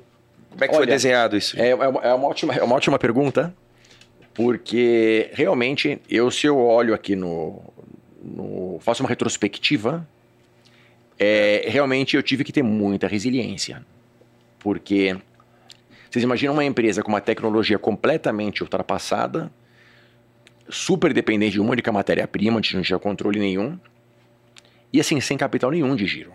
Como 0.50 0.64
é 0.64 0.68
que 0.68 0.74
Olha, 0.74 0.84
foi 0.84 0.86
desenhado 0.86 1.36
isso? 1.36 1.58
É, 1.60 1.70
é, 1.70 1.74
uma, 1.74 2.00
é, 2.00 2.14
uma 2.14 2.28
ótima, 2.28 2.54
é 2.54 2.62
uma 2.62 2.76
ótima 2.76 2.98
pergunta, 2.98 3.54
porque 4.34 5.30
realmente 5.32 6.00
eu, 6.08 6.30
se 6.30 6.46
eu 6.46 6.58
olho 6.58 6.94
aqui 6.94 7.14
no, 7.14 7.62
no 8.22 8.78
faço 8.80 9.02
uma 9.02 9.08
retrospectiva 9.08 10.06
é, 11.18 11.64
realmente 11.68 12.16
eu 12.16 12.22
tive 12.22 12.44
que 12.44 12.52
ter 12.52 12.62
muita 12.62 13.06
resiliência. 13.06 13.84
Porque 14.58 15.16
vocês 16.10 16.22
imaginam 16.22 16.54
uma 16.54 16.64
empresa 16.64 17.02
com 17.02 17.08
uma 17.08 17.20
tecnologia 17.20 17.78
completamente 17.78 18.62
ultrapassada, 18.62 19.50
super 20.68 21.12
dependente 21.12 21.52
de 21.52 21.60
uma 21.60 21.70
única 21.70 21.92
matéria-prima, 21.92 22.58
a 22.58 22.62
gente 22.62 22.76
não 22.76 22.82
tinha 22.82 22.98
controle 22.98 23.38
nenhum. 23.38 23.78
E 24.92 25.00
assim, 25.00 25.20
sem 25.20 25.36
capital 25.36 25.70
nenhum 25.70 25.94
de 25.94 26.06
giro. 26.06 26.32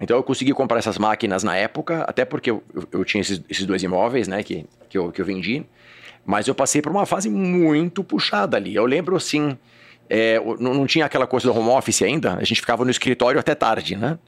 Então 0.00 0.16
eu 0.16 0.22
consegui 0.22 0.52
comprar 0.52 0.78
essas 0.78 0.98
máquinas 0.98 1.42
na 1.42 1.56
época, 1.56 2.02
até 2.02 2.24
porque 2.24 2.50
eu, 2.50 2.62
eu, 2.74 2.88
eu 2.92 3.04
tinha 3.04 3.20
esses, 3.20 3.42
esses, 3.48 3.64
dois 3.64 3.82
imóveis, 3.82 4.28
né, 4.28 4.42
que, 4.42 4.66
que, 4.88 4.98
eu, 4.98 5.10
que 5.10 5.20
eu 5.20 5.24
vendi. 5.24 5.64
Mas 6.24 6.48
eu 6.48 6.54
passei 6.54 6.80
por 6.80 6.90
uma 6.90 7.06
fase 7.06 7.28
muito 7.28 8.02
puxada 8.02 8.56
ali. 8.56 8.74
Eu 8.74 8.86
lembro 8.86 9.16
assim, 9.16 9.56
é, 10.08 10.40
não, 10.58 10.74
não, 10.74 10.86
tinha 10.86 11.04
aquela 11.04 11.26
coisa 11.26 11.52
do 11.52 11.58
home 11.58 11.70
office 11.70 12.02
ainda, 12.02 12.34
a 12.34 12.44
gente 12.44 12.60
ficava 12.60 12.84
no 12.84 12.90
escritório 12.90 13.38
até 13.38 13.54
tarde, 13.54 13.96
né? 13.96 14.18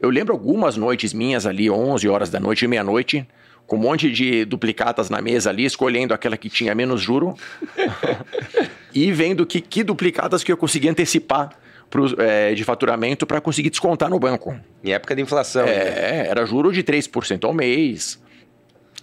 Eu 0.00 0.10
lembro 0.10 0.32
algumas 0.32 0.76
noites 0.76 1.12
minhas 1.12 1.46
ali, 1.46 1.70
11 1.70 2.08
horas 2.08 2.28
da 2.28 2.40
noite, 2.40 2.66
meia-noite, 2.66 3.26
com 3.66 3.76
um 3.76 3.78
monte 3.78 4.10
de 4.10 4.44
duplicatas 4.44 5.08
na 5.08 5.22
mesa 5.22 5.50
ali, 5.50 5.64
escolhendo 5.64 6.12
aquela 6.12 6.36
que 6.36 6.50
tinha 6.50 6.74
menos 6.74 7.00
juro 7.00 7.36
e 8.92 9.12
vendo 9.12 9.46
que, 9.46 9.60
que 9.60 9.84
duplicatas 9.84 10.42
que 10.42 10.50
eu 10.50 10.56
conseguia 10.56 10.90
antecipar 10.90 11.56
pro, 11.92 12.06
é, 12.18 12.54
de 12.54 12.64
faturamento 12.64 13.26
para 13.26 13.38
conseguir 13.38 13.68
descontar 13.68 14.08
no 14.08 14.18
banco. 14.18 14.58
Em 14.82 14.94
época 14.94 15.14
de 15.14 15.20
inflação. 15.20 15.66
É, 15.68 15.84
né? 15.84 16.26
era 16.26 16.46
juro 16.46 16.72
de 16.72 16.82
3% 16.82 17.44
ao 17.44 17.52
mês. 17.52 18.20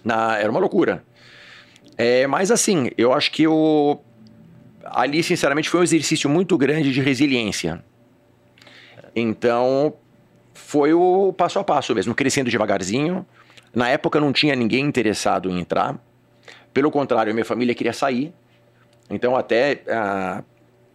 Na, 0.04 0.36
era 0.36 0.50
uma 0.50 0.58
loucura. 0.58 1.04
É, 1.96 2.26
mas 2.26 2.50
assim, 2.50 2.90
eu 2.98 3.12
acho 3.12 3.30
que 3.30 3.46
o, 3.46 3.96
ali, 4.84 5.22
sinceramente, 5.22 5.70
foi 5.70 5.80
um 5.80 5.82
exercício 5.84 6.28
muito 6.28 6.58
grande 6.58 6.92
de 6.92 7.00
resiliência. 7.00 7.82
Então, 9.14 9.94
foi 10.52 10.92
o 10.92 11.32
passo 11.32 11.60
a 11.60 11.64
passo 11.64 11.94
mesmo, 11.94 12.12
crescendo 12.12 12.50
devagarzinho. 12.50 13.24
Na 13.72 13.88
época 13.88 14.18
não 14.18 14.32
tinha 14.32 14.56
ninguém 14.56 14.84
interessado 14.84 15.48
em 15.48 15.60
entrar. 15.60 15.96
Pelo 16.74 16.90
contrário, 16.90 17.32
minha 17.32 17.44
família 17.44 17.72
queria 17.72 17.92
sair. 17.92 18.32
Então, 19.08 19.36
até 19.36 19.82
ah, 19.88 20.42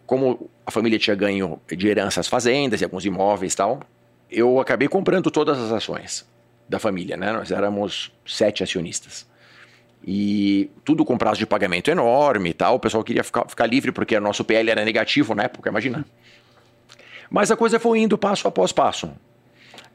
como 0.06 0.50
a 0.66 0.70
família 0.70 0.98
tinha 0.98 1.14
ganho 1.14 1.60
de 1.68 1.88
herança 1.88 2.20
as 2.20 2.26
fazendas 2.26 2.80
e 2.80 2.84
alguns 2.84 3.04
imóveis 3.04 3.52
e 3.52 3.56
tal, 3.56 3.80
eu 4.28 4.58
acabei 4.58 4.88
comprando 4.88 5.30
todas 5.30 5.58
as 5.58 5.70
ações 5.70 6.26
da 6.68 6.80
família, 6.80 7.16
né? 7.16 7.32
Nós 7.32 7.52
éramos 7.52 8.12
sete 8.26 8.64
acionistas. 8.64 9.26
E 10.04 10.68
tudo 10.84 11.04
com 11.04 11.16
prazo 11.16 11.38
de 11.38 11.46
pagamento 11.46 11.90
enorme 11.90 12.50
e 12.50 12.52
tal. 12.52 12.76
O 12.76 12.80
pessoal 12.80 13.04
queria 13.04 13.22
ficar, 13.22 13.48
ficar 13.48 13.66
livre 13.66 13.92
porque 13.92 14.16
o 14.16 14.20
nosso 14.20 14.44
PL 14.44 14.68
era 14.70 14.84
negativo 14.84 15.34
na 15.34 15.44
época, 15.44 15.70
imagina. 15.70 16.04
Mas 17.30 17.50
a 17.50 17.56
coisa 17.56 17.78
foi 17.78 18.00
indo 18.00 18.18
passo 18.18 18.46
após 18.48 18.72
passo. 18.72 19.10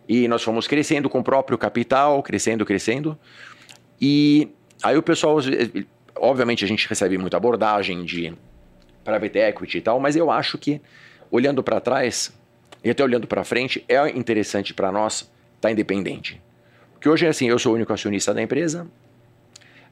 E 0.07 0.27
nós 0.27 0.41
fomos 0.41 0.67
crescendo 0.67 1.10
com 1.10 1.19
o 1.19 1.23
próprio 1.23 1.57
capital, 1.57 2.23
crescendo, 2.23 2.65
crescendo. 2.65 3.17
E 3.99 4.49
aí 4.81 4.97
o 4.97 5.03
pessoal, 5.03 5.38
obviamente 6.15 6.65
a 6.65 6.67
gente 6.67 6.88
recebe 6.88 7.17
muita 7.17 7.38
abordagem 7.38 8.03
de 8.03 8.34
private 9.04 9.40
equity 9.40 9.78
e 9.78 9.82
tal, 9.82 10.00
mas 10.00 10.16
eu 10.16 10.30
acho 10.30 10.58
que 10.58 10.82
olhando 11.30 11.64
para 11.64 11.80
trás 11.80 12.32
e 12.84 12.90
até 12.90 13.04
olhando 13.04 13.28
para 13.28 13.44
frente 13.44 13.84
é 13.88 14.10
interessante 14.10 14.74
para 14.74 14.92
nós 14.92 15.22
estar 15.22 15.30
tá 15.62 15.72
independente. 15.72 16.42
Porque 16.94 17.10
hoje 17.10 17.26
é 17.26 17.30
assim, 17.30 17.48
eu 17.48 17.58
sou 17.58 17.72
o 17.72 17.76
único 17.76 17.92
acionista 17.92 18.34
da 18.34 18.42
empresa. 18.42 18.88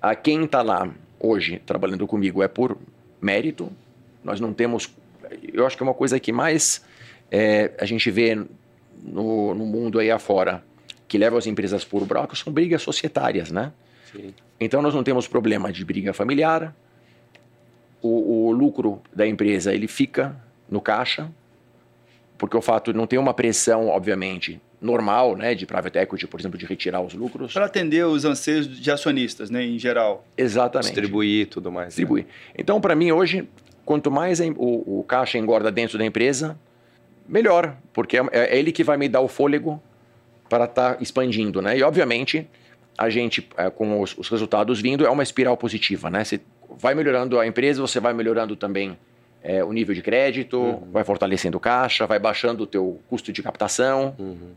A 0.01 0.15
quem 0.15 0.45
está 0.45 0.61
lá 0.61 0.89
hoje 1.19 1.61
trabalhando 1.65 2.05
comigo 2.07 2.41
é 2.43 2.47
por 2.47 2.77
mérito. 3.21 3.71
Nós 4.23 4.39
não 4.39 4.53
temos, 4.53 4.93
eu 5.53 5.65
acho 5.65 5.75
que 5.75 5.83
é 5.83 5.85
uma 5.85 5.93
coisa 5.93 6.19
que 6.19 6.31
mais 6.31 6.83
é, 7.31 7.71
a 7.79 7.85
gente 7.85 8.09
vê 8.11 8.35
no, 9.03 9.53
no, 9.53 9.65
mundo 9.65 9.99
aí 9.99 10.11
afora 10.11 10.63
que 11.07 11.17
leva 11.17 11.37
as 11.37 11.47
empresas 11.47 11.83
por 11.83 12.05
broco 12.05 12.35
são 12.35 12.51
brigas 12.53 12.81
societárias, 12.81 13.49
né? 13.49 13.71
Sim. 14.11 14.33
Então 14.59 14.81
nós 14.81 14.93
não 14.93 15.03
temos 15.03 15.27
problema 15.27 15.71
de 15.71 15.83
briga 15.83 16.13
familiar, 16.13 16.75
o, 18.01 18.47
o 18.47 18.51
lucro 18.51 19.01
da 19.13 19.27
empresa 19.27 19.73
ele 19.73 19.87
fica 19.87 20.35
no 20.69 20.81
caixa, 20.81 21.29
porque 22.37 22.55
o 22.55 22.61
fato 22.61 22.91
de 22.91 22.97
não 22.97 23.05
ter 23.05 23.17
uma 23.17 23.33
pressão, 23.33 23.87
obviamente, 23.87 24.61
normal, 24.81 25.35
né, 25.35 25.53
de 25.53 25.65
private 25.65 25.97
equity, 25.97 26.27
por 26.27 26.39
exemplo, 26.39 26.57
de 26.57 26.65
retirar 26.65 27.01
os 27.01 27.13
lucros. 27.13 27.53
Para 27.53 27.65
atender 27.65 28.05
os 28.05 28.23
anseios 28.23 28.67
de 28.67 28.89
acionistas, 28.89 29.49
né, 29.49 29.63
em 29.63 29.77
geral. 29.77 30.25
Exatamente. 30.37 30.85
Distribuir 30.85 31.47
tudo 31.47 31.71
mais. 31.71 31.87
Né? 31.87 31.89
Distribuir. 31.89 32.23
Né? 32.25 32.31
Então, 32.57 32.79
para 32.79 32.95
mim, 32.95 33.11
hoje, 33.11 33.47
quanto 33.83 34.09
mais 34.09 34.39
o, 34.39 34.99
o, 34.99 35.03
caixa 35.07 35.37
engorda 35.37 35.71
dentro 35.71 35.97
da 35.97 36.05
empresa, 36.05 36.57
melhor, 37.27 37.75
porque 37.91 38.17
é, 38.17 38.23
é 38.31 38.57
ele 38.57 38.71
que 38.71 38.83
vai 38.83 38.97
me 38.97 39.09
dar 39.09 39.21
o 39.21 39.27
fôlego 39.27 39.81
para 40.47 40.65
estar 40.65 40.95
tá 40.95 41.01
expandindo, 41.01 41.61
né? 41.61 41.77
E, 41.77 41.83
obviamente, 41.83 42.47
a 42.97 43.09
gente, 43.09 43.47
é, 43.57 43.69
com 43.69 44.01
os, 44.01 44.17
os, 44.17 44.29
resultados 44.29 44.81
vindo, 44.81 45.05
é 45.05 45.09
uma 45.09 45.23
espiral 45.23 45.55
positiva, 45.55 46.09
né? 46.09 46.23
Você 46.23 46.39
vai 46.77 46.93
melhorando 46.95 47.39
a 47.39 47.47
empresa, 47.47 47.81
você 47.81 47.99
vai 47.99 48.13
melhorando 48.13 48.55
também 48.55 48.97
é, 49.41 49.63
o 49.63 49.71
nível 49.71 49.95
de 49.95 50.01
crédito, 50.01 50.59
uhum. 50.59 50.91
vai 50.91 51.03
fortalecendo 51.03 51.57
o 51.57 51.59
caixa, 51.59 52.05
vai 52.05 52.19
baixando 52.19 52.63
o 52.63 52.67
teu 52.67 52.99
custo 53.07 53.31
de 53.31 53.41
captação. 53.41 54.15
Uhum. 54.17 54.51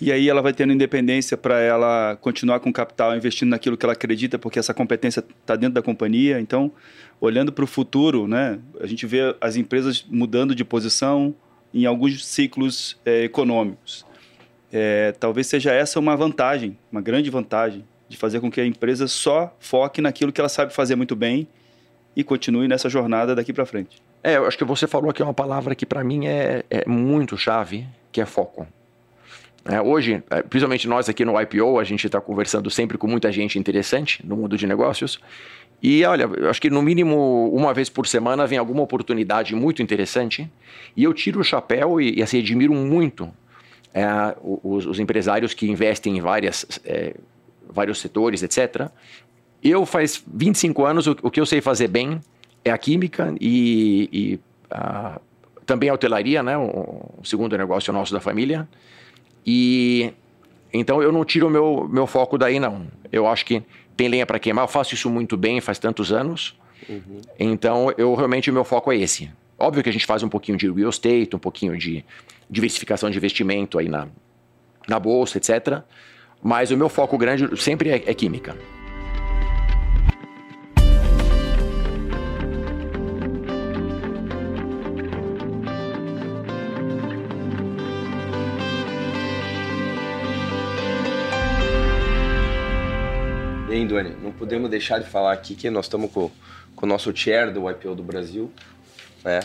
E 0.00 0.12
aí 0.12 0.28
ela 0.28 0.42
vai 0.42 0.52
tendo 0.52 0.72
independência 0.72 1.36
para 1.36 1.60
ela 1.60 2.16
continuar 2.20 2.60
com 2.60 2.72
capital, 2.72 3.16
investindo 3.16 3.50
naquilo 3.50 3.76
que 3.76 3.84
ela 3.84 3.92
acredita, 3.92 4.38
porque 4.38 4.58
essa 4.58 4.74
competência 4.74 5.24
está 5.40 5.56
dentro 5.56 5.74
da 5.74 5.82
companhia. 5.82 6.40
Então, 6.40 6.70
olhando 7.20 7.52
para 7.52 7.64
o 7.64 7.66
futuro, 7.66 8.26
né, 8.26 8.58
a 8.80 8.86
gente 8.86 9.06
vê 9.06 9.34
as 9.40 9.56
empresas 9.56 10.04
mudando 10.08 10.54
de 10.54 10.64
posição 10.64 11.34
em 11.72 11.84
alguns 11.84 12.26
ciclos 12.26 12.98
é, 13.04 13.24
econômicos. 13.24 14.04
É, 14.72 15.12
talvez 15.12 15.46
seja 15.46 15.72
essa 15.72 15.98
uma 15.98 16.16
vantagem, 16.16 16.78
uma 16.92 17.00
grande 17.00 17.30
vantagem 17.30 17.84
de 18.08 18.16
fazer 18.16 18.40
com 18.40 18.50
que 18.50 18.60
a 18.60 18.66
empresa 18.66 19.06
só 19.06 19.54
foque 19.60 20.00
naquilo 20.00 20.32
que 20.32 20.40
ela 20.40 20.48
sabe 20.48 20.72
fazer 20.72 20.96
muito 20.96 21.14
bem 21.14 21.46
e 22.16 22.24
continue 22.24 22.66
nessa 22.66 22.88
jornada 22.88 23.34
daqui 23.34 23.52
para 23.52 23.66
frente. 23.66 24.02
É, 24.22 24.36
eu 24.36 24.46
acho 24.46 24.58
que 24.58 24.64
você 24.64 24.86
falou 24.86 25.10
aqui 25.10 25.22
uma 25.22 25.34
palavra 25.34 25.74
que 25.74 25.86
para 25.86 26.02
mim 26.02 26.26
é, 26.26 26.64
é, 26.68 26.88
muito 26.88 27.36
chave, 27.36 27.86
que 28.10 28.20
é 28.20 28.26
foco. 28.26 28.66
É, 29.64 29.80
hoje, 29.80 30.22
é, 30.30 30.42
principalmente 30.42 30.88
nós 30.88 31.08
aqui 31.08 31.24
no 31.24 31.40
IPO, 31.40 31.78
a 31.78 31.84
gente 31.84 32.06
está 32.06 32.20
conversando 32.20 32.70
sempre 32.70 32.96
com 32.96 33.06
muita 33.06 33.30
gente 33.30 33.58
interessante 33.58 34.26
no 34.26 34.36
mundo 34.36 34.56
de 34.56 34.66
negócios. 34.66 35.20
E 35.82 36.04
olha, 36.04 36.28
eu 36.36 36.50
acho 36.50 36.60
que 36.60 36.70
no 36.70 36.82
mínimo 36.82 37.50
uma 37.54 37.72
vez 37.72 37.88
por 37.88 38.06
semana 38.06 38.46
vem 38.46 38.58
alguma 38.58 38.82
oportunidade 38.82 39.54
muito 39.54 39.82
interessante. 39.82 40.50
E 40.96 41.04
eu 41.04 41.14
tiro 41.14 41.40
o 41.40 41.44
chapéu 41.44 42.00
e, 42.00 42.18
e 42.18 42.22
assim, 42.22 42.40
admiro 42.40 42.74
muito 42.74 43.32
é, 43.94 44.04
os, 44.42 44.86
os, 44.86 44.98
empresários 44.98 45.54
que 45.54 45.70
investem 45.70 46.16
em 46.16 46.20
várias 46.20 46.80
é, 46.84 47.14
vários 47.70 48.00
setores, 48.00 48.42
etc. 48.42 48.88
Eu 49.62 49.84
faz 49.84 50.22
25 50.26 50.84
anos, 50.84 51.06
o, 51.06 51.16
o 51.22 51.30
que 51.30 51.40
eu 51.40 51.46
sei 51.46 51.60
fazer 51.60 51.88
bem 51.88 52.20
é 52.64 52.70
a 52.70 52.78
química 52.78 53.34
e, 53.40 54.08
e 54.12 54.40
a, 54.70 55.20
também 55.66 55.88
a 55.88 55.94
hotelaria, 55.94 56.42
né? 56.42 56.56
O, 56.56 56.62
o, 57.18 57.24
segundo 57.24 57.56
negócio 57.56 57.92
nosso 57.92 58.12
da 58.12 58.20
família. 58.20 58.68
E 59.44 60.12
então 60.72 61.02
eu 61.02 61.10
não 61.10 61.24
tiro 61.24 61.46
o 61.46 61.50
meu, 61.50 61.88
meu 61.90 62.06
foco 62.06 62.38
daí, 62.38 62.60
não. 62.60 62.86
Eu 63.10 63.26
acho 63.26 63.44
que 63.44 63.62
tem 63.96 64.08
lenha 64.08 64.26
para 64.26 64.38
queimar, 64.38 64.64
eu 64.64 64.68
faço 64.68 64.94
isso 64.94 65.10
muito 65.10 65.36
bem 65.36 65.60
faz 65.60 65.78
tantos 65.78 66.12
anos. 66.12 66.56
Uhum. 66.88 67.20
Então, 67.38 67.92
eu 67.98 68.14
realmente 68.14 68.50
o 68.50 68.52
meu 68.52 68.64
foco 68.64 68.92
é 68.92 68.96
esse. 68.96 69.30
Óbvio 69.58 69.82
que 69.82 69.88
a 69.88 69.92
gente 69.92 70.06
faz 70.06 70.22
um 70.22 70.28
pouquinho 70.28 70.56
de 70.56 70.70
real 70.70 70.88
estate, 70.88 71.34
um 71.34 71.38
pouquinho 71.38 71.76
de 71.76 72.04
diversificação 72.48 73.10
de 73.10 73.16
investimento 73.16 73.78
aí 73.78 73.88
na, 73.88 74.06
na 74.86 74.98
bolsa, 74.98 75.38
etc. 75.38 75.82
Mas 76.42 76.70
o 76.70 76.76
meu 76.76 76.88
foco 76.88 77.18
grande 77.18 77.60
sempre 77.60 77.90
é, 77.90 77.96
é 77.96 78.14
química. 78.14 78.56
Bem, 93.68 93.86
Doni, 93.86 94.16
não 94.22 94.32
podemos 94.32 94.70
deixar 94.70 94.98
de 94.98 95.08
falar 95.08 95.32
aqui 95.32 95.54
que 95.54 95.68
nós 95.68 95.84
estamos 95.86 96.10
com, 96.10 96.30
com 96.74 96.86
o 96.86 96.88
nosso 96.88 97.14
chair 97.14 97.52
do 97.52 97.68
IPO 97.70 97.94
do 97.94 98.02
Brasil, 98.02 98.50
né? 99.24 99.40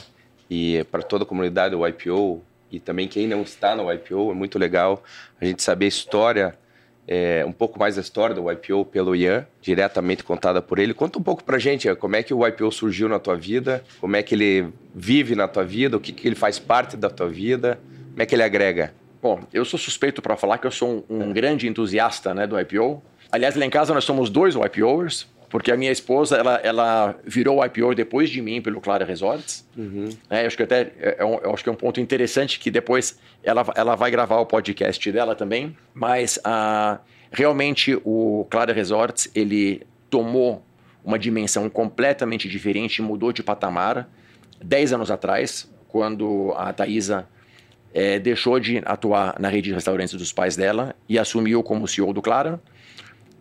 E 0.50 0.84
para 0.92 1.02
toda 1.02 1.24
a 1.24 1.28
comunidade 1.28 1.76
do 1.76 1.88
IPO 1.88 2.42
e 2.72 2.80
também 2.80 3.08
quem 3.08 3.28
não 3.28 3.42
está 3.42 3.76
no 3.76 3.92
IPO, 3.92 4.32
é 4.32 4.34
muito 4.34 4.58
legal 4.58 5.04
a 5.40 5.46
gente 5.46 5.62
saber 5.62 5.86
a 5.86 5.90
história 5.90 6.63
é, 7.08 7.44
um 7.46 7.52
pouco 7.52 7.80
mais 7.80 7.96
da 7.96 8.02
história 8.02 8.36
do 8.36 8.50
IPO 8.52 8.86
pelo 8.86 9.16
Ian, 9.16 9.46
diretamente 9.62 10.24
contada 10.24 10.62
por 10.62 10.80
ele. 10.80 10.94
Conta 10.94 11.20
um 11.20 11.24
pouco 11.24 11.44
pra 11.44 11.60
gente 11.60 11.94
como 11.96 12.16
é 12.16 12.24
que 12.24 12.34
o 12.34 12.46
IPO 12.48 12.72
surgiu 12.72 13.10
na 13.10 13.20
tua 13.20 13.36
vida, 13.36 13.84
como 14.00 14.16
é 14.16 14.24
que 14.24 14.36
ele 14.36 14.70
vive 14.96 15.36
na 15.36 15.48
tua 15.48 15.64
vida, 15.64 15.98
o 15.98 16.00
que, 16.00 16.12
que 16.12 16.28
ele 16.28 16.36
faz 16.36 16.60
parte 16.60 16.96
da 16.96 17.10
tua 17.10 17.28
vida, 17.28 17.80
como 18.12 18.22
é 18.22 18.26
que 18.26 18.36
ele 18.36 18.44
agrega. 18.44 18.94
Bom, 19.22 19.40
eu 19.54 19.64
sou 19.64 19.80
suspeito 19.80 20.22
para 20.22 20.36
falar 20.36 20.58
que 20.58 20.68
eu 20.68 20.72
sou 20.72 21.06
um, 21.10 21.18
um 21.20 21.30
é. 21.30 21.34
grande 21.34 21.68
entusiasta 21.68 22.34
né, 22.34 22.46
do 22.46 22.60
IPO. 22.60 23.02
Aliás, 23.32 23.56
lá 23.56 23.66
em 23.66 23.70
casa 23.70 23.94
nós 23.94 24.04
somos 24.04 24.30
dois 24.30 24.56
IPOers, 24.56 25.28
porque 25.54 25.72
a 25.72 25.78
minha 25.78 25.92
esposa 25.92 26.36
ela, 26.36 26.56
ela 26.64 27.16
virou 27.24 27.64
IPO 27.64 27.94
depois 27.94 28.28
de 28.28 28.42
mim 28.42 28.60
pelo 28.60 28.82
Clara 28.82 29.06
Resorts. 29.06 29.64
Uhum. 29.78 30.10
É, 30.28 30.48
acho 30.48 30.58
que 30.58 30.64
até 30.64 30.92
é, 31.00 31.18
é 31.20 31.24
um, 31.24 31.36
eu 31.36 31.54
acho 31.54 31.64
que 31.64 31.70
é 31.70 31.72
um 31.72 31.76
ponto 31.76 32.02
interessante 32.02 32.60
que 32.60 32.72
depois 32.72 33.20
ela, 33.44 33.64
ela 33.76 33.94
vai 33.94 34.10
gravar 34.10 34.40
o 34.40 34.48
podcast 34.48 35.12
dela 35.12 35.36
também. 35.36 35.78
Mas 35.94 36.38
uh, 36.38 37.00
realmente 37.32 37.96
o 38.04 38.48
Clara 38.50 38.74
Resorts 38.74 39.30
ele 39.36 39.86
tomou 40.10 40.66
uma 41.06 41.20
dimensão 41.20 41.70
completamente 41.70 42.50
diferente, 42.50 43.00
mudou 43.04 43.32
de 43.32 43.44
patamar. 43.44 44.10
Dez 44.60 44.92
anos 44.92 45.12
atrás, 45.12 45.72
quando 45.88 46.52
a 46.58 46.74
Thaisa 46.74 47.28
é, 47.94 48.18
deixou 48.18 48.60
de 48.60 48.82
atuar 48.86 49.36
na 49.40 49.50
rede 49.50 49.70
de 49.70 49.76
restaurantes 49.76 50.16
dos 50.16 50.34
pais 50.34 50.56
dela 50.56 50.96
e 51.08 51.20
assumiu 51.20 51.62
como 51.62 51.88
CEO 51.88 52.12
do 52.12 52.24
Clara. 52.24 52.60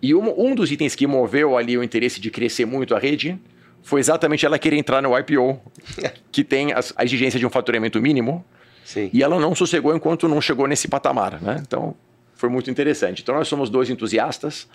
E 0.02 0.14
um, 0.14 0.48
um 0.48 0.54
dos 0.54 0.72
itens 0.72 0.96
que 0.96 1.06
moveu 1.06 1.56
ali 1.56 1.78
o 1.78 1.82
interesse 1.82 2.20
de 2.20 2.28
crescer 2.28 2.66
muito 2.66 2.94
a 2.94 2.98
rede 2.98 3.38
foi 3.82 4.00
exatamente 4.00 4.44
ela 4.44 4.58
querer 4.58 4.76
entrar 4.76 5.00
no 5.00 5.16
IPO, 5.16 5.60
que 6.32 6.42
tem 6.42 6.72
as, 6.72 6.92
a 6.96 7.04
exigência 7.04 7.38
de 7.38 7.46
um 7.46 7.50
faturamento 7.50 8.00
mínimo. 8.00 8.44
Sim. 8.84 9.08
E 9.12 9.22
ela 9.22 9.38
não 9.38 9.54
sossegou 9.54 9.94
enquanto 9.94 10.26
não 10.26 10.40
chegou 10.40 10.66
nesse 10.66 10.88
patamar, 10.88 11.40
né? 11.40 11.62
Então, 11.64 11.94
foi 12.34 12.48
muito 12.48 12.68
interessante. 12.68 13.22
Então, 13.22 13.36
nós 13.36 13.46
somos 13.46 13.70
dois 13.70 13.88
entusiastas. 13.88 14.68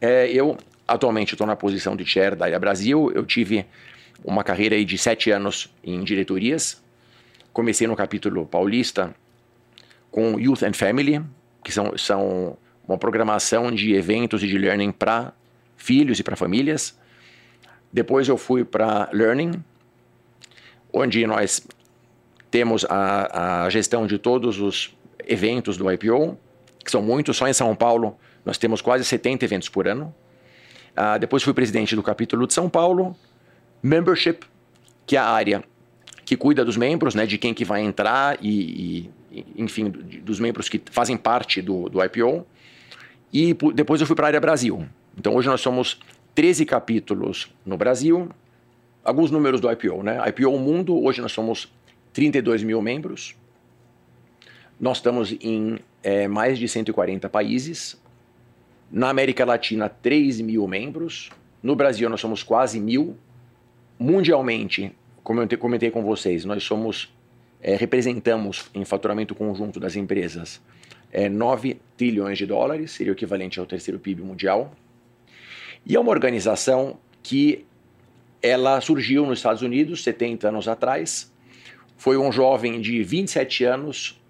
É, 0.00 0.30
eu, 0.30 0.56
atualmente, 0.88 1.34
estou 1.34 1.46
na 1.46 1.54
posição 1.54 1.94
de 1.94 2.06
chair 2.06 2.34
da 2.34 2.48
Ilha 2.48 2.58
Brasil. 2.58 3.12
Eu 3.14 3.26
tive 3.26 3.66
uma 4.24 4.42
carreira 4.42 4.82
de 4.82 4.96
sete 4.96 5.30
anos 5.30 5.70
em 5.82 6.02
diretorias. 6.02 6.82
Comecei 7.52 7.86
no 7.86 7.94
capítulo 7.94 8.46
paulista 8.46 9.14
com 10.10 10.40
Youth 10.40 10.62
and 10.62 10.72
Family, 10.72 11.20
que 11.62 11.70
são, 11.70 11.96
são 11.98 12.56
uma 12.86 12.98
programação 12.98 13.70
de 13.70 13.94
eventos 13.94 14.42
e 14.42 14.46
de 14.46 14.58
learning 14.58 14.92
para 14.92 15.32
filhos 15.76 16.18
e 16.18 16.22
para 16.22 16.36
famílias. 16.36 16.98
Depois 17.92 18.28
eu 18.28 18.36
fui 18.36 18.64
para 18.64 19.08
Learning, 19.12 19.62
onde 20.92 21.26
nós 21.26 21.66
temos 22.50 22.84
a, 22.88 23.64
a 23.64 23.70
gestão 23.70 24.06
de 24.06 24.18
todos 24.18 24.60
os 24.60 24.96
eventos 25.26 25.76
do 25.76 25.90
IPO, 25.90 26.38
que 26.84 26.90
são 26.90 27.02
muitos, 27.02 27.36
só 27.36 27.48
em 27.48 27.52
São 27.52 27.74
Paulo 27.74 28.16
nós 28.44 28.58
temos 28.58 28.82
quase 28.82 29.04
70 29.04 29.44
eventos 29.44 29.68
por 29.68 29.88
ano. 29.88 30.14
Uh, 30.92 31.18
depois 31.18 31.42
fui 31.42 31.54
presidente 31.54 31.96
do 31.96 32.02
capítulo 32.02 32.46
de 32.46 32.52
São 32.52 32.68
Paulo, 32.68 33.16
Membership, 33.82 34.40
que 35.06 35.16
é 35.16 35.18
a 35.18 35.26
área 35.26 35.64
que 36.24 36.36
cuida 36.36 36.64
dos 36.64 36.76
membros, 36.76 37.14
né, 37.14 37.26
de 37.26 37.36
quem 37.36 37.52
que 37.52 37.64
vai 37.64 37.82
entrar 37.82 38.38
e, 38.40 39.10
e 39.30 39.44
enfim, 39.56 39.90
dos 39.90 40.40
membros 40.40 40.68
que 40.68 40.80
fazem 40.90 41.16
parte 41.16 41.60
do, 41.60 41.88
do 41.88 42.02
IPO. 42.02 42.46
E 43.34 43.52
depois 43.74 44.00
eu 44.00 44.06
fui 44.06 44.14
para 44.14 44.26
a 44.26 44.28
área 44.28 44.40
Brasil. 44.40 44.86
Então 45.18 45.34
hoje 45.34 45.48
nós 45.48 45.60
somos 45.60 45.98
13 46.36 46.64
capítulos 46.64 47.52
no 47.66 47.76
Brasil, 47.76 48.28
alguns 49.04 49.28
números 49.28 49.60
do 49.60 49.68
IPO, 49.68 50.04
né? 50.04 50.22
IPO 50.28 50.56
Mundo, 50.56 51.02
hoje 51.02 51.20
nós 51.20 51.32
somos 51.32 51.72
32 52.12 52.62
mil 52.62 52.80
membros. 52.80 53.34
Nós 54.78 54.98
estamos 54.98 55.32
em 55.40 55.80
é, 56.00 56.28
mais 56.28 56.60
de 56.60 56.68
140 56.68 57.28
países. 57.28 58.00
Na 58.88 59.08
América 59.08 59.44
Latina, 59.44 59.88
3 59.88 60.40
mil 60.40 60.68
membros. 60.68 61.30
No 61.60 61.74
Brasil, 61.74 62.08
nós 62.08 62.20
somos 62.20 62.44
quase 62.44 62.78
mil. 62.78 63.16
Mundialmente, 63.98 64.92
como 65.24 65.40
eu 65.42 65.58
comentei 65.58 65.90
com 65.90 66.04
vocês, 66.04 66.44
nós 66.44 66.62
somos 66.62 67.12
é, 67.60 67.74
representamos 67.74 68.70
em 68.72 68.84
faturamento 68.84 69.34
conjunto 69.34 69.80
das 69.80 69.96
empresas 69.96 70.60
é, 71.14 71.28
9 71.28 71.80
trilhões 71.96 72.36
de 72.36 72.44
dólares, 72.44 72.90
seria 72.90 73.12
o 73.12 73.16
equivalente 73.16 73.60
ao 73.60 73.64
terceiro 73.64 74.00
PIB 74.00 74.22
mundial. 74.22 74.74
E 75.86 75.94
é 75.94 76.00
uma 76.00 76.10
organização 76.10 76.98
que 77.22 77.64
ela 78.42 78.80
surgiu 78.80 79.24
nos 79.24 79.38
Estados 79.38 79.62
Unidos 79.62 80.02
70 80.02 80.48
anos 80.48 80.66
atrás. 80.66 81.32
Foi 81.96 82.18
um 82.18 82.32
jovem 82.32 82.80
de 82.80 83.02
27 83.02 83.64
anos 83.64 84.20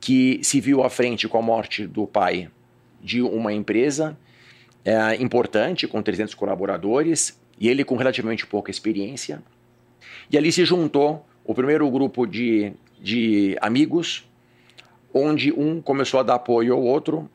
que 0.00 0.38
se 0.42 0.60
viu 0.60 0.82
à 0.84 0.88
frente 0.88 1.26
com 1.26 1.38
a 1.38 1.42
morte 1.42 1.86
do 1.86 2.06
pai 2.06 2.48
de 3.02 3.20
uma 3.20 3.52
empresa 3.52 4.16
é, 4.84 5.16
importante, 5.16 5.88
com 5.88 6.00
300 6.00 6.34
colaboradores, 6.34 7.38
e 7.58 7.68
ele 7.68 7.84
com 7.84 7.96
relativamente 7.96 8.46
pouca 8.46 8.70
experiência. 8.70 9.42
E 10.30 10.38
ali 10.38 10.52
se 10.52 10.64
juntou 10.64 11.26
o 11.44 11.52
primeiro 11.52 11.90
grupo 11.90 12.26
de, 12.26 12.72
de 13.00 13.56
amigos, 13.60 14.27
onde 15.12 15.52
um 15.52 15.80
começou 15.80 16.20
a 16.20 16.22
dar 16.22 16.34
apoio 16.34 16.74
ao 16.74 16.82
outro 16.82 17.28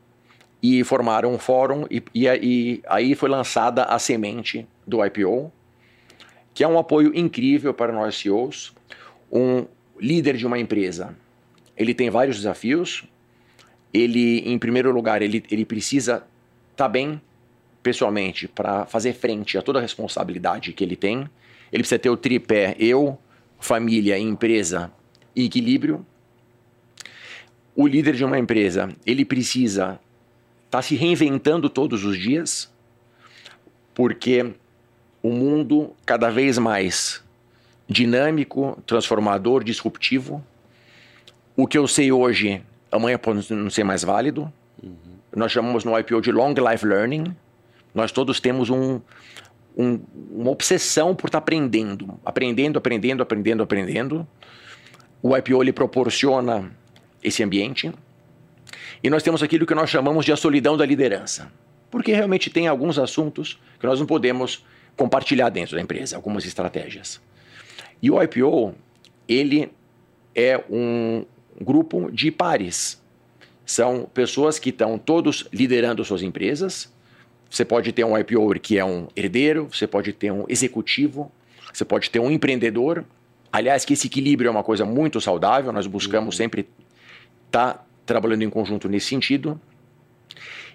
e 0.62 0.82
formaram 0.84 1.32
um 1.32 1.38
fórum, 1.38 1.86
e, 1.90 2.02
e, 2.14 2.26
e 2.26 2.82
aí 2.86 3.14
foi 3.14 3.28
lançada 3.28 3.84
a 3.84 3.98
semente 3.98 4.66
do 4.86 5.04
IPO, 5.04 5.52
que 6.54 6.64
é 6.64 6.68
um 6.68 6.78
apoio 6.78 7.12
incrível 7.14 7.74
para 7.74 7.92
nós 7.92 8.16
CEOs. 8.16 8.72
Um 9.30 9.66
líder 10.00 10.36
de 10.36 10.46
uma 10.46 10.58
empresa 10.58 11.14
ele 11.76 11.94
tem 11.94 12.10
vários 12.10 12.36
desafios. 12.36 13.04
Ele, 13.92 14.38
em 14.40 14.58
primeiro 14.58 14.92
lugar, 14.92 15.22
ele, 15.22 15.44
ele 15.50 15.64
precisa 15.64 16.24
estar 16.72 16.84
tá 16.84 16.88
bem 16.88 17.20
pessoalmente 17.82 18.48
para 18.48 18.86
fazer 18.86 19.12
frente 19.12 19.58
a 19.58 19.62
toda 19.62 19.78
a 19.78 19.82
responsabilidade 19.82 20.72
que 20.72 20.82
ele 20.82 20.96
tem. 20.96 21.28
Ele 21.72 21.82
precisa 21.82 21.98
ter 21.98 22.10
o 22.10 22.16
tripé 22.16 22.74
eu, 22.78 23.18
família, 23.58 24.18
empresa 24.18 24.92
e 25.34 25.44
equilíbrio. 25.44 26.04
O 27.76 27.86
líder 27.86 28.14
de 28.14 28.24
uma 28.24 28.38
empresa, 28.38 28.88
ele 29.04 29.24
precisa 29.24 29.98
estar 30.66 30.78
tá 30.78 30.82
se 30.82 30.94
reinventando 30.94 31.68
todos 31.68 32.04
os 32.04 32.16
dias, 32.16 32.72
porque 33.94 34.54
o 35.22 35.30
mundo 35.30 35.92
cada 36.04 36.30
vez 36.30 36.58
mais 36.58 37.24
dinâmico, 37.88 38.82
transformador, 38.86 39.64
disruptivo, 39.64 40.44
o 41.56 41.66
que 41.66 41.78
eu 41.78 41.86
sei 41.86 42.10
hoje, 42.10 42.62
amanhã 42.90 43.18
pode 43.18 43.52
não 43.52 43.70
ser 43.70 43.84
mais 43.84 44.02
válido. 44.02 44.52
Uhum. 44.82 44.94
Nós 45.34 45.52
chamamos 45.52 45.84
no 45.84 45.98
IPO 45.98 46.20
de 46.20 46.32
Long 46.32 46.54
Life 46.54 46.84
Learning. 46.84 47.34
Nós 47.94 48.10
todos 48.10 48.40
temos 48.40 48.70
um, 48.70 49.00
um, 49.76 50.00
uma 50.30 50.50
obsessão 50.50 51.14
por 51.14 51.28
estar 51.28 51.38
aprendendo, 51.38 52.18
aprendendo, 52.24 52.78
aprendendo, 52.78 53.22
aprendendo, 53.22 53.62
aprendendo. 53.62 54.28
O 55.22 55.36
IPO 55.36 55.62
ele 55.62 55.72
proporciona 55.72 56.70
esse 57.24 57.42
ambiente. 57.42 57.90
E 59.02 59.10
nós 59.10 59.22
temos 59.22 59.42
aquilo 59.42 59.66
que 59.66 59.74
nós 59.74 59.90
chamamos 59.90 60.24
de 60.24 60.32
a 60.32 60.36
solidão 60.36 60.76
da 60.76 60.86
liderança. 60.86 61.50
Porque 61.90 62.12
realmente 62.12 62.50
tem 62.50 62.68
alguns 62.68 62.98
assuntos 62.98 63.58
que 63.80 63.86
nós 63.86 63.98
não 63.98 64.06
podemos 64.06 64.64
compartilhar 64.96 65.48
dentro 65.48 65.74
da 65.74 65.82
empresa, 65.82 66.14
algumas 66.14 66.44
estratégias. 66.44 67.20
E 68.00 68.10
o 68.10 68.22
IPO, 68.22 68.74
ele 69.26 69.70
é 70.34 70.62
um, 70.70 71.24
grupo 71.60 72.10
de 72.10 72.30
pares. 72.30 73.00
São 73.64 74.08
pessoas 74.12 74.58
que 74.58 74.70
estão 74.70 74.98
todos 74.98 75.46
liderando 75.52 76.04
suas 76.04 76.22
empresas. 76.22 76.92
Você 77.48 77.64
pode 77.64 77.92
ter 77.92 78.04
um 78.04 78.18
IPO 78.18 78.58
que 78.60 78.78
é 78.78 78.84
um 78.84 79.08
herdeiro, 79.16 79.68
você 79.70 79.86
pode 79.86 80.12
ter 80.12 80.32
um 80.32 80.44
executivo, 80.48 81.30
você 81.72 81.84
pode 81.84 82.10
ter 82.10 82.18
um 82.18 82.30
empreendedor. 82.30 83.04
Aliás, 83.52 83.84
que 83.84 83.92
esse 83.92 84.08
equilíbrio 84.08 84.48
é 84.48 84.50
uma 84.50 84.64
coisa 84.64 84.84
muito 84.84 85.20
saudável, 85.20 85.72
nós 85.72 85.86
buscamos 85.86 86.34
uhum. 86.34 86.38
sempre 86.38 86.68
estar 87.54 87.74
tá 87.74 87.84
trabalhando 88.04 88.42
em 88.42 88.50
conjunto 88.50 88.88
nesse 88.88 89.06
sentido. 89.06 89.60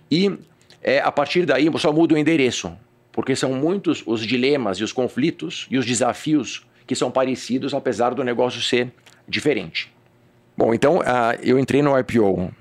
E 0.09 0.37
é, 0.81 0.99
a 0.99 1.11
partir 1.11 1.45
daí 1.45 1.69
só 1.77 1.91
muda 1.91 2.15
o 2.15 2.17
endereço, 2.17 2.71
porque 3.11 3.35
são 3.35 3.53
muitos 3.53 4.01
os 4.05 4.25
dilemas 4.25 4.77
e 4.77 4.83
os 4.83 4.93
conflitos 4.93 5.67
e 5.69 5.77
os 5.77 5.85
desafios 5.85 6.65
que 6.87 6.95
são 6.95 7.11
parecidos, 7.11 7.73
apesar 7.73 8.15
do 8.15 8.23
negócio 8.23 8.61
ser 8.61 8.91
diferente. 9.27 9.93
Bom, 10.57 10.73
então 10.73 10.99
uh, 10.99 11.37
eu 11.43 11.59
entrei 11.59 11.81
no 11.81 11.97
IPO 11.97 12.51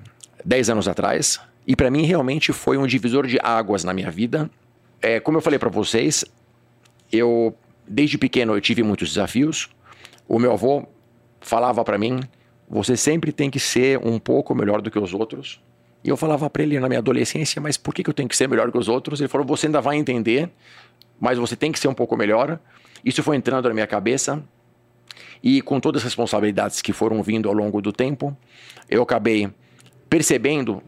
10 0.45 0.69
anos 0.69 0.87
atrás 0.87 1.39
e 1.65 1.75
para 1.75 1.89
mim 1.89 2.03
realmente 2.03 2.53
foi 2.53 2.77
um 2.77 2.85
divisor 2.85 3.25
de 3.25 3.39
águas 3.41 3.83
na 3.83 3.93
minha 3.93 4.11
vida. 4.11 4.49
É, 5.01 5.19
como 5.19 5.37
eu 5.37 5.41
falei 5.41 5.57
para 5.57 5.69
vocês, 5.69 6.23
eu 7.11 7.55
desde 7.87 8.17
pequeno 8.17 8.53
eu 8.55 8.61
tive 8.61 8.83
muitos 8.83 9.09
desafios. 9.09 9.69
O 10.27 10.37
meu 10.37 10.51
avô 10.51 10.85
falava 11.41 11.83
para 11.83 11.97
mim: 11.97 12.19
você 12.69 12.95
sempre 12.95 13.31
tem 13.31 13.49
que 13.49 13.59
ser 13.59 13.99
um 14.05 14.19
pouco 14.19 14.53
melhor 14.53 14.81
do 14.81 14.91
que 14.91 14.99
os 14.99 15.13
outros. 15.13 15.61
E 16.03 16.09
eu 16.09 16.15
falava 16.15 16.49
para 16.49 16.63
ele 16.63 16.79
na 16.79 16.87
minha 16.87 16.99
adolescência: 16.99 17.61
mas 17.61 17.77
por 17.77 17.93
que, 17.93 18.07
eu 18.07 18.13
tenho 18.13 18.29
que 18.29 18.37
ser 18.37 18.47
melhor 18.47 18.71
que 18.71 18.77
os 18.77 18.87
outros? 18.87 19.19
Ele 19.19 19.27
falou: 19.27 19.45
você 19.45 19.65
ainda 19.65 19.81
vai 19.81 19.97
entender, 19.97 20.49
mas 21.19 21.37
você 21.37 21.55
tem 21.55 21.71
que 21.71 21.79
ser 21.79 21.87
um 21.87 21.93
pouco 21.93 22.15
melhor. 22.15 22.59
Isso 23.03 23.23
foi 23.23 23.35
entrando 23.35 23.67
na 23.67 23.73
minha 23.73 23.87
cabeça. 23.87 24.43
E 25.41 25.61
com 25.61 25.79
todas 25.79 26.01
as 26.01 26.05
responsabilidades 26.05 26.81
que 26.81 26.93
foram 26.93 27.23
vindo 27.23 27.47
ao 27.47 27.55
longo 27.55 27.81
do 27.81 27.91
tempo, 27.91 28.37
eu 28.89 29.01
acabei 29.01 29.49
percebendo 30.09 30.83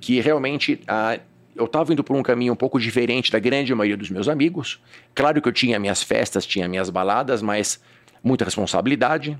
que 0.00 0.20
realmente 0.20 0.80
ah, 0.86 1.18
eu 1.56 1.64
estava 1.64 1.92
indo 1.92 2.04
por 2.04 2.14
um 2.14 2.22
caminho 2.22 2.52
um 2.52 2.56
pouco 2.56 2.78
diferente 2.78 3.32
da 3.32 3.38
grande 3.38 3.74
maioria 3.74 3.96
dos 3.96 4.10
meus 4.10 4.28
amigos. 4.28 4.80
Claro 5.14 5.40
que 5.40 5.48
eu 5.48 5.52
tinha 5.52 5.78
minhas 5.78 6.02
festas, 6.02 6.44
tinha 6.44 6.68
minhas 6.68 6.90
baladas, 6.90 7.40
mas 7.40 7.80
muita 8.22 8.44
responsabilidade. 8.44 9.38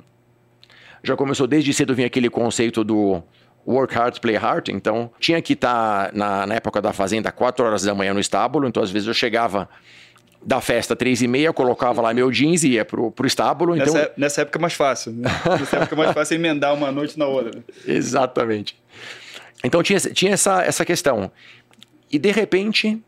Já 1.04 1.14
começou 1.16 1.46
desde 1.46 1.72
cedo 1.72 1.94
vir 1.94 2.04
aquele 2.04 2.30
conceito 2.30 2.82
do 2.82 3.22
work 3.66 3.94
hard, 3.94 4.18
play 4.20 4.36
hard. 4.36 4.68
Então, 4.70 5.10
tinha 5.20 5.40
que 5.40 5.52
estar 5.52 6.06
tá 6.06 6.16
na, 6.16 6.46
na 6.46 6.54
época 6.54 6.80
da 6.80 6.92
fazenda 6.92 7.30
4 7.30 7.64
horas 7.64 7.82
da 7.82 7.94
manhã 7.94 8.12
no 8.14 8.20
estábulo. 8.20 8.66
Então, 8.66 8.82
às 8.82 8.90
vezes 8.90 9.06
eu 9.06 9.14
chegava 9.14 9.68
da 10.44 10.60
festa 10.60 10.94
três 10.94 11.22
e 11.22 11.28
meia, 11.28 11.52
colocava 11.52 12.02
lá 12.02 12.12
meu 12.12 12.30
jeans 12.30 12.64
e 12.64 12.72
ia 12.72 12.84
pro, 12.84 13.10
pro 13.10 13.26
estábulo. 13.26 13.74
Nessa, 13.74 13.90
então... 13.90 14.02
É, 14.02 14.12
nessa 14.16 14.42
época 14.42 14.58
é 14.58 14.62
mais 14.62 14.74
fácil. 14.74 15.12
Né? 15.12 15.30
Nessa 15.58 15.76
época 15.78 15.94
é 15.94 15.98
mais 15.98 16.12
fácil 16.12 16.34
emendar 16.34 16.74
uma 16.74 16.92
noite 16.92 17.18
na 17.18 17.26
outra. 17.26 17.64
Exatamente. 17.86 18.76
Então 19.62 19.82
tinha, 19.82 19.98
tinha 19.98 20.32
essa, 20.32 20.62
essa 20.62 20.84
questão. 20.84 21.30
E 22.12 22.18
de 22.18 22.30
repente 22.30 23.02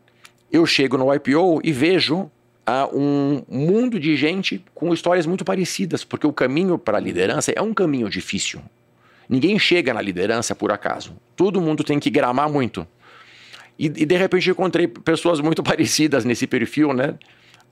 eu 0.51 0.65
chego 0.65 0.97
no 0.97 1.13
IPO 1.13 1.61
e 1.63 1.71
vejo 1.71 2.31
a 2.67 2.85
um 2.93 3.41
mundo 3.47 3.97
de 3.97 4.17
gente 4.17 4.61
com 4.75 4.93
histórias 4.93 5.25
muito 5.25 5.45
parecidas, 5.45 6.03
porque 6.03 6.27
o 6.27 6.33
caminho 6.33 6.77
para 6.77 6.97
a 6.97 6.99
liderança 6.99 7.53
é 7.55 7.61
um 7.61 7.73
caminho 7.73 8.09
difícil. 8.09 8.61
Ninguém 9.29 9.57
chega 9.57 9.93
na 9.93 10.01
liderança 10.01 10.53
por 10.53 10.69
acaso. 10.69 11.15
Todo 11.33 11.61
mundo 11.61 11.81
tem 11.81 11.97
que 11.97 12.09
gramar 12.09 12.49
muito. 12.49 12.85
E, 13.79 13.85
e 13.85 14.05
de 14.05 14.17
repente 14.17 14.49
encontrei 14.49 14.85
pessoas 14.85 15.39
muito 15.39 15.63
parecidas 15.63 16.25
nesse 16.25 16.45
perfil, 16.45 16.91
né? 16.91 17.15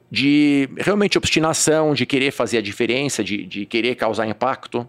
De 0.10 0.70
realmente 0.78 1.18
obstinação, 1.18 1.94
de 1.94 2.06
querer 2.06 2.32
fazer 2.32 2.60
a 2.60 2.62
diferença, 2.62 3.22
de, 3.22 3.46
de 3.46 3.66
querer 3.66 3.96
causar 3.96 4.26
impacto. 4.26 4.88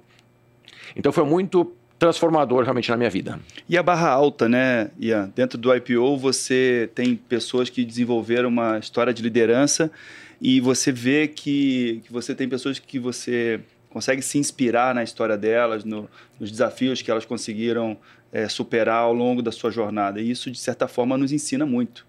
Então 0.94 1.10
foi 1.10 1.24
muito 1.24 1.72
transformador 1.98 2.62
realmente 2.62 2.90
na 2.90 2.96
minha 2.96 3.10
vida. 3.10 3.40
E 3.68 3.76
a 3.76 3.82
barra 3.82 4.08
alta, 4.10 4.48
né, 4.48 4.90
Ian? 4.98 5.32
Dentro 5.34 5.58
do 5.58 5.74
IPO 5.74 6.16
você 6.16 6.90
tem 6.94 7.16
pessoas 7.16 7.70
que 7.70 7.84
desenvolveram 7.84 8.48
uma 8.48 8.78
história 8.78 9.12
de 9.12 9.22
liderança 9.22 9.90
e 10.40 10.60
você 10.60 10.92
vê 10.92 11.26
que, 11.26 12.02
que 12.04 12.12
você 12.12 12.34
tem 12.34 12.48
pessoas 12.48 12.78
que 12.78 12.98
você 12.98 13.60
consegue 13.88 14.20
se 14.20 14.36
inspirar 14.36 14.94
na 14.94 15.02
história 15.02 15.38
delas, 15.38 15.84
no, 15.84 16.08
nos 16.38 16.50
desafios 16.50 17.00
que 17.00 17.10
elas 17.10 17.24
conseguiram 17.24 17.96
é, 18.30 18.46
superar 18.46 18.98
ao 18.98 19.14
longo 19.14 19.40
da 19.40 19.50
sua 19.50 19.70
jornada. 19.70 20.20
E 20.20 20.30
isso, 20.30 20.50
de 20.50 20.58
certa 20.58 20.86
forma, 20.86 21.16
nos 21.16 21.32
ensina 21.32 21.64
muito. 21.64 22.06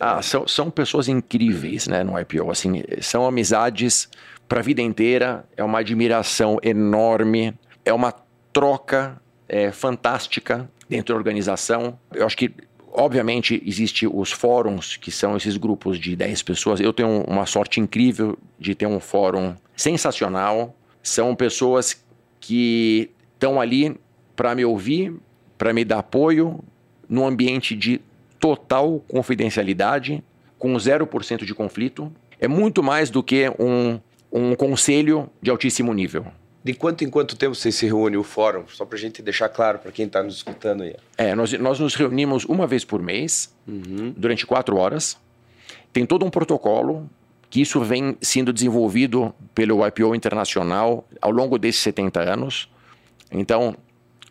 Ah, 0.00 0.20
são, 0.22 0.48
são 0.48 0.70
pessoas 0.70 1.08
incríveis 1.08 1.86
né, 1.86 2.02
no 2.02 2.18
IPO. 2.18 2.50
Assim, 2.50 2.82
são 3.00 3.26
amizades 3.26 4.08
para 4.48 4.58
a 4.58 4.62
vida 4.62 4.82
inteira, 4.82 5.44
é 5.56 5.62
uma 5.62 5.78
admiração 5.78 6.58
enorme, 6.62 7.54
é 7.84 7.92
uma 7.92 8.12
troca 8.52 9.20
é, 9.48 9.72
fantástica 9.72 10.70
dentro 10.88 11.14
da 11.14 11.18
organização. 11.18 11.98
Eu 12.12 12.26
acho 12.26 12.36
que, 12.36 12.52
obviamente, 12.92 13.62
existe 13.66 14.06
os 14.06 14.32
fóruns, 14.32 14.96
que 14.96 15.10
são 15.10 15.36
esses 15.36 15.56
grupos 15.56 15.98
de 15.98 16.14
10 16.16 16.42
pessoas. 16.42 16.80
Eu 16.80 16.92
tenho 16.92 17.24
uma 17.26 17.46
sorte 17.46 17.80
incrível 17.80 18.38
de 18.58 18.74
ter 18.74 18.86
um 18.86 19.00
fórum 19.00 19.56
sensacional. 19.76 20.74
São 21.02 21.34
pessoas 21.34 22.04
que 22.38 23.10
estão 23.34 23.60
ali 23.60 23.96
para 24.36 24.54
me 24.54 24.64
ouvir, 24.64 25.14
para 25.56 25.72
me 25.72 25.84
dar 25.84 25.98
apoio, 25.98 26.62
num 27.08 27.26
ambiente 27.26 27.74
de 27.74 28.00
total 28.38 29.04
confidencialidade, 29.08 30.22
com 30.58 30.72
0% 30.74 31.44
de 31.44 31.54
conflito. 31.54 32.12
É 32.38 32.48
muito 32.48 32.82
mais 32.82 33.10
do 33.10 33.22
que 33.22 33.52
um, 33.58 34.00
um 34.32 34.54
conselho 34.54 35.28
de 35.42 35.50
altíssimo 35.50 35.92
nível. 35.92 36.26
De 36.62 36.74
quanto 36.74 37.04
em 37.04 37.08
quanto 37.08 37.36
tempo 37.36 37.54
você 37.54 37.72
se 37.72 37.86
reúne 37.86 38.18
o 38.18 38.22
fórum? 38.22 38.64
Só 38.68 38.84
para 38.84 38.98
a 38.98 39.00
gente 39.00 39.22
deixar 39.22 39.48
claro 39.48 39.78
para 39.78 39.90
quem 39.90 40.06
está 40.06 40.22
nos 40.22 40.36
escutando 40.36 40.82
aí. 40.82 40.94
É, 41.16 41.34
nós, 41.34 41.52
nós 41.54 41.80
nos 41.80 41.94
reunimos 41.94 42.44
uma 42.44 42.66
vez 42.66 42.84
por 42.84 43.02
mês, 43.02 43.54
uhum. 43.66 44.12
durante 44.14 44.46
quatro 44.46 44.76
horas. 44.76 45.16
Tem 45.92 46.04
todo 46.04 46.24
um 46.24 46.30
protocolo 46.30 47.08
que 47.48 47.62
isso 47.62 47.80
vem 47.80 48.16
sendo 48.20 48.52
desenvolvido 48.52 49.34
pelo 49.54 49.84
IPO 49.86 50.14
Internacional 50.14 51.08
ao 51.20 51.30
longo 51.30 51.58
desses 51.58 51.80
70 51.80 52.20
anos. 52.20 52.68
Então, 53.32 53.74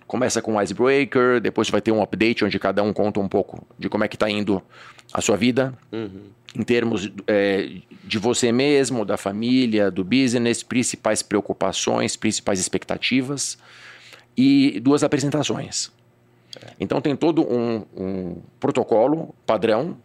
começa 0.05 0.41
com 0.41 0.53
um 0.53 0.61
icebreaker, 0.61 1.41
depois 1.41 1.69
vai 1.69 1.81
ter 1.81 1.91
um 1.91 2.01
update 2.01 2.45
onde 2.45 2.59
cada 2.59 2.83
um 2.83 2.93
conta 2.93 3.19
um 3.19 3.27
pouco 3.27 3.67
de 3.77 3.89
como 3.89 4.03
é 4.03 4.07
que 4.07 4.15
está 4.15 4.29
indo 4.29 4.61
a 5.11 5.19
sua 5.19 5.35
vida. 5.35 5.73
Uhum 5.91 6.38
em 6.55 6.63
termos 6.63 7.11
é, 7.27 7.69
de 8.03 8.17
você 8.17 8.51
mesmo, 8.51 9.05
da 9.05 9.17
família, 9.17 9.91
do 9.91 10.03
business, 10.03 10.63
principais 10.63 11.21
preocupações, 11.21 12.15
principais 12.15 12.59
expectativas 12.59 13.57
e 14.35 14.79
duas 14.79 15.03
apresentações. 15.03 15.91
Então 16.79 16.99
tem 16.99 17.15
todo 17.15 17.43
um, 17.43 17.85
um 17.95 18.41
protocolo 18.59 19.35
padrão, 19.45 19.97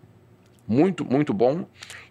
muito, 0.69 1.05
muito 1.05 1.33
bom. 1.33 1.67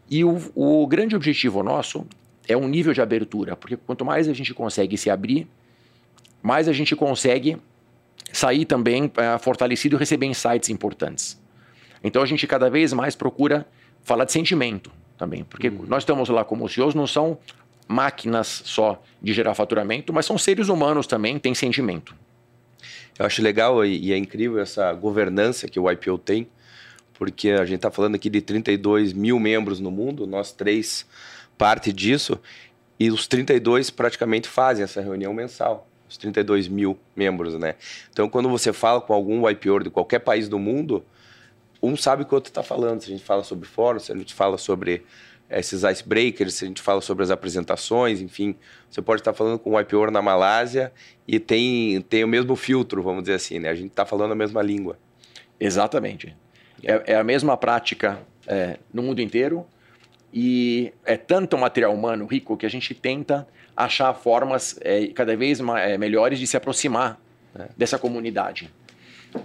E 0.10 0.24
o, 0.24 0.40
o 0.56 0.88
grande 0.88 1.16
objetivo 1.16 1.62
nosso 1.62 2.06
é 2.48 2.58
um 2.58 2.68
nível 2.68 2.94
de 2.94 3.02
abertura, 3.02 3.56
porque 3.56 3.78
quanto 3.78 4.04
mais 4.04 4.28
a 4.28 4.34
gente 4.34 4.54
consegue 4.54 4.98
se 4.98 5.10
abrir, 5.10 5.48
mais 6.42 6.68
a 6.68 6.74
gente 6.74 6.96
consegue 6.96 7.58
sair 8.32 8.66
também 8.66 9.12
é, 9.16 9.38
fortalecido 9.38 9.96
e 9.96 10.00
receber 10.00 10.26
insights 10.26 10.70
importantes. 10.70 11.40
Então 12.04 12.22
a 12.22 12.26
gente 12.26 12.46
cada 12.48 12.70
vez 12.70 12.92
mais 12.92 13.16
procura 13.16 13.66
falar 14.04 14.26
de 14.26 14.32
sentimento 14.32 14.92
também, 15.18 15.44
porque 15.44 15.70
uhum. 15.70 15.86
nós 15.88 16.04
estamos 16.04 16.30
lá 16.30 16.44
como 16.44 16.68
CEOs, 16.68 16.96
não 16.96 17.08
são 17.08 17.38
máquinas 17.88 18.62
só 18.66 19.02
de 19.22 19.34
gerar 19.34 19.54
faturamento, 19.54 20.12
mas 20.12 20.26
são 20.26 20.38
seres 20.38 20.70
humanos 20.70 21.08
também, 21.08 21.38
têm 21.40 21.54
sentimento. 21.54 22.16
Eu 23.18 23.26
acho 23.26 23.42
legal 23.42 23.86
e 23.86 24.12
é 24.12 24.18
incrível 24.18 24.60
essa 24.60 24.92
governança 24.94 25.68
que 25.68 25.80
o 25.80 25.90
IPO 25.90 26.18
tem, 26.18 26.48
porque 27.14 27.52
a 27.52 27.66
gente 27.66 27.78
está 27.78 27.92
falando 27.92 28.16
aqui 28.16 28.30
de 28.30 28.42
32 28.42 29.14
mil 29.14 29.40
membros 29.40 29.80
no 29.80 29.92
mundo, 29.92 30.26
nós 30.26 30.52
três 30.52 31.06
parte 31.58 31.94
disso, 31.94 32.40
e 33.00 33.12
os 33.12 33.28
32 33.28 33.90
praticamente 33.90 34.48
fazem 34.48 34.84
essa 34.84 35.00
reunião 35.00 35.34
mensal, 35.34 35.88
os 36.10 36.18
32 36.18 36.68
mil 36.68 36.98
membros, 37.16 37.54
né? 37.54 37.76
Então, 38.12 38.28
quando 38.28 38.50
você 38.50 38.74
fala 38.74 39.00
com 39.00 39.14
algum 39.14 39.48
IPO 39.48 39.84
de 39.84 39.90
qualquer 39.90 40.20
país 40.20 40.50
do 40.50 40.58
mundo, 40.58 41.06
um 41.84 41.98
sabe 41.98 42.24
o 42.24 42.26
que 42.26 42.34
o 42.34 42.36
outro 42.36 42.50
está 42.50 42.64
falando. 42.64 43.02
Se 43.02 43.12
a 43.12 43.14
gente 43.14 43.26
fala 43.26 43.44
sobre 43.44 43.68
fóruns, 43.68 44.06
se 44.06 44.12
a 44.12 44.16
gente 44.16 44.34
fala 44.34 44.58
sobre 44.58 45.04
esses 45.50 45.84
icebreakers, 45.84 46.54
se 46.54 46.64
a 46.64 46.68
gente 46.68 46.82
fala 46.82 47.02
sobre 47.02 47.24
as 47.24 47.30
apresentações, 47.30 48.22
enfim, 48.22 48.56
você 48.90 49.02
pode 49.02 49.22
estar 49.22 49.34
falando 49.34 49.60
com 49.60 49.72
um 49.72 49.80
IPO 49.80 50.10
na 50.10 50.22
Malásia 50.22 50.92
e 51.28 51.40
tem, 51.40 52.02
tem 52.02 52.24
o 52.24 52.28
mesmo 52.28 52.56
filtro, 52.56 53.04
vamos 53.04 53.24
dizer 53.24 53.36
assim, 53.36 53.60
né? 53.60 53.70
A 53.70 53.76
gente 53.76 53.92
está 53.92 54.06
falando 54.06 54.32
a 54.32 54.36
mesma 54.36 54.62
língua. 54.62 54.98
Exatamente. 55.60 56.36
É, 56.82 57.14
é 57.14 57.16
a 57.16 57.24
mesma 57.24 57.58
prática 57.58 58.20
é, 58.48 58.80
no 58.94 59.04
mundo 59.04 59.22
inteiro 59.22 59.66
e 60.34 60.94
é 61.06 61.18
tanto 61.18 61.58
material 61.58 61.94
humano 61.94 62.26
rico 62.26 62.58
que 62.58 62.66
a 62.66 62.70
gente 62.70 62.96
tenta 62.96 63.48
achar 63.76 64.14
formas 64.14 64.80
é, 64.82 65.08
cada 65.08 65.36
vez 65.36 65.60
mais, 65.60 65.92
é, 65.92 65.98
melhores 65.98 66.40
de 66.40 66.48
se 66.48 66.58
aproximar 66.58 67.20
é. 67.56 67.68
dessa 67.78 68.00
comunidade. 68.00 68.72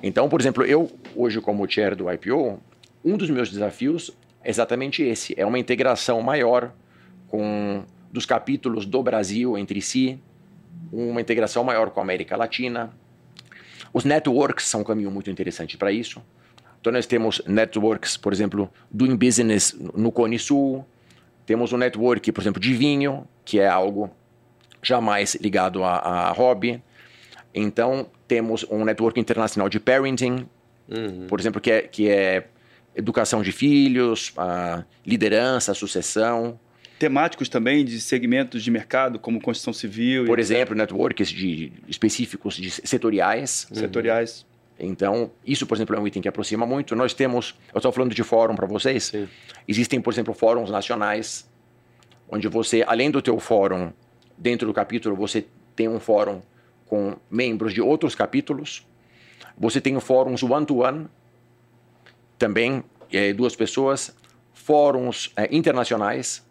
Então, 0.02 0.28
por 0.28 0.40
exemplo, 0.40 0.64
eu, 0.64 0.90
hoje, 1.14 1.40
como 1.40 1.68
chair 1.68 1.94
do 1.94 2.10
IPO, 2.10 2.60
um 3.04 3.16
dos 3.16 3.30
meus 3.30 3.50
desafios 3.50 4.10
é 4.42 4.50
exatamente 4.50 5.02
esse: 5.02 5.34
é 5.38 5.44
uma 5.44 5.58
integração 5.58 6.20
maior 6.22 6.72
com 7.28 7.84
dos 8.10 8.24
capítulos 8.24 8.86
do 8.86 9.02
Brasil 9.02 9.56
entre 9.58 9.82
si, 9.82 10.18
uma 10.92 11.20
integração 11.20 11.62
maior 11.62 11.90
com 11.90 12.00
a 12.00 12.02
América 12.02 12.36
Latina. 12.36 12.90
Os 13.92 14.04
networks 14.04 14.66
são 14.66 14.80
um 14.80 14.84
caminho 14.84 15.10
muito 15.10 15.30
interessante 15.30 15.76
para 15.76 15.92
isso. 15.92 16.22
Então, 16.80 16.92
nós 16.92 17.06
temos 17.06 17.42
networks, 17.46 18.16
por 18.16 18.32
exemplo, 18.32 18.70
Doing 18.90 19.16
Business 19.16 19.74
no 19.94 20.12
Cone 20.12 20.38
Sul. 20.38 20.84
Temos 21.44 21.72
um 21.72 21.76
network, 21.76 22.30
por 22.30 22.40
exemplo, 22.40 22.60
de 22.60 22.74
vinho, 22.74 23.26
que 23.44 23.58
é 23.58 23.66
algo 23.66 24.10
jamais 24.82 25.34
ligado 25.34 25.82
a, 25.82 25.96
a 25.96 26.32
hobby. 26.32 26.82
Então, 27.54 28.06
temos 28.28 28.64
um 28.70 28.84
network 28.84 29.18
internacional 29.18 29.68
de 29.68 29.80
parenting, 29.80 30.46
uhum. 30.86 31.26
por 31.26 31.40
exemplo, 31.40 31.60
que 31.60 31.70
é, 31.70 31.82
que 31.82 32.08
é 32.08 32.46
educação 32.94 33.42
de 33.42 33.50
filhos, 33.50 34.34
liderança, 35.04 35.72
sucessão. 35.72 36.60
Temáticos 36.98 37.48
também 37.48 37.84
de 37.84 38.00
segmentos 38.00 38.62
de 38.62 38.70
mercado, 38.70 39.18
como 39.18 39.40
construção 39.40 39.72
civil. 39.72 40.26
Por 40.26 40.38
exemplo, 40.38 40.74
networks 40.74 41.28
de, 41.28 41.72
específicos 41.88 42.54
de 42.54 42.70
setoriais. 42.70 43.66
Uhum. 43.70 43.76
Setoriais. 43.76 44.46
Então, 44.78 45.30
isso, 45.44 45.66
por 45.66 45.76
exemplo, 45.76 45.96
é 45.96 46.00
um 46.00 46.06
item 46.06 46.22
que 46.22 46.28
aproxima 46.28 46.66
muito. 46.66 46.94
Nós 46.94 47.14
temos, 47.14 47.56
eu 47.72 47.78
estou 47.78 47.90
falando 47.90 48.14
de 48.14 48.22
fórum 48.22 48.54
para 48.54 48.66
vocês, 48.66 49.04
Sim. 49.04 49.28
existem, 49.66 50.00
por 50.00 50.12
exemplo, 50.12 50.34
fóruns 50.34 50.70
nacionais, 50.70 51.48
onde 52.28 52.46
você, 52.46 52.84
além 52.86 53.10
do 53.10 53.20
teu 53.20 53.40
fórum, 53.40 53.92
dentro 54.36 54.68
do 54.68 54.74
capítulo, 54.74 55.16
você 55.16 55.44
tem 55.74 55.88
um 55.88 55.98
fórum 55.98 56.40
com 56.88 57.16
membros 57.30 57.72
de 57.72 57.80
outros 57.80 58.14
capítulos. 58.14 58.86
Você 59.56 59.80
tem 59.80 59.98
fóruns 60.00 60.42
one-to-one, 60.42 61.00
-one, 61.00 61.08
também 62.38 62.82
é, 63.12 63.32
duas 63.32 63.54
pessoas, 63.54 64.14
fóruns 64.52 65.32
é, 65.36 65.54
internacionais. 65.54 66.46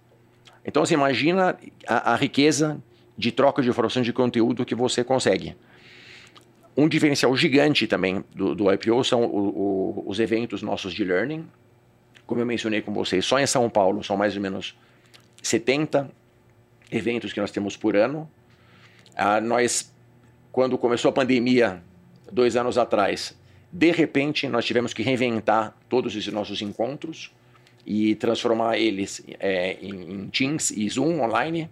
Então 0.66 0.86
você 0.86 0.94
imagina 0.94 1.58
a, 1.88 2.14
a, 2.14 2.16
riqueza 2.16 2.82
de 3.18 3.32
troca 3.32 3.62
de 3.62 3.70
informação 3.70 4.02
de 4.02 4.12
conteúdo 4.12 4.66
que 4.66 4.76
você 4.76 5.04
consegue. 5.04 5.56
Um 6.76 6.88
diferencial 6.88 7.36
gigante 7.36 7.88
também 7.88 8.24
do, 8.36 8.54
do 8.54 8.72
IPO 8.72 9.04
são 9.04 9.24
o, 9.24 9.48
o, 9.48 10.04
os 10.06 10.20
eventos 10.20 10.62
nossos 10.62 10.94
de 10.94 11.04
learning. 11.04 11.48
Como 12.26 12.42
eu 12.42 12.46
mencionei 12.46 12.82
com 12.82 12.94
vocês, 12.94 13.26
só 13.26 13.40
em 13.40 13.48
São 13.48 13.70
Paulo 13.70 14.04
são 14.04 14.18
mais 14.18 14.36
ou 14.36 14.42
menos 14.42 14.78
70 15.42 16.12
eventos 16.92 17.34
que 17.34 17.40
nós 17.40 17.52
temos 17.52 17.78
por 17.78 17.96
ano. 17.96 18.30
Ah, 19.16 19.42
nós 19.42 19.92
quando 20.52 20.78
começou 20.78 21.10
a 21.10 21.12
pandemia, 21.12 21.84
dois 22.32 22.56
anos 22.56 22.78
atrás, 22.78 23.38
de 23.72 23.92
repente 23.92 24.48
nós 24.48 24.66
tivemos 24.66 24.94
que 24.94 25.04
reinventar 25.04 25.76
todos 25.90 26.16
esses 26.16 26.32
nossos 26.32 26.62
encontros 26.62 27.32
e 27.86 28.16
transformar 28.16 28.78
eles 28.78 29.24
é, 29.40 29.78
em, 29.82 30.12
em, 30.12 30.28
Teams 30.28 30.72
e 30.72 30.90
Zoom 30.90 31.22
online. 31.22 31.70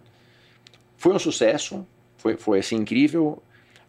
Foi 0.98 1.14
um 1.14 1.20
sucesso, 1.20 1.86
foi, 2.18 2.38
foi 2.38 2.60
assim, 2.60 2.78
incrível, 2.78 3.42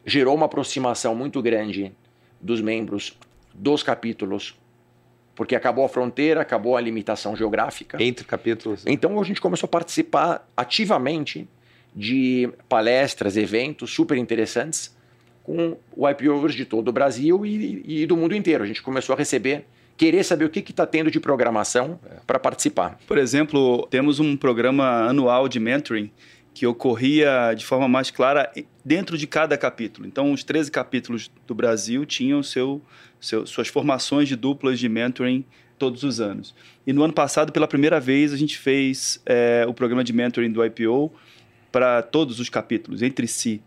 gerou 0.04 0.34
uma 0.34 0.46
aproximação 0.46 1.14
muito 1.14 1.40
grande 1.40 1.92
dos 2.40 2.60
membros 2.60 3.16
dos 3.54 3.82
capítulos 3.82 4.56
porque 5.36 5.54
acabou 5.54 5.84
a 5.84 5.88
fronteira, 5.88 6.40
acabou 6.40 6.76
a 6.76 6.80
limitação 6.80 7.36
geográfica. 7.36 8.02
Entre 8.02 8.24
capítulos. 8.24 8.82
Então 8.86 9.20
a 9.20 9.22
gente 9.22 9.40
começou 9.40 9.66
a 9.66 9.70
participar 9.70 10.48
ativamente 10.56 11.46
de 11.96 12.50
palestras, 12.68 13.36
eventos 13.36 13.90
super 13.90 14.18
interessantes 14.18 14.94
com 15.42 15.76
o 15.96 16.08
IPOers 16.08 16.54
de 16.54 16.64
todo 16.64 16.88
o 16.88 16.92
Brasil 16.92 17.46
e, 17.46 18.02
e, 18.02 18.06
do 18.06 18.16
mundo 18.16 18.34
inteiro. 18.34 18.62
A 18.62 18.66
gente 18.66 18.82
começou 18.82 19.14
a 19.14 19.18
receber, 19.18 19.64
querer 19.96 20.22
saber 20.24 20.44
o 20.44 20.50
que 20.50 20.58
está 20.58 20.84
tendo 20.84 21.10
de 21.10 21.18
programação 21.18 21.98
para 22.26 22.38
participar. 22.38 22.98
Por 23.06 23.16
exemplo, 23.16 23.86
temos 23.88 24.20
um 24.20 24.36
programa 24.36 25.08
anual 25.08 25.48
de 25.48 25.58
mentoring 25.58 26.10
que 26.52 26.66
ocorria 26.66 27.54
de 27.54 27.64
forma 27.64 27.86
mais 27.86 28.10
clara 28.10 28.50
dentro 28.84 29.16
de 29.16 29.26
cada 29.26 29.56
capítulo. 29.56 30.06
Então, 30.06 30.32
os 30.32 30.42
13 30.42 30.70
capítulos 30.70 31.30
do 31.46 31.54
Brasil 31.54 32.04
tinham 32.04 32.42
seu, 32.42 32.82
seu, 33.20 33.46
suas 33.46 33.68
formações 33.68 34.26
de 34.26 34.34
duplas 34.34 34.78
de 34.78 34.88
mentoring 34.88 35.44
todos 35.78 36.02
os 36.02 36.20
anos. 36.20 36.54
E 36.86 36.92
no 36.92 37.04
ano 37.04 37.12
passado, 37.12 37.52
pela 37.52 37.68
primeira 37.68 38.00
vez, 38.00 38.32
a 38.32 38.36
gente 38.36 38.58
fez 38.58 39.20
é, 39.26 39.64
o 39.68 39.74
programa 39.74 40.02
de 40.02 40.12
mentoring 40.12 40.50
do 40.50 40.64
IPO 40.64 41.12
para 41.76 42.00
todos 42.00 42.40
os 42.40 42.48
capítulos, 42.48 43.02
entre 43.02 43.28
si. 43.28 43.60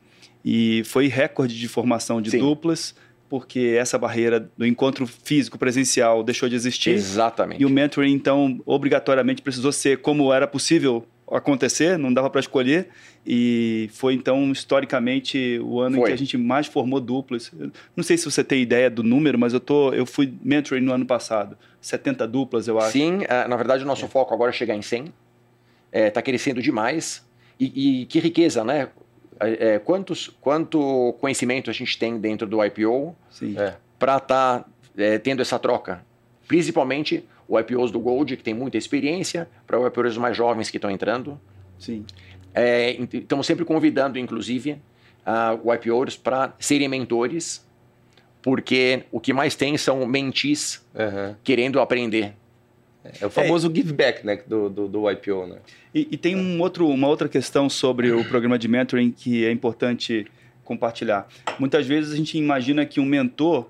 E 0.44 0.82
foi 0.84 1.06
recorde 1.06 1.56
de 1.56 1.68
formação 1.68 2.20
de 2.20 2.32
Sim. 2.32 2.40
duplas, 2.40 2.96
porque 3.30 3.76
essa 3.80 4.00
barreira 4.00 4.50
do 4.58 4.66
encontro 4.66 5.06
físico 5.06 5.60
presencial 5.60 6.24
deixou 6.24 6.50
de 6.50 6.56
existir. 6.56 6.90
Exatamente. 6.90 7.62
E 7.62 7.68
o 7.68 7.70
mentoring, 7.70 8.12
então, 8.12 8.60
obrigatoriamente 8.66 9.44
precisou 9.44 9.72
ser 9.72 10.02
como 10.02 10.34
era 10.34 10.48
possível 10.48 11.06
acontecer, 11.30 12.00
não 12.00 12.12
dava 12.12 12.32
para 12.32 12.40
escolher. 12.40 12.88
E 13.24 13.92
foi 13.94 14.16
então 14.16 14.52
historicamente 14.52 15.60
o 15.60 15.80
ano 15.80 15.98
foi. 15.98 16.02
em 16.02 16.06
que 16.08 16.14
a 16.14 16.18
gente 16.18 16.36
mais 16.36 16.66
formou 16.66 17.00
duplas. 17.00 17.52
Não 17.96 18.04
sei 18.04 18.18
se 18.18 18.26
você 18.26 18.44
tem 18.44 18.64
ideia 18.64 18.90
do 18.90 19.04
número, 19.04 19.38
mas 19.38 19.54
eu 19.54 19.60
tô, 19.60 19.94
eu 19.94 20.08
fui 20.08 20.34
mentoring 20.42 20.82
no 20.82 20.94
ano 20.94 21.06
passado, 21.06 21.56
70 21.80 22.28
duplas, 22.28 22.68
eu 22.68 22.80
acho. 22.80 22.94
Sim, 22.94 23.20
é, 23.30 23.48
na 23.48 23.56
verdade 23.56 23.84
o 23.84 23.86
nosso 23.86 24.06
é. 24.06 24.08
foco 24.08 24.34
agora 24.34 24.50
é 24.50 24.54
chegar 24.54 24.74
em 24.74 24.82
100. 24.82 25.04
Está 25.04 25.14
é, 25.92 26.10
tá 26.10 26.24
crescendo 26.24 26.60
demais. 26.60 27.29
E, 27.60 28.02
e, 28.02 28.06
que 28.06 28.20
riqueza, 28.20 28.64
né? 28.64 28.90
É, 29.40 29.74
é, 29.76 29.80
quantos, 29.80 30.28
quanto 30.42 31.14
conhecimento 31.20 31.70
a 31.70 31.74
gente 31.74 31.98
tem 31.98 32.18
dentro 32.20 32.48
do 32.48 32.64
IPO 32.64 33.16
para 33.98 34.18
estar 34.18 34.60
tá, 34.60 34.66
tendo 35.24 35.42
essa 35.42 35.60
troca? 35.60 36.04
Principalmente 36.48 37.24
o 37.48 37.60
IPOs 37.60 37.92
do 37.92 38.00
Gold, 38.00 38.38
que 38.38 38.44
tem 38.44 38.54
muita 38.54 38.78
experiência, 38.78 39.50
para 39.66 39.80
o 39.80 39.88
IPOs 39.88 40.18
mais 40.18 40.38
jovens 40.38 40.70
que 40.70 40.78
estão 40.78 40.92
entrando. 40.92 41.40
Sim. 41.80 42.06
É, 42.54 42.92
estamos 43.14 43.48
sempre 43.48 43.66
convidando, 43.66 44.20
inclusive, 44.20 44.74
uh, 45.26 45.60
o 45.64 45.74
IPOs 45.74 46.16
para 46.16 46.54
serem 46.60 46.88
mentores, 46.88 47.66
porque 48.42 49.04
o 49.12 49.20
que 49.20 49.34
mais 49.34 49.56
tem 49.56 49.78
são 49.78 50.06
mentis 50.06 50.86
uhum. 50.94 51.36
querendo 51.44 51.80
aprender. 51.80 52.36
É 53.20 53.26
o 53.26 53.30
famoso 53.30 53.70
é, 53.70 53.76
give 53.76 53.94
back 53.94 54.26
né, 54.26 54.40
do, 54.46 54.70
do, 54.70 54.88
do 54.88 55.12
IPO. 55.12 55.48
Né? 55.48 55.58
E, 55.94 56.08
e 56.12 56.18
tem 56.18 56.36
um 56.36 56.60
outro, 56.62 56.88
uma 56.88 57.08
outra 57.08 57.28
questão 57.28 57.70
sobre 57.70 58.12
o 58.12 58.24
programa 58.26 58.58
de 58.58 58.68
mentoring 58.68 59.12
que 59.12 59.46
é 59.46 59.52
importante 59.52 60.26
compartilhar. 60.64 61.28
Muitas 61.58 61.88
vezes 61.88 62.14
a 62.14 62.16
gente 62.16 62.38
imagina 62.38 62.86
que 62.86 63.00
um 63.00 63.06
mentor 63.06 63.68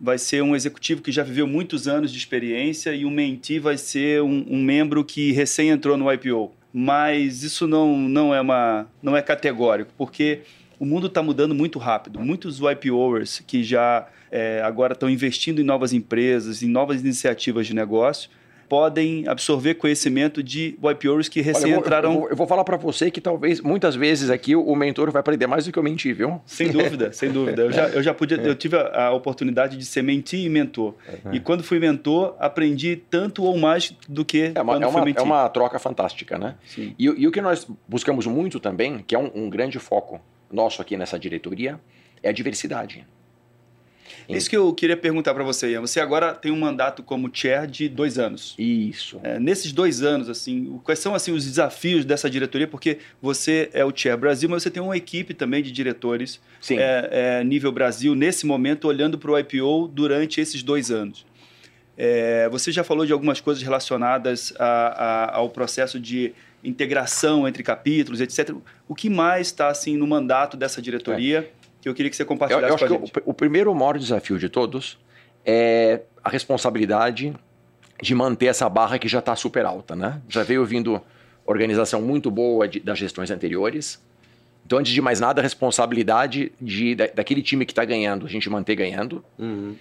vai 0.00 0.18
ser 0.18 0.42
um 0.42 0.56
executivo 0.56 1.00
que 1.00 1.12
já 1.12 1.22
viveu 1.22 1.46
muitos 1.46 1.86
anos 1.86 2.10
de 2.10 2.18
experiência 2.18 2.92
e 2.92 3.04
um 3.04 3.10
mentee 3.10 3.60
vai 3.60 3.76
ser 3.76 4.22
um, 4.22 4.44
um 4.48 4.62
membro 4.62 5.04
que 5.04 5.30
recém 5.30 5.68
entrou 5.68 5.96
no 5.96 6.12
IPO. 6.12 6.52
Mas 6.72 7.42
isso 7.42 7.68
não, 7.68 7.96
não, 7.96 8.34
é, 8.34 8.40
uma, 8.40 8.86
não 9.02 9.16
é 9.16 9.20
categórico, 9.20 9.92
porque 9.96 10.40
o 10.80 10.84
mundo 10.84 11.06
está 11.06 11.22
mudando 11.22 11.54
muito 11.54 11.78
rápido. 11.78 12.18
Muitos 12.18 12.58
IPOers 12.58 13.44
que 13.46 13.62
já 13.62 14.08
é, 14.30 14.60
agora 14.64 14.94
estão 14.94 15.08
investindo 15.08 15.60
em 15.60 15.64
novas 15.64 15.92
empresas, 15.92 16.62
em 16.62 16.68
novas 16.68 17.00
iniciativas 17.02 17.66
de 17.66 17.74
negócio, 17.74 18.28
podem 18.72 19.28
absorver 19.28 19.74
conhecimento 19.74 20.42
de 20.42 20.78
YPOs 20.82 21.28
que 21.28 21.42
recém 21.42 21.64
Olha, 21.64 21.70
eu 21.72 21.74
vou, 21.74 21.84
entraram. 21.84 22.12
Eu 22.14 22.20
vou, 22.20 22.28
eu 22.30 22.36
vou 22.36 22.46
falar 22.46 22.64
para 22.64 22.78
você 22.78 23.10
que 23.10 23.20
talvez, 23.20 23.60
muitas 23.60 23.94
vezes 23.94 24.30
aqui, 24.30 24.56
o 24.56 24.74
mentor 24.74 25.10
vai 25.10 25.20
aprender 25.20 25.46
mais 25.46 25.66
do 25.66 25.72
que 25.72 25.78
eu 25.78 25.82
mentir, 25.82 26.14
viu? 26.14 26.40
Sem 26.46 26.70
dúvida, 26.70 27.12
sem 27.12 27.30
dúvida. 27.30 27.64
Eu 27.64 27.70
já, 27.70 27.88
eu 27.90 28.02
já 28.02 28.14
podia, 28.14 28.38
eu 28.38 28.54
tive 28.54 28.78
a, 28.78 29.08
a 29.08 29.12
oportunidade 29.12 29.76
de 29.76 29.84
ser 29.84 30.00
mentir 30.00 30.40
e 30.40 30.48
mentor. 30.48 30.94
Uhum. 31.22 31.34
E 31.34 31.40
quando 31.40 31.62
fui 31.62 31.78
mentor, 31.78 32.34
aprendi 32.38 32.96
tanto 32.96 33.44
ou 33.44 33.58
mais 33.58 33.94
do 34.08 34.24
que 34.24 34.52
é 34.54 34.62
uma, 34.62 34.72
quando 34.72 34.82
é 34.84 34.86
uma, 34.86 34.92
fui 34.92 35.04
mentir. 35.04 35.20
É 35.20 35.22
uma 35.22 35.46
troca 35.50 35.78
fantástica, 35.78 36.38
né? 36.38 36.54
Sim. 36.64 36.94
E, 36.98 37.04
e 37.04 37.28
o 37.28 37.30
que 37.30 37.42
nós 37.42 37.68
buscamos 37.86 38.26
muito 38.26 38.58
também, 38.58 39.04
que 39.06 39.14
é 39.14 39.18
um, 39.18 39.30
um 39.34 39.50
grande 39.50 39.78
foco 39.78 40.18
nosso 40.50 40.80
aqui 40.80 40.96
nessa 40.96 41.18
diretoria, 41.18 41.78
é 42.22 42.30
a 42.30 42.32
diversidade. 42.32 43.06
Isso 44.28 44.48
que 44.48 44.56
eu 44.56 44.72
queria 44.72 44.96
perguntar 44.96 45.34
para 45.34 45.44
você, 45.44 45.72
Ian. 45.72 45.80
Você 45.80 46.00
agora 46.00 46.34
tem 46.34 46.50
um 46.50 46.58
mandato 46.58 47.02
como 47.02 47.30
chair 47.32 47.66
de 47.66 47.88
dois 47.88 48.18
anos. 48.18 48.54
Isso. 48.58 49.20
É, 49.22 49.38
nesses 49.38 49.72
dois 49.72 50.02
anos, 50.02 50.28
assim, 50.28 50.80
quais 50.84 50.98
são 50.98 51.14
assim 51.14 51.32
os 51.32 51.44
desafios 51.44 52.04
dessa 52.04 52.28
diretoria? 52.28 52.66
Porque 52.66 52.98
você 53.20 53.70
é 53.72 53.84
o 53.84 53.92
chair 53.94 54.16
Brasil, 54.16 54.48
mas 54.48 54.62
você 54.62 54.70
tem 54.70 54.82
uma 54.82 54.96
equipe 54.96 55.34
também 55.34 55.62
de 55.62 55.72
diretores 55.72 56.40
Sim. 56.60 56.78
É, 56.78 57.08
é, 57.40 57.44
nível 57.44 57.72
Brasil 57.72 58.14
nesse 58.14 58.46
momento 58.46 58.86
olhando 58.86 59.18
para 59.18 59.30
o 59.30 59.38
IPO 59.38 59.88
durante 59.88 60.40
esses 60.40 60.62
dois 60.62 60.90
anos. 60.90 61.26
É, 61.96 62.48
você 62.48 62.72
já 62.72 62.82
falou 62.82 63.04
de 63.04 63.12
algumas 63.12 63.40
coisas 63.40 63.62
relacionadas 63.62 64.52
a, 64.58 64.64
a, 64.64 65.36
ao 65.36 65.50
processo 65.50 66.00
de 66.00 66.32
integração 66.64 67.46
entre 67.46 67.62
capítulos, 67.62 68.20
etc. 68.20 68.54
O 68.88 68.94
que 68.94 69.10
mais 69.10 69.48
está 69.48 69.68
assim 69.68 69.96
no 69.96 70.06
mandato 70.06 70.56
dessa 70.56 70.80
diretoria? 70.80 71.50
Que 71.82 71.88
eu 71.88 71.94
queria 71.94 72.08
que 72.08 72.16
você 72.16 72.24
compartilhasse 72.24 72.64
eu, 72.64 72.68
eu 72.68 72.74
acho 72.74 72.86
com 72.86 72.94
a 72.94 72.98
gente. 72.98 73.12
Que 73.12 73.18
o, 73.20 73.30
o 73.30 73.34
primeiro 73.34 73.74
maior 73.74 73.98
desafio 73.98 74.38
de 74.38 74.48
todos 74.48 74.98
é 75.44 76.00
a 76.22 76.30
responsabilidade 76.30 77.34
de 78.00 78.14
manter 78.14 78.46
essa 78.46 78.68
barra 78.68 78.98
que 78.98 79.08
já 79.08 79.18
está 79.18 79.36
super 79.36 79.66
alta, 79.66 79.94
né? 79.94 80.22
Já 80.28 80.42
veio 80.42 80.64
vindo 80.64 81.00
organização 81.44 82.00
muito 82.00 82.30
boa 82.30 82.66
de, 82.66 82.80
das 82.80 82.98
gestões 82.98 83.30
anteriores. 83.30 84.02
Então, 84.64 84.78
antes 84.78 84.92
de 84.92 85.00
mais 85.00 85.20
nada, 85.20 85.40
a 85.40 85.42
responsabilidade 85.42 86.52
de, 86.60 86.94
da, 86.94 87.06
daquele 87.08 87.42
time 87.42 87.66
que 87.66 87.72
está 87.72 87.84
ganhando, 87.84 88.26
a 88.26 88.28
gente 88.28 88.48
manter 88.48 88.76
ganhando. 88.76 89.24
Uhum. 89.38 89.74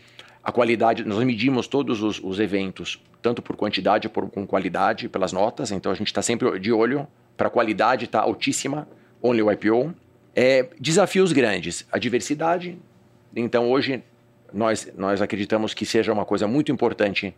A 0.44 0.52
qualidade, 0.52 1.04
nós 1.04 1.24
medimos 1.24 1.68
todos 1.68 2.02
os, 2.02 2.20
os 2.24 2.40
eventos, 2.40 3.00
tanto 3.22 3.44
por 3.44 3.56
quantidade 3.56 4.10
por 4.10 4.28
com 4.30 4.46
qualidade, 4.46 5.08
pelas 5.08 5.32
notas. 5.32 5.72
Então, 5.72 5.92
a 5.92 5.96
gente 5.96 6.08
está 6.08 6.22
sempre 6.22 6.60
de 6.60 6.72
olho 6.72 7.08
para 7.38 7.48
a 7.48 7.52
qualidade 7.52 8.06
estar 8.06 8.20
tá 8.20 8.26
altíssima, 8.26 8.88
only 9.22 9.42
o 9.42 9.52
IPO. 9.52 9.94
É, 10.36 10.68
desafios 10.80 11.32
grandes, 11.32 11.86
a 11.92 11.98
diversidade. 11.98 12.78
Então, 13.36 13.70
hoje, 13.70 14.04
nós, 14.54 14.92
nós 14.96 15.22
acreditamos 15.22 15.74
que 15.74 15.86
seja 15.86 16.12
uma 16.12 16.26
coisa 16.26 16.48
muito 16.48 16.72
importante 16.72 17.36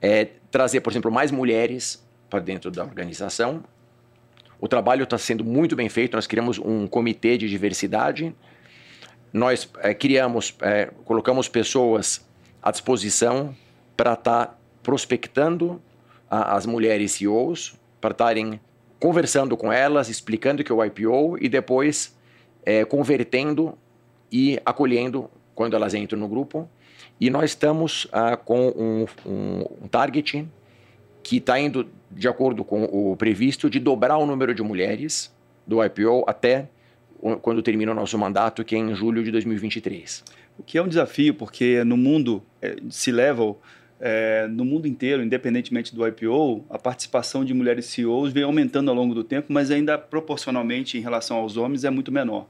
é, 0.00 0.28
trazer, 0.50 0.80
por 0.80 0.92
exemplo, 0.92 1.10
mais 1.10 1.30
mulheres 1.30 2.04
para 2.28 2.40
dentro 2.40 2.70
da 2.70 2.82
organização. 2.82 3.62
O 4.60 4.68
trabalho 4.68 5.04
está 5.04 5.18
sendo 5.18 5.44
muito 5.44 5.74
bem 5.74 5.88
feito, 5.88 6.14
nós 6.14 6.26
criamos 6.26 6.58
um 6.58 6.86
comitê 6.86 7.36
de 7.36 7.48
diversidade, 7.48 8.34
nós 9.32 9.68
é, 9.78 9.94
criamos, 9.94 10.54
é, 10.60 10.90
colocamos 11.04 11.48
pessoas 11.48 12.24
à 12.62 12.70
disposição 12.70 13.54
para 13.96 14.12
estar 14.12 14.46
tá 14.46 14.58
prospectando 14.82 15.82
a, 16.30 16.56
as 16.56 16.66
mulheres 16.66 17.12
CEOs, 17.12 17.74
para 18.00 18.12
estarem 18.12 18.60
conversando 19.02 19.56
com 19.56 19.72
elas, 19.72 20.08
explicando 20.08 20.62
que 20.62 20.70
é 20.70 20.74
o 20.74 20.84
IPO 20.84 21.36
e 21.40 21.48
depois 21.48 22.16
é, 22.64 22.84
convertendo 22.84 23.76
e 24.30 24.60
acolhendo 24.64 25.28
quando 25.56 25.74
elas 25.74 25.92
entram 25.92 26.20
no 26.20 26.28
grupo. 26.28 26.70
E 27.20 27.28
nós 27.28 27.50
estamos 27.50 28.06
ah, 28.12 28.36
com 28.36 28.68
um, 28.68 29.06
um, 29.26 29.64
um 29.82 29.88
target 29.88 30.46
que 31.20 31.38
está 31.38 31.58
indo 31.58 31.88
de 32.12 32.28
acordo 32.28 32.62
com 32.62 32.84
o 32.84 33.16
previsto 33.16 33.68
de 33.68 33.80
dobrar 33.80 34.18
o 34.18 34.24
número 34.24 34.54
de 34.54 34.62
mulheres 34.62 35.34
do 35.66 35.84
IPO 35.84 36.22
até 36.28 36.68
quando 37.40 37.60
termina 37.60 37.90
o 37.90 37.94
nosso 37.96 38.16
mandato, 38.16 38.64
que 38.64 38.76
é 38.76 38.78
em 38.78 38.94
julho 38.94 39.24
de 39.24 39.32
2023. 39.32 40.22
O 40.56 40.62
que 40.62 40.78
é 40.78 40.82
um 40.82 40.86
desafio, 40.86 41.34
porque 41.34 41.82
no 41.82 41.96
mundo 41.96 42.40
é, 42.60 42.76
C-level 42.88 43.60
é, 44.04 44.48
no 44.48 44.64
mundo 44.64 44.88
inteiro, 44.88 45.22
independentemente 45.22 45.94
do 45.94 46.04
IPO, 46.04 46.66
a 46.68 46.76
participação 46.76 47.44
de 47.44 47.54
mulheres 47.54 47.86
CEOs 47.86 48.32
vem 48.32 48.42
aumentando 48.42 48.90
ao 48.90 48.96
longo 48.96 49.14
do 49.14 49.22
tempo, 49.22 49.52
mas 49.52 49.70
ainda 49.70 49.96
proporcionalmente 49.96 50.98
em 50.98 51.00
relação 51.00 51.36
aos 51.36 51.56
homens 51.56 51.84
é 51.84 51.90
muito 51.90 52.10
menor, 52.10 52.48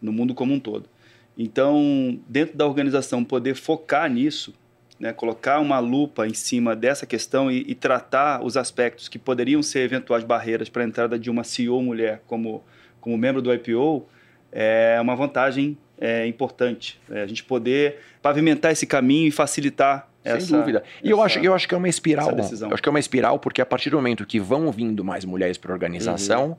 no 0.00 0.10
mundo 0.10 0.34
como 0.34 0.54
um 0.54 0.58
todo. 0.58 0.88
Então, 1.36 2.18
dentro 2.26 2.56
da 2.56 2.66
organização, 2.66 3.22
poder 3.22 3.54
focar 3.54 4.10
nisso, 4.10 4.54
né, 4.98 5.12
colocar 5.12 5.60
uma 5.60 5.78
lupa 5.78 6.26
em 6.26 6.32
cima 6.32 6.74
dessa 6.74 7.04
questão 7.04 7.50
e, 7.50 7.62
e, 7.68 7.74
tratar 7.74 8.42
os 8.42 8.56
aspectos 8.56 9.06
que 9.06 9.18
poderiam 9.18 9.62
ser 9.62 9.80
eventuais 9.80 10.24
barreiras 10.24 10.70
para 10.70 10.82
a 10.82 10.86
entrada 10.86 11.18
de 11.18 11.28
uma 11.28 11.44
CEO 11.44 11.82
mulher 11.82 12.22
como, 12.26 12.64
como 13.02 13.18
membro 13.18 13.42
do 13.42 13.52
IPO, 13.52 14.08
é 14.50 14.98
uma 14.98 15.14
vantagem 15.14 15.76
é, 15.98 16.26
importante. 16.26 16.98
É, 17.10 17.20
a 17.20 17.26
gente 17.26 17.44
poder 17.44 17.98
pavimentar 18.22 18.72
esse 18.72 18.86
caminho 18.86 19.28
e 19.28 19.30
facilitar 19.30 20.08
sem 20.26 20.36
essa, 20.36 20.56
dúvida. 20.56 20.82
E 21.02 21.10
eu, 21.10 21.22
acho, 21.22 21.38
eu 21.38 21.54
acho 21.54 21.68
que 21.68 21.74
é 21.74 21.78
uma 21.78 21.88
espiral. 21.88 22.30
Eu 22.30 22.72
acho 22.72 22.82
que 22.82 22.88
é 22.88 22.90
uma 22.90 23.00
espiral, 23.00 23.38
porque 23.38 23.60
a 23.60 23.66
partir 23.66 23.90
do 23.90 23.96
momento 23.96 24.26
que 24.26 24.38
vão 24.38 24.70
vindo 24.70 25.04
mais 25.04 25.24
mulheres 25.24 25.56
para 25.58 25.72
a 25.72 25.74
organização, 25.74 26.48
uhum. 26.48 26.56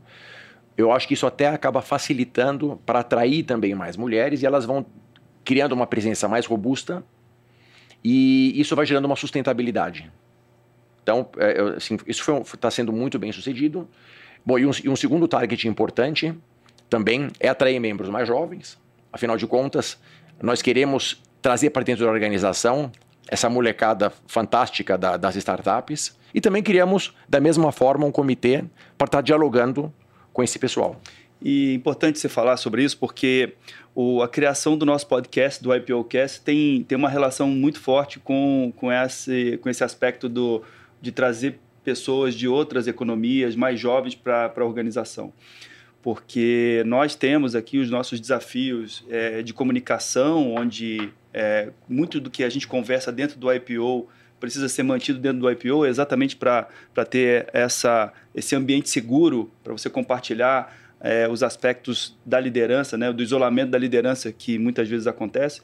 eu 0.78 0.92
acho 0.92 1.08
que 1.08 1.14
isso 1.14 1.28
até 1.28 1.48
acaba 1.48 1.82
facilitando 1.82 2.80
para 2.86 3.00
atrair 3.00 3.44
também 3.44 3.76
mais 3.76 3.96
mulheres 3.98 4.42
e 4.42 4.46
elas 4.46 4.66
vão 4.66 4.86
criando 5.44 5.72
uma 5.72 5.88
presença 5.88 6.28
mais 6.28 6.46
robusta 6.46 7.04
E 8.04 8.60
isso 8.60 8.76
vai 8.76 8.86
gerando 8.86 9.06
uma 9.06 9.16
sustentabilidade. 9.16 10.12
Então, 11.02 11.30
é, 11.38 11.78
assim, 11.78 11.98
isso 12.06 12.42
está 12.54 12.70
sendo 12.70 12.92
muito 12.92 13.18
bem 13.18 13.32
sucedido. 13.32 13.88
Bom, 14.46 14.60
e 14.60 14.66
um, 14.66 14.72
e 14.84 14.90
um 14.90 14.96
segundo 14.96 15.28
target 15.28 15.68
importante 15.68 16.34
também 16.90 17.30
é 17.40 17.48
atrair 17.48 17.80
membros 17.80 18.10
mais 18.10 18.28
jovens. 18.28 18.78
Afinal 19.12 19.38
de 19.38 19.48
contas, 19.48 19.98
nós 20.42 20.62
queremos 20.62 21.22
trazer 21.42 21.70
para 21.70 21.84
dentro 21.84 22.06
da 22.06 22.12
organização 22.12 22.92
essa 23.30 23.50
molecada 23.50 24.12
fantástica 24.28 24.98
da, 24.98 25.18
das 25.18 25.36
startups 25.36 26.18
e 26.34 26.42
também 26.42 26.64
criamos, 26.64 27.14
da 27.28 27.40
mesma 27.40 27.72
forma, 27.72 28.06
um 28.06 28.12
comitê 28.12 28.64
para 28.98 29.06
estar 29.06 29.22
dialogando 29.22 29.94
com 30.34 30.44
esse 30.44 30.58
pessoal. 30.60 31.00
E 31.42 31.72
é 31.72 31.74
importante 31.74 32.20
você 32.20 32.30
falar 32.30 32.58
sobre 32.58 32.84
isso 32.84 32.98
porque 32.98 33.54
o, 33.94 34.22
a 34.22 34.28
criação 34.28 34.78
do 34.78 34.86
nosso 34.86 35.08
podcast, 35.08 35.62
do 35.62 35.74
IPOcast, 35.74 36.42
tem, 36.42 36.84
tem 36.84 36.98
uma 36.98 37.10
relação 37.10 37.48
muito 37.48 37.80
forte 37.80 38.20
com, 38.20 38.74
com, 38.76 38.92
esse, 38.92 39.58
com 39.62 39.70
esse 39.70 39.84
aspecto 39.84 40.28
do, 40.28 40.64
de 41.02 41.12
trazer 41.12 41.60
pessoas 41.84 42.36
de 42.36 42.48
outras 42.48 42.88
economias 42.88 43.56
mais 43.56 43.80
jovens 43.80 44.16
para 44.16 44.52
a 44.56 44.66
organização 44.66 45.32
porque 46.08 46.84
nós 46.86 47.16
temos 47.16 47.54
aqui 47.54 47.80
os 47.80 47.90
nossos 47.90 48.18
desafios 48.20 49.04
é, 49.10 49.42
de 49.42 49.54
comunicação, 49.54 50.56
onde 50.56 51.12
é, 51.38 51.70
muito 51.88 52.20
do 52.20 52.32
que 52.32 52.44
a 52.44 52.50
gente 52.50 52.68
conversa 52.68 53.12
dentro 53.12 53.38
do 53.38 53.54
IPO 53.54 54.10
precisa 54.40 54.68
ser 54.68 54.82
mantido 54.82 55.20
dentro 55.20 55.40
do 55.40 55.52
IPO, 55.52 55.86
exatamente 55.86 56.36
para 56.36 56.68
ter 57.08 57.48
essa, 57.54 58.12
esse 58.34 58.56
ambiente 58.56 58.90
seguro 58.90 59.52
para 59.64 59.72
você 59.72 59.88
compartilhar 59.88 60.76
é, 61.00 61.28
os 61.28 61.44
aspectos 61.44 62.18
da 62.26 62.40
liderança, 62.40 62.98
né, 62.98 63.14
do 63.14 63.22
isolamento 63.22 63.70
da 63.70 63.78
liderança 63.78 64.32
que 64.32 64.58
muitas 64.58 64.90
vezes 64.90 65.06
acontece. 65.06 65.62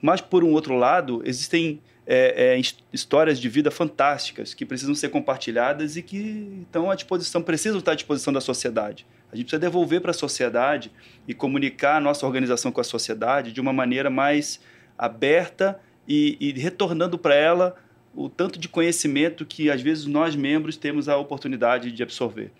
Mas, 0.00 0.20
por 0.20 0.42
um 0.42 0.50
outro 0.52 0.74
lado, 0.74 1.22
existem 1.24 1.80
é, 2.04 2.56
é, 2.56 2.60
histórias 2.92 3.38
de 3.38 3.48
vida 3.48 3.70
fantásticas 3.70 4.54
que 4.54 4.66
precisam 4.66 4.94
ser 4.94 5.08
compartilhadas 5.10 5.96
e 5.96 6.02
que 6.02 6.62
estão 6.62 6.90
à 6.90 6.96
disposição, 6.96 7.40
precisam 7.40 7.78
estar 7.78 7.92
à 7.92 7.94
disposição 7.94 8.32
da 8.32 8.40
sociedade. 8.40 9.06
A 9.32 9.36
gente 9.36 9.46
precisa 9.46 9.60
devolver 9.60 10.00
para 10.00 10.10
a 10.10 10.14
sociedade 10.14 10.90
e 11.28 11.32
comunicar 11.32 11.96
a 11.96 12.00
nossa 12.00 12.26
organização 12.26 12.72
com 12.72 12.80
a 12.80 12.84
sociedade 12.84 13.52
de 13.52 13.60
uma 13.60 13.72
maneira 13.72 14.10
mais 14.10 14.60
aberta 15.04 15.80
e, 16.06 16.36
e 16.40 16.52
retornando 16.52 17.18
para 17.18 17.34
ela 17.34 17.76
o 18.14 18.28
tanto 18.28 18.58
de 18.58 18.68
conhecimento 18.68 19.44
que 19.44 19.70
às 19.70 19.80
vezes 19.80 20.06
nós 20.06 20.36
membros 20.36 20.76
temos 20.76 21.08
a 21.08 21.16
oportunidade 21.16 21.90
de 21.90 22.02
absorver. 22.02 22.50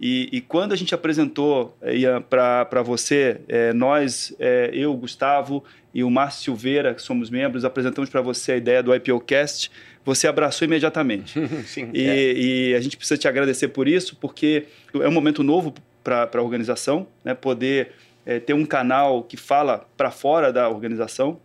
E, 0.00 0.28
e, 0.32 0.40
quando 0.40 0.72
a 0.72 0.76
gente 0.76 0.94
apresentou 0.94 1.76
eh, 1.80 2.18
para 2.28 2.82
você, 2.82 3.40
é, 3.46 3.72
nós, 3.72 4.34
é, 4.40 4.68
eu, 4.72 4.92
Gustavo 4.94 5.62
e 5.94 6.02
o 6.02 6.10
Márcio 6.10 6.42
Silveira, 6.42 6.92
que 6.92 7.02
somos 7.02 7.30
membros, 7.30 7.64
apresentamos 7.64 8.10
para 8.10 8.20
você 8.20 8.52
a 8.52 8.56
ideia 8.56 8.82
do 8.82 8.92
IPOcast, 8.92 9.70
você 10.04 10.26
abraçou 10.26 10.66
imediatamente. 10.66 11.34
Sim, 11.66 11.90
e, 11.94 12.04
é. 12.04 12.32
e, 12.32 12.74
a 12.74 12.80
gente 12.80 12.96
precisa 12.96 13.16
te 13.16 13.28
agradecer 13.28 13.68
por 13.68 13.86
isso, 13.86 14.16
porque 14.16 14.64
é 14.92 15.06
um 15.06 15.12
momento 15.12 15.44
novo 15.44 15.72
para 16.02 16.28
a 16.34 16.42
organização, 16.42 17.06
né? 17.24 17.32
poder 17.32 17.92
é, 18.26 18.40
ter 18.40 18.54
um 18.54 18.64
canal 18.64 19.22
que 19.22 19.36
fala 19.36 19.86
para 19.96 20.10
fora 20.10 20.52
da 20.52 20.68
organização, 20.68 21.38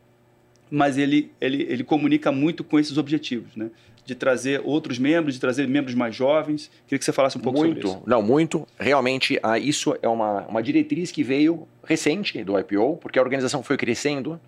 mas 0.70 0.98
ele, 0.98 1.32
ele, 1.40 1.64
ele 1.64 1.84
comunica 1.84 2.32
muito 2.32 2.64
com 2.64 2.80
esses 2.80 2.98
objetivos, 2.98 3.56
né? 3.56 3.70
de 4.08 4.16
trazer 4.16 4.62
outros 4.64 4.98
membros, 4.98 5.34
de 5.34 5.42
trazer 5.42 5.68
membros 5.68 5.94
mais 5.94 6.16
jovens. 6.16 6.72
Queria 6.86 6.98
que 6.98 7.04
você 7.04 7.12
falasse 7.12 7.38
um 7.38 7.42
pouco 7.42 7.60
muito, 7.60 7.86
sobre 7.86 8.00
isso. 8.00 8.10
Não, 8.10 8.22
muito. 8.22 8.66
Realmente, 8.80 9.38
ah, 9.44 9.60
isso 9.60 9.98
é 10.02 10.08
uma, 10.08 10.48
uma 10.48 10.64
diretriz 10.64 11.12
que 11.12 11.24
veio 11.24 11.68
recente 11.84 12.42
do 12.42 12.58
IPO, 12.58 12.98
porque 13.02 13.20
a 13.20 13.22
organização 13.22 13.62
foi 13.62 13.76
crescendo, 13.76 14.40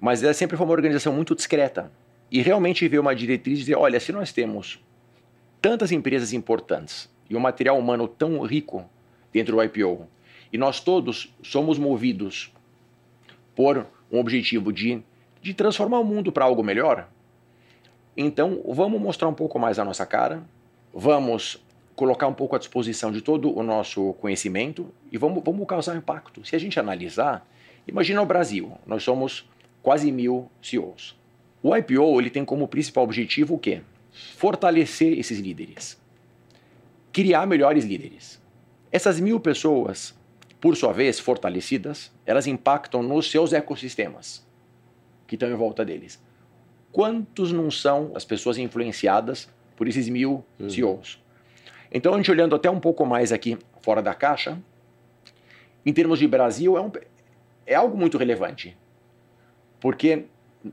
mas 0.00 0.22
ela 0.22 0.32
sempre 0.32 0.56
foi 0.56 0.64
uma 0.64 0.72
organização 0.72 1.12
muito 1.12 1.34
discreta. 1.34 1.90
E 2.30 2.40
realmente 2.40 2.86
veio 2.86 3.02
uma 3.02 3.16
diretriz 3.16 3.58
de 3.58 3.64
dizer, 3.64 3.76
olha, 3.76 3.98
se 3.98 4.12
nós 4.12 4.32
temos 4.32 4.78
tantas 5.60 5.90
empresas 5.90 6.32
importantes 6.32 7.10
e 7.28 7.34
um 7.34 7.40
material 7.40 7.76
humano 7.76 8.06
tão 8.06 8.40
rico 8.42 8.88
dentro 9.32 9.56
do 9.56 9.62
IPO, 9.62 10.06
e 10.52 10.58
nós 10.58 10.78
todos 10.78 11.34
somos 11.42 11.78
movidos 11.78 12.52
por 13.56 13.84
um 14.10 14.20
objetivo 14.20 14.72
de, 14.72 15.02
de 15.44 15.52
transformar 15.52 16.00
o 16.00 16.04
mundo 16.04 16.32
para 16.32 16.46
algo 16.46 16.62
melhor, 16.64 17.06
então, 18.16 18.62
vamos 18.66 19.00
mostrar 19.00 19.28
um 19.28 19.34
pouco 19.34 19.58
mais 19.58 19.78
a 19.78 19.84
nossa 19.84 20.06
cara, 20.06 20.42
vamos 20.92 21.62
colocar 21.94 22.26
um 22.28 22.32
pouco 22.32 22.54
à 22.54 22.58
disposição 22.58 23.12
de 23.12 23.20
todo 23.20 23.56
o 23.56 23.62
nosso 23.62 24.14
conhecimento 24.14 24.88
e 25.10 25.18
vamos, 25.18 25.42
vamos 25.44 25.66
causar 25.66 25.96
impacto. 25.96 26.44
Se 26.46 26.54
a 26.54 26.58
gente 26.58 26.80
analisar, 26.80 27.46
imagina 27.86 28.22
o 28.22 28.26
Brasil, 28.26 28.72
nós 28.86 29.02
somos 29.02 29.48
quase 29.82 30.10
mil 30.10 30.48
CEOs. 30.62 31.14
O 31.62 31.76
IPO 31.76 32.20
ele 32.20 32.30
tem 32.30 32.44
como 32.44 32.68
principal 32.68 33.04
objetivo 33.04 33.54
o 33.54 33.58
quê? 33.58 33.82
Fortalecer 34.36 35.18
esses 35.18 35.40
líderes, 35.40 36.00
criar 37.12 37.46
melhores 37.46 37.84
líderes. 37.84 38.40
Essas 38.92 39.18
mil 39.18 39.40
pessoas, 39.40 40.14
por 40.60 40.76
sua 40.76 40.92
vez, 40.92 41.18
fortalecidas, 41.18 42.12
elas 42.24 42.46
impactam 42.46 43.02
nos 43.02 43.28
seus 43.28 43.52
ecossistemas 43.52 44.43
que 45.26 45.36
estão 45.36 45.50
em 45.50 45.54
volta 45.54 45.84
deles 45.84 46.20
quantos 46.94 47.50
não 47.50 47.72
são 47.72 48.12
as 48.14 48.24
pessoas 48.24 48.56
influenciadas 48.56 49.50
por 49.74 49.88
esses 49.88 50.08
mil 50.08 50.44
uhum. 50.60 50.70
CEOs. 50.70 51.20
Então, 51.90 52.14
a 52.14 52.16
gente 52.16 52.30
olhando 52.30 52.54
até 52.54 52.70
um 52.70 52.78
pouco 52.78 53.04
mais 53.04 53.32
aqui 53.32 53.58
fora 53.82 54.00
da 54.00 54.14
caixa, 54.14 54.56
em 55.84 55.92
termos 55.92 56.20
de 56.20 56.28
Brasil, 56.28 56.78
é, 56.78 56.80
um, 56.80 56.92
é 57.66 57.74
algo 57.74 57.96
muito 57.96 58.16
relevante. 58.16 58.76
Porque 59.80 60.26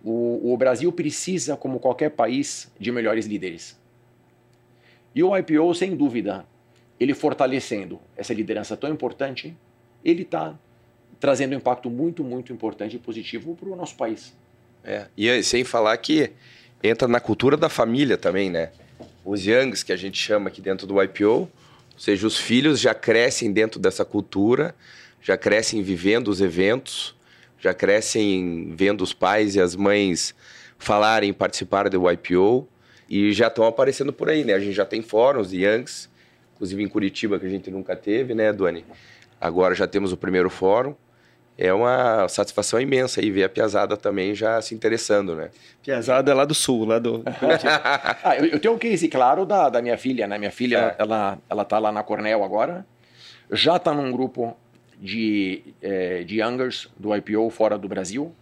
o, 0.04 0.54
o, 0.54 0.58
Brasil 0.58 0.91
precisa, 0.91 1.58
como 1.58 1.80
qualquer 1.80 2.12
país, 2.12 2.72
de 2.80 2.91
melhores 2.91 3.26
líderes. 3.26 3.82
E 5.16 5.24
o 5.24 5.36
IPO, 5.36 5.74
sem 5.74 5.95
dúvida, 5.95 6.45
ele 6.99 7.16
fortalecendo 7.16 7.99
essa 8.16 8.32
liderança 8.32 8.78
tão 8.78 8.91
importante, 8.91 9.58
ele 10.06 10.22
está 10.22 10.56
trazendo 11.20 11.54
um 11.54 11.58
impacto 11.58 11.89
muito, 11.89 12.24
muito 12.24 12.54
importante 12.54 12.95
e 12.95 12.99
positivo 12.99 13.56
para 13.56 13.70
o 13.70 13.76
nosso 13.76 13.95
país. 13.95 14.39
É, 14.84 15.06
e 15.16 15.44
sem 15.44 15.64
falar 15.64 15.96
que 15.98 16.32
entra 16.84 17.08
na 17.08 17.20
cultura 17.20 17.56
da 17.56 17.70
família 17.70 18.18
também, 18.18 18.50
né? 18.50 18.72
Os 19.24 19.46
youngs, 19.46 19.84
que 19.84 19.94
a 19.94 19.98
gente 19.98 20.18
chama 20.18 20.50
aqui 20.50 20.62
dentro 20.62 20.88
do 20.88 21.02
IPO, 21.02 21.28
ou 21.28 21.50
seja, 21.98 22.26
os 22.26 22.38
filhos 22.38 22.80
já 22.80 22.94
crescem 22.94 23.52
dentro 23.52 23.80
dessa 23.80 24.04
cultura, 24.04 24.74
já 25.22 25.38
crescem 25.38 25.84
vivendo 25.84 26.30
os 26.30 26.42
eventos, 26.42 27.16
já 27.60 27.74
crescem 27.74 28.74
vendo 28.76 29.02
os 29.02 29.14
pais 29.14 29.56
e 29.56 29.62
as 29.62 29.76
mães 29.76 30.34
falarem, 30.80 31.32
participar 31.32 31.88
do 31.90 32.12
IPO 32.12 32.68
e 33.08 33.32
já 33.34 33.48
estão 33.48 33.66
aparecendo 33.66 34.12
por 34.12 34.30
aí, 34.30 34.44
né? 34.44 34.54
A 34.54 34.60
gente 34.60 34.74
já 34.74 34.86
tem 34.86 35.04
fóruns 35.04 35.52
de 35.52 35.64
Youngs, 35.64 36.10
inclusive 36.56 36.82
em 36.82 36.88
Curitiba, 36.88 37.40
que 37.40 37.46
a 37.46 37.50
gente 37.50 37.70
nunca 37.70 37.96
teve, 37.96 38.34
né, 38.34 38.52
Duane? 38.52 38.84
Agora 39.40 39.76
já 39.76 39.86
temos 39.86 40.12
o 40.12 40.18
primeiro 40.18 40.50
fórum 40.50 40.96
é 41.62 41.72
uma 41.72 42.28
satisfação 42.28 42.82
imensa 42.82 43.22
aí 43.22 43.30
ver 43.30 43.43
a 43.43 43.49
Piazada 43.49 43.95
também 43.95 44.34
já 44.34 44.59
se 44.64 44.74
interessando, 44.74 45.36
né? 45.36 45.51
Piazada 45.84 46.32
é 46.32 46.34
lá 46.34 46.43
do 46.43 46.55
sul, 46.55 46.86
lá 46.86 46.97
do. 46.97 47.24
ah, 48.24 48.36
eu, 48.36 48.45
eu, 48.45 48.59
tenho 48.59 48.74
um 48.74 48.80
case 48.80 49.07
claro 49.07 49.45
da, 49.45 49.70
da 49.70 49.80
minha 49.80 49.95
filha, 49.95 50.28
né? 50.28 50.39
Minha 50.39 50.49
filha, 50.49 50.95
é. 50.97 51.03
ela, 51.03 51.38
ela 51.47 51.64
tá 51.64 51.78
lá 51.78 51.91
na 51.91 52.01
Cornell 52.01 52.43
agora, 52.43 52.84
já 53.51 53.76
está 53.76 53.93
num 53.93 54.12
grupo 54.12 54.57
de, 54.99 55.62
é, 55.84 56.24
de 56.24 56.41
youngers 56.41 56.89
do 56.97 57.16
IPO 57.16 57.51
fora 57.51 57.78
do 57.78 57.88
Brasil. 57.88 58.34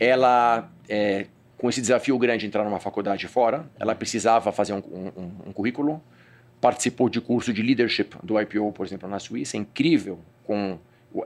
Ela, 0.00 0.70
é, 0.88 1.26
com 1.58 1.68
esse 1.68 1.80
desafio 1.82 2.16
grande 2.18 2.40
de 2.40 2.46
entrar 2.46 2.64
numa 2.64 2.80
faculdade 2.80 3.28
fora, 3.28 3.66
ela 3.78 3.94
precisava 3.94 4.50
fazer 4.50 4.72
um, 4.72 4.78
um, 4.78 5.48
um 5.48 5.52
currículo, 5.52 6.02
participou 6.58 7.10
de 7.10 7.20
curso 7.20 7.52
de 7.52 7.60
leadership 7.60 8.14
do 8.22 8.40
IPO, 8.40 8.72
por 8.72 8.86
exemplo, 8.86 9.06
na 9.06 9.18
Suíça, 9.18 9.58
incrível, 9.58 10.18
com 10.44 10.78
é, 10.78 10.78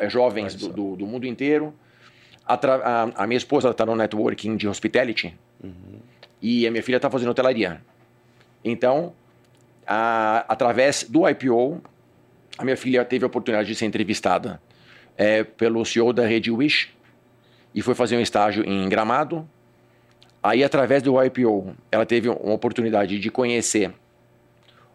jovens 0.08 0.54
do, 0.54 0.68
do, 0.68 0.96
do, 0.96 1.06
mundo 1.06 1.26
inteiro. 1.26 1.74
A, 2.46 2.54
a, 2.54 3.02
a 3.22 3.26
minha 3.26 3.36
esposa 3.36 3.70
está 3.70 3.84
no 3.84 3.96
networking 3.96 4.56
de 4.56 4.68
hospitality 4.68 5.34
uhum. 5.62 5.98
e 6.40 6.66
a 6.66 6.70
minha 6.70 6.82
filha 6.82 6.96
está 6.96 7.10
fazendo 7.10 7.30
hotelaria. 7.30 7.80
Então, 8.64 9.12
a, 9.86 10.44
através 10.48 11.04
do 11.04 11.28
IPO, 11.28 11.80
a 12.58 12.64
minha 12.64 12.76
filha 12.76 13.04
teve 13.04 13.24
a 13.24 13.26
oportunidade 13.26 13.68
de 13.68 13.74
ser 13.74 13.86
entrevistada 13.86 14.60
é, 15.16 15.44
pelo 15.44 15.84
CEO 15.84 16.12
da 16.12 16.26
rede 16.26 16.50
Wish 16.50 16.90
e 17.74 17.82
foi 17.82 17.94
fazer 17.94 18.16
um 18.16 18.20
estágio 18.20 18.64
em 18.64 18.88
Gramado. 18.88 19.48
Aí, 20.42 20.62
através 20.62 21.02
do 21.02 21.22
IPO, 21.22 21.74
ela 21.90 22.06
teve 22.06 22.28
uma 22.28 22.54
oportunidade 22.54 23.18
de 23.18 23.30
conhecer 23.30 23.92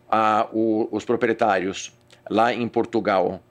a, 0.10 0.48
o, 0.52 0.88
os 0.92 1.06
proprietários 1.06 1.94
lá 2.30 2.54
em 2.54 2.68
Portugal 2.68 3.42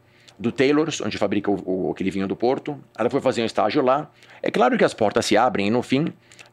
do 0.41 0.51
Taylor's, 0.51 1.03
onde 1.03 1.19
fabrica 1.19 1.51
o, 1.51 1.89
o, 1.89 1.91
aquele 1.93 2.11
vinho 2.11 2.27
do 2.27 2.35
Porto. 2.35 2.83
Ela 2.99 3.11
foi 3.11 3.21
fazer 3.21 3.43
um 3.43 3.45
estágio 3.45 3.83
lá. 3.83 4.11
É 4.43 4.51
claro 4.51 4.79
que 4.79 4.85
as 4.85 4.95
portas 4.95 5.27
se 5.27 5.37
abrem 5.37 5.69
e 5.69 5.71
no 5.71 5.83
fim 5.83 6.13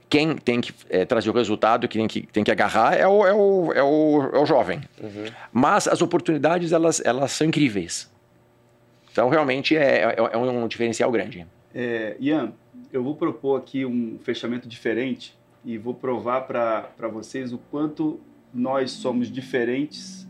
quem 0.10 0.36
tem 0.36 0.62
que 0.62 0.74
é, 0.90 1.06
trazer 1.06 1.30
o 1.30 1.34
resultado, 1.34 1.88
quem 1.88 2.06
tem 2.06 2.08
que, 2.08 2.28
tem 2.32 2.44
que 2.44 2.52
agarrar 2.52 2.94
é 2.94 3.08
o, 3.08 3.26
é 3.26 3.34
o, 3.34 3.74
é 3.74 3.84
o, 3.84 4.30
é 4.34 4.40
o 4.40 4.46
jovem. 4.46 4.82
Uhum. 5.02 5.26
Mas 5.52 5.88
as 5.88 6.02
oportunidades, 6.02 6.72
elas, 6.72 7.02
elas 7.04 7.32
são 7.32 7.48
incríveis. 7.48 8.12
Então, 9.12 9.30
realmente, 9.30 9.76
é, 9.76 10.04
é, 10.04 10.16
é 10.18 10.38
um 10.38 10.68
diferencial 10.68 11.12
grande. 11.12 11.46
É, 11.74 12.16
Ian, 12.20 12.54
eu 12.92 13.04
vou 13.04 13.16
propor 13.16 13.58
aqui 13.58 13.86
um 13.86 14.18
fechamento 14.24 14.68
diferente 14.68 15.38
e 15.66 15.78
vou 15.78 15.94
provar 15.94 16.42
para 16.42 17.08
vocês 17.12 17.52
o 17.52 17.58
quanto 17.58 18.20
nós 18.54 18.92
somos 18.92 19.32
diferentes 19.32 20.28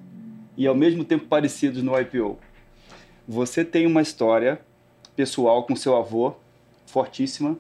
e 0.56 0.66
ao 0.66 0.74
mesmo 0.76 1.04
tempo 1.04 1.26
parecidos 1.26 1.84
no 1.84 2.00
IPO. 2.00 2.40
Você 3.30 3.66
tem 3.66 3.86
uma 3.86 4.02
história 4.02 4.58
pessoal 5.14 5.64
com 5.64 5.76
seu 5.76 5.98
avô 5.98 6.36
fortíssima, 6.86 7.58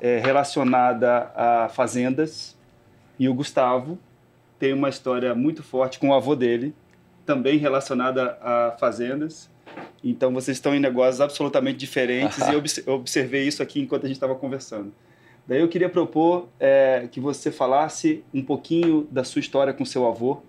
é, 0.00 0.18
relacionada 0.18 1.30
a 1.36 1.68
fazendas, 1.68 2.58
e 3.16 3.28
o 3.28 3.34
Gustavo 3.34 3.96
tem 4.58 4.72
uma 4.72 4.88
história 4.88 5.32
muito 5.32 5.62
forte 5.62 6.00
com 6.00 6.08
o 6.08 6.14
avô 6.14 6.34
dele, 6.34 6.74
também 7.24 7.56
relacionada 7.56 8.36
a 8.42 8.76
fazendas. 8.80 9.48
Então 10.02 10.34
vocês 10.34 10.56
estão 10.56 10.74
em 10.74 10.80
negócios 10.80 11.20
absolutamente 11.20 11.78
diferentes 11.78 12.38
e 12.38 12.52
eu 12.52 12.94
observei 12.94 13.46
isso 13.46 13.62
aqui 13.62 13.80
enquanto 13.80 14.06
a 14.06 14.08
gente 14.08 14.16
estava 14.16 14.34
conversando. 14.34 14.92
Daí 15.46 15.60
eu 15.60 15.68
queria 15.68 15.88
propor 15.88 16.48
é, 16.58 17.06
que 17.12 17.20
você 17.20 17.52
falasse 17.52 18.24
um 18.34 18.42
pouquinho 18.42 19.06
da 19.08 19.22
sua 19.22 19.38
história 19.38 19.72
com 19.72 19.84
seu 19.84 20.04
avô, 20.04 20.42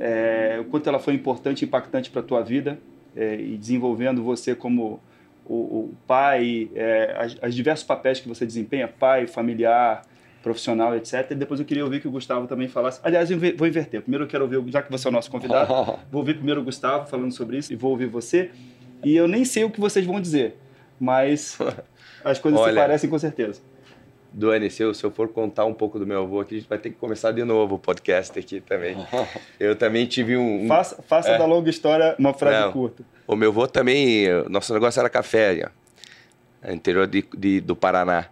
é, 0.00 0.58
o 0.60 0.64
quanto 0.64 0.88
ela 0.88 0.98
foi 0.98 1.14
importante 1.14 1.62
e 1.62 1.66
impactante 1.66 2.10
para 2.10 2.20
a 2.20 2.24
tua 2.24 2.42
vida 2.42 2.80
é, 3.16 3.34
e 3.36 3.56
desenvolvendo 3.56 4.22
você 4.22 4.54
como 4.54 5.00
o, 5.44 5.54
o 5.54 5.94
pai, 6.06 6.70
é, 6.74 7.16
as, 7.18 7.36
as, 7.40 7.54
diversos 7.54 7.84
papéis 7.84 8.20
que 8.20 8.28
você 8.28 8.44
desempenha, 8.44 8.86
pai, 8.88 9.26
familiar, 9.26 10.02
profissional, 10.42 10.94
etc. 10.94 11.30
E 11.30 11.34
depois 11.34 11.60
eu 11.60 11.66
queria 11.66 11.84
ouvir 11.84 12.00
que 12.00 12.08
o 12.08 12.10
Gustavo 12.10 12.46
também 12.46 12.68
falasse. 12.68 13.00
Aliás, 13.02 13.30
eu 13.30 13.38
vou 13.38 13.66
inverter. 13.66 14.02
Primeiro 14.02 14.24
eu 14.24 14.28
quero 14.28 14.44
ouvir, 14.44 14.70
já 14.70 14.82
que 14.82 14.90
você 14.90 15.06
é 15.06 15.10
o 15.10 15.12
nosso 15.12 15.30
convidado, 15.30 15.72
vou 16.10 16.20
ouvir 16.20 16.34
primeiro 16.34 16.60
o 16.60 16.64
Gustavo 16.64 17.08
falando 17.08 17.32
sobre 17.32 17.58
isso 17.58 17.72
e 17.72 17.76
vou 17.76 17.90
ouvir 17.92 18.06
você. 18.06 18.50
E 19.04 19.16
eu 19.16 19.28
nem 19.28 19.44
sei 19.44 19.64
o 19.64 19.70
que 19.70 19.80
vocês 19.80 20.04
vão 20.04 20.20
dizer, 20.20 20.56
mas 20.98 21.58
as 22.24 22.38
coisas 22.38 22.60
Olha, 22.60 22.72
se 22.72 22.78
parecem 22.78 23.10
com 23.10 23.18
certeza. 23.18 23.60
Duane, 24.38 24.68
se 24.68 24.82
eu, 24.82 24.92
se 24.92 25.02
eu 25.02 25.10
for 25.10 25.28
contar 25.28 25.64
um 25.64 25.72
pouco 25.72 25.98
do 25.98 26.06
meu 26.06 26.20
avô 26.20 26.40
aqui, 26.40 26.56
a 26.56 26.58
gente 26.58 26.68
vai 26.68 26.76
ter 26.76 26.90
que 26.90 26.96
começar 26.96 27.32
de 27.32 27.42
novo 27.42 27.76
o 27.76 27.78
podcast 27.78 28.38
aqui 28.38 28.60
também. 28.60 28.94
Eu 29.58 29.74
também 29.74 30.04
tive 30.04 30.36
um... 30.36 30.64
um 30.64 30.68
faça 30.68 31.02
faça 31.08 31.30
é, 31.30 31.38
da 31.38 31.46
longa 31.46 31.70
história 31.70 32.14
uma 32.18 32.34
frase 32.34 32.66
não, 32.66 32.72
curta. 32.72 33.02
O 33.26 33.34
meu 33.34 33.48
avô 33.48 33.66
também, 33.66 34.26
nosso 34.50 34.74
negócio 34.74 35.00
era 35.00 35.08
café, 35.08 35.70
ó, 36.62 36.70
interior 36.70 37.06
de, 37.06 37.24
de, 37.34 37.62
do 37.62 37.74
Paraná. 37.74 38.26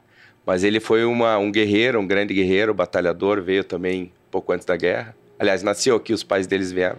Mas 0.44 0.62
ele 0.62 0.78
foi 0.78 1.07
uma, 1.07 1.38
um 1.38 1.50
guerreiro, 1.50 1.98
um 1.98 2.07
grande 2.07 2.34
guerreiro, 2.34 2.74
batalhador, 2.74 3.40
veio 3.40 3.64
também 3.64 4.12
pouco 4.30 4.52
antes 4.52 4.66
da 4.66 4.76
guerra. 4.76 5.16
Aliás, 5.38 5.62
nasceu 5.62 5.96
aqui, 5.96 6.12
os 6.12 6.22
pais 6.22 6.46
deles 6.46 6.70
vieram. 6.70 6.98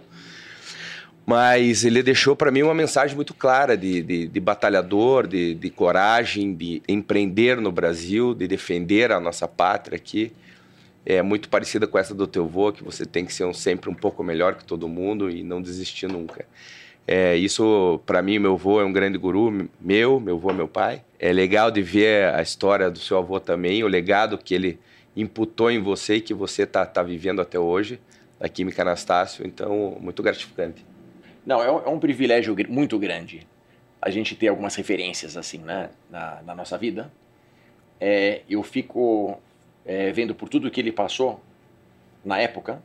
Mas 1.26 1.84
ele 1.84 2.04
deixou 2.04 2.36
para 2.36 2.52
mim 2.52 2.62
uma 2.62 2.74
mensagem 2.74 3.16
muito 3.16 3.34
clara 3.34 3.76
de, 3.76 4.00
de, 4.00 4.28
de 4.28 4.40
batalhador, 4.40 5.26
de, 5.26 5.54
de, 5.56 5.70
coragem, 5.70 6.54
de 6.54 6.80
empreender 6.86 7.60
no 7.60 7.72
Brasil, 7.72 8.32
de 8.32 8.46
defender 8.46 9.10
a 9.10 9.18
nossa 9.18 9.48
pátria 9.48 9.96
aqui. 9.96 10.32
É 11.04 11.22
muito 11.22 11.48
parecida 11.48 11.84
com 11.84 11.98
essa 11.98 12.14
do 12.14 12.28
teu 12.28 12.44
avô, 12.44 12.70
que 12.70 12.84
você 12.84 13.04
tem 13.04 13.26
que 13.26 13.34
ser 13.34 13.44
um, 13.44 13.52
sempre 13.52 13.90
um 13.90 13.94
pouco 13.94 14.22
melhor 14.22 14.54
que 14.54 14.64
todo 14.64 14.86
mundo 14.86 15.28
e 15.28 15.42
não 15.42 15.60
desistir 15.60 16.06
nunca. 16.06 16.46
É, 17.08 17.34
isso, 17.36 18.00
para 18.06 18.22
mim, 18.22 18.38
meu 18.38 18.54
avô 18.54 18.80
é 18.80 18.84
um 18.84 18.92
grande 18.92 19.18
guru 19.18 19.68
meu, 19.80 20.20
meu 20.20 20.36
avô 20.36 20.50
é 20.50 20.54
meu 20.54 20.68
pai. 20.68 21.02
É 21.18 21.32
legal 21.32 21.72
de 21.72 21.82
ver 21.82 22.32
a 22.34 22.42
história 22.42 22.88
do 22.88 23.00
seu 23.00 23.18
avô 23.18 23.40
também, 23.40 23.82
o 23.82 23.88
legado 23.88 24.38
que 24.38 24.54
ele 24.54 24.78
imputou 25.16 25.72
em 25.72 25.82
você 25.82 26.16
e 26.16 26.20
que 26.20 26.34
você 26.34 26.62
está 26.62 26.86
tá 26.86 27.02
vivendo 27.02 27.40
até 27.40 27.58
hoje, 27.58 27.98
da 28.38 28.48
Química 28.48 28.82
Anastácio. 28.82 29.44
Então, 29.44 29.96
muito 30.00 30.22
gratificante. 30.22 30.84
Não, 31.46 31.62
é 31.62 31.70
um, 31.70 31.78
é 31.78 31.88
um 31.88 31.98
privilégio 32.00 32.56
muito 32.68 32.98
grande 32.98 33.46
a 34.02 34.10
gente 34.10 34.34
ter 34.34 34.48
algumas 34.48 34.74
referências 34.74 35.36
assim 35.36 35.58
né, 35.58 35.90
na, 36.10 36.42
na 36.42 36.54
nossa 36.54 36.76
vida. 36.76 37.10
É, 38.00 38.42
eu 38.50 38.62
fico 38.62 39.40
é, 39.84 40.10
vendo 40.12 40.34
por 40.34 40.48
tudo 40.48 40.70
que 40.70 40.80
ele 40.80 40.92
passou 40.92 41.40
na 42.24 42.38
época 42.38 42.82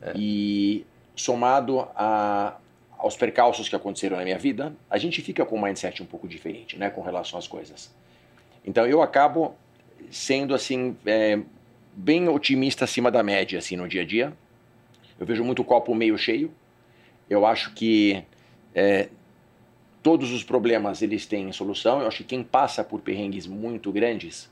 é. 0.00 0.12
e 0.16 0.86
somado 1.14 1.80
a, 1.94 2.56
aos 2.98 3.16
percalços 3.16 3.68
que 3.68 3.76
aconteceram 3.76 4.16
na 4.16 4.24
minha 4.24 4.38
vida, 4.38 4.74
a 4.88 4.96
gente 4.96 5.20
fica 5.20 5.44
com 5.44 5.56
um 5.56 5.62
mindset 5.62 6.02
um 6.02 6.06
pouco 6.06 6.26
diferente, 6.26 6.78
né, 6.78 6.88
com 6.88 7.02
relação 7.02 7.38
às 7.38 7.46
coisas. 7.46 7.94
Então 8.64 8.86
eu 8.86 9.02
acabo 9.02 9.54
sendo 10.10 10.54
assim 10.54 10.96
é, 11.04 11.38
bem 11.94 12.28
otimista 12.28 12.84
acima 12.84 13.10
da 13.10 13.22
média 13.22 13.58
assim 13.58 13.76
no 13.76 13.86
dia 13.86 14.02
a 14.02 14.04
dia. 14.04 14.32
Eu 15.20 15.26
vejo 15.26 15.44
muito 15.44 15.62
copo 15.62 15.94
meio 15.94 16.16
cheio. 16.16 16.50
Eu 17.32 17.46
acho 17.46 17.72
que 17.74 18.22
é, 18.74 19.08
todos 20.02 20.32
os 20.32 20.44
problemas 20.44 21.02
eles 21.02 21.26
têm 21.26 21.50
solução. 21.52 22.00
Eu 22.00 22.08
acho 22.08 22.18
que 22.18 22.24
quem 22.24 22.42
passa 22.42 22.84
por 22.84 23.00
perrengues 23.00 23.46
muito 23.46 23.90
grandes, 23.90 24.50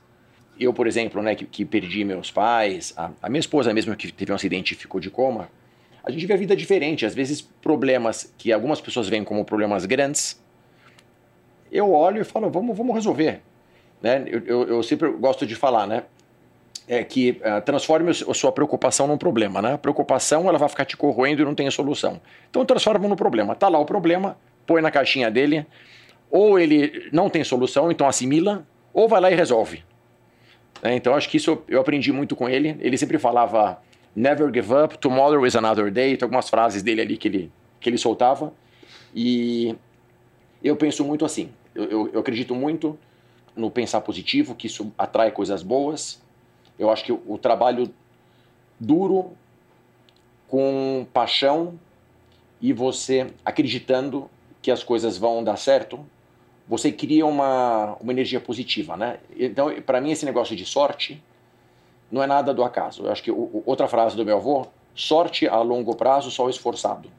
eu 0.59 0.73
por 0.73 0.87
exemplo, 0.87 1.21
né, 1.21 1.35
que, 1.35 1.45
que 1.45 1.65
perdi 1.65 2.03
meus 2.03 2.31
pais, 2.31 2.93
a, 2.97 3.11
a 3.21 3.29
minha 3.29 3.39
esposa 3.39 3.73
mesmo 3.73 3.95
que 3.95 4.11
teve 4.11 4.31
um 4.31 4.35
acidente 4.35 4.73
e 4.73 4.77
ficou 4.77 4.99
de 4.99 5.09
coma 5.09 5.49
a 6.03 6.11
gente 6.11 6.25
vê 6.25 6.33
a 6.33 6.37
vida 6.37 6.55
diferente. 6.55 7.05
Às 7.05 7.13
vezes, 7.13 7.41
problemas 7.41 8.33
que 8.37 8.51
algumas 8.51 8.81
pessoas 8.81 9.07
veem 9.07 9.23
como 9.23 9.45
problemas 9.45 9.85
grandes, 9.85 10.41
eu 11.71 11.91
olho 11.91 12.21
e 12.21 12.23
falo, 12.23 12.49
vamos, 12.49 12.75
vamos 12.75 12.95
resolver. 12.95 13.41
Né? 14.01 14.25
Eu, 14.27 14.43
eu, 14.45 14.67
eu 14.67 14.83
sempre 14.83 15.09
gosto 15.11 15.45
de 15.45 15.55
falar, 15.55 15.85
né? 15.85 16.03
É 16.93 17.05
que 17.05 17.39
uh, 17.39 17.61
transforme 17.63 18.11
a 18.11 18.33
sua 18.33 18.51
preocupação 18.51 19.07
num 19.07 19.17
problema, 19.17 19.61
né? 19.61 19.75
A 19.75 19.77
preocupação 19.77 20.49
ela 20.49 20.57
vai 20.57 20.67
ficar 20.67 20.83
te 20.83 20.97
corroendo 20.97 21.41
e 21.41 21.45
não 21.45 21.55
tem 21.55 21.71
solução. 21.71 22.19
Então 22.49 22.65
transforma 22.65 23.07
no 23.07 23.15
problema. 23.15 23.55
Tá 23.55 23.69
lá 23.69 23.79
o 23.79 23.85
problema, 23.85 24.37
põe 24.67 24.81
na 24.81 24.91
caixinha 24.91 25.31
dele, 25.31 25.65
ou 26.29 26.59
ele 26.59 27.07
não 27.13 27.29
tem 27.29 27.45
solução, 27.45 27.89
então 27.89 28.05
assimila, 28.09 28.67
ou 28.93 29.07
vai 29.07 29.21
lá 29.21 29.31
e 29.31 29.35
resolve. 29.35 29.85
Né? 30.83 30.97
Então 30.97 31.15
acho 31.15 31.29
que 31.29 31.37
isso 31.37 31.63
eu 31.65 31.79
aprendi 31.79 32.11
muito 32.11 32.35
com 32.35 32.49
ele. 32.49 32.75
Ele 32.81 32.97
sempre 32.97 33.17
falava 33.17 33.79
Never 34.13 34.53
give 34.53 34.73
up, 34.73 34.97
tomorrow 34.97 35.45
is 35.45 35.55
another 35.55 35.89
day. 35.89 36.17
Tem 36.17 36.25
algumas 36.25 36.49
frases 36.49 36.83
dele 36.83 36.99
ali 36.99 37.15
que 37.15 37.29
ele, 37.29 37.51
que 37.79 37.89
ele 37.89 37.97
soltava. 37.97 38.53
E 39.15 39.73
eu 40.61 40.75
penso 40.75 41.05
muito 41.05 41.23
assim. 41.23 41.51
Eu, 41.73 41.85
eu, 41.85 42.09
eu 42.15 42.19
acredito 42.19 42.53
muito 42.53 42.99
no 43.55 43.71
pensar 43.71 44.01
positivo, 44.01 44.55
que 44.55 44.67
isso 44.67 44.91
atrai 44.97 45.31
coisas 45.31 45.63
boas. 45.63 46.21
Eu 46.81 46.89
acho 46.89 47.03
que 47.03 47.11
o, 47.11 47.37
trabalho 47.37 47.93
duro, 48.79 49.33
com 50.47 51.05
paixão 51.13 51.79
e 52.59 52.73
você 52.73 53.27
acreditando 53.45 54.27
que 54.63 54.71
as 54.71 54.83
coisas 54.83 55.15
vão 55.15 55.43
dar 55.43 55.57
certo, 55.57 56.03
você 56.67 56.91
cria 56.91 57.23
uma, 57.23 57.95
uma 58.01 58.11
energia 58.11 58.39
positiva, 58.39 58.97
né? 58.97 59.19
Então, 59.37 59.71
para 59.81 60.01
mim, 60.01 60.09
esse 60.09 60.25
negócio 60.25 60.55
de 60.55 60.65
sorte 60.65 61.21
não 62.11 62.23
é 62.23 62.25
nada 62.25 62.51
do 62.51 62.63
acaso. 62.63 63.03
Eu 63.05 63.11
acho 63.11 63.21
que 63.21 63.31
o, 63.31 63.61
outra 63.63 63.87
frase 63.87 64.15
do 64.17 64.25
meu 64.25 64.37
avô, 64.37 64.65
sorte 64.95 65.47
a 65.47 65.61
longo 65.61 65.95
prazo, 65.95 66.31
só 66.31 66.45
o 66.45 66.49
esforçado. 66.49 67.11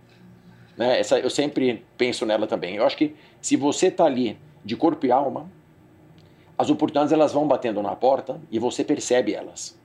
Né? 0.77 0.99
Essa, 0.99 1.21
eu 1.21 1.31
sempre 1.31 1.87
penso 1.97 2.27
nela 2.27 2.49
também. 2.49 2.75
Eu 2.75 2.85
acho 2.85 2.97
que 2.97 3.15
se 3.41 3.55
você 3.57 3.87
está 3.87 4.07
ali 4.07 4.37
de 4.65 4.75
corpo 4.75 5.07
e 5.07 5.13
alma, 5.13 5.49
as 6.57 6.71
oportunidades 6.71 7.13
elas 7.13 7.33
vão 7.33 7.47
batendo 7.47 7.83
na 7.83 7.95
porta 7.97 8.41
e 8.51 8.59
você 8.59 8.85
percebe 8.85 9.35
elas. 9.35 9.77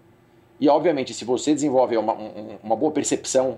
E 0.59 0.67
obviamente, 0.67 1.13
se 1.13 1.23
você 1.23 1.53
desenvolve 1.53 1.97
uma, 1.97 2.13
uma 2.63 2.75
boa 2.75 2.91
percepção 2.91 3.57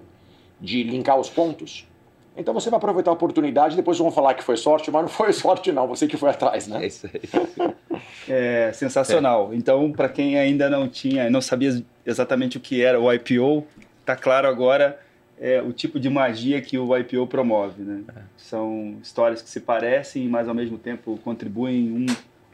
de 0.60 0.84
linkar 0.84 1.18
os 1.18 1.30
pontos, 1.30 1.88
então 2.36 2.54
você 2.54 2.70
vai 2.70 2.78
aproveitar 2.78 3.12
a 3.12 3.14
oportunidade, 3.14 3.76
depois 3.76 3.98
vão 3.98 4.12
falar 4.12 4.34
que 4.34 4.44
foi 4.44 4.58
sorte, 4.58 4.92
mas 4.92 5.02
não 5.02 5.10
foi 5.10 5.32
sorte 5.34 5.72
não, 5.72 5.88
você 5.88 6.08
que 6.08 6.18
foi 6.18 6.30
atrás, 6.30 6.68
né? 6.68 6.84
É 6.84 6.88
isso 6.88 7.08
aí. 7.08 7.74
é 8.28 8.72
sensacional. 8.74 9.52
É. 9.52 9.56
Então, 9.56 9.92
para 9.92 10.10
quem 10.10 10.38
ainda 10.38 10.70
não 10.70 10.88
tinha, 10.88 11.30
não 11.30 11.42
sabia 11.42 11.84
exatamente 12.06 12.58
o 12.58 12.60
que 12.60 12.82
era 12.82 13.00
o 13.00 13.12
IPO, 13.12 13.66
tá 14.06 14.16
claro 14.16 14.48
agora 14.48 15.00
é, 15.40 15.62
o 15.62 15.72
tipo 15.72 16.00
de 16.00 16.10
magia 16.10 16.62
que 16.62 16.78
o 16.78 16.98
IPO 16.98 17.28
promove, 17.28 17.82
né? 17.82 18.04
É. 18.16 18.22
São 18.38 18.98
histórias 19.02 19.42
que 19.42 19.50
se 19.50 19.62
parecem, 19.62 20.28
mas 20.28 20.48
ao 20.48 20.54
mesmo 20.54 20.78
tempo 20.78 21.18
contribuem 21.24 21.92
um, 21.92 22.06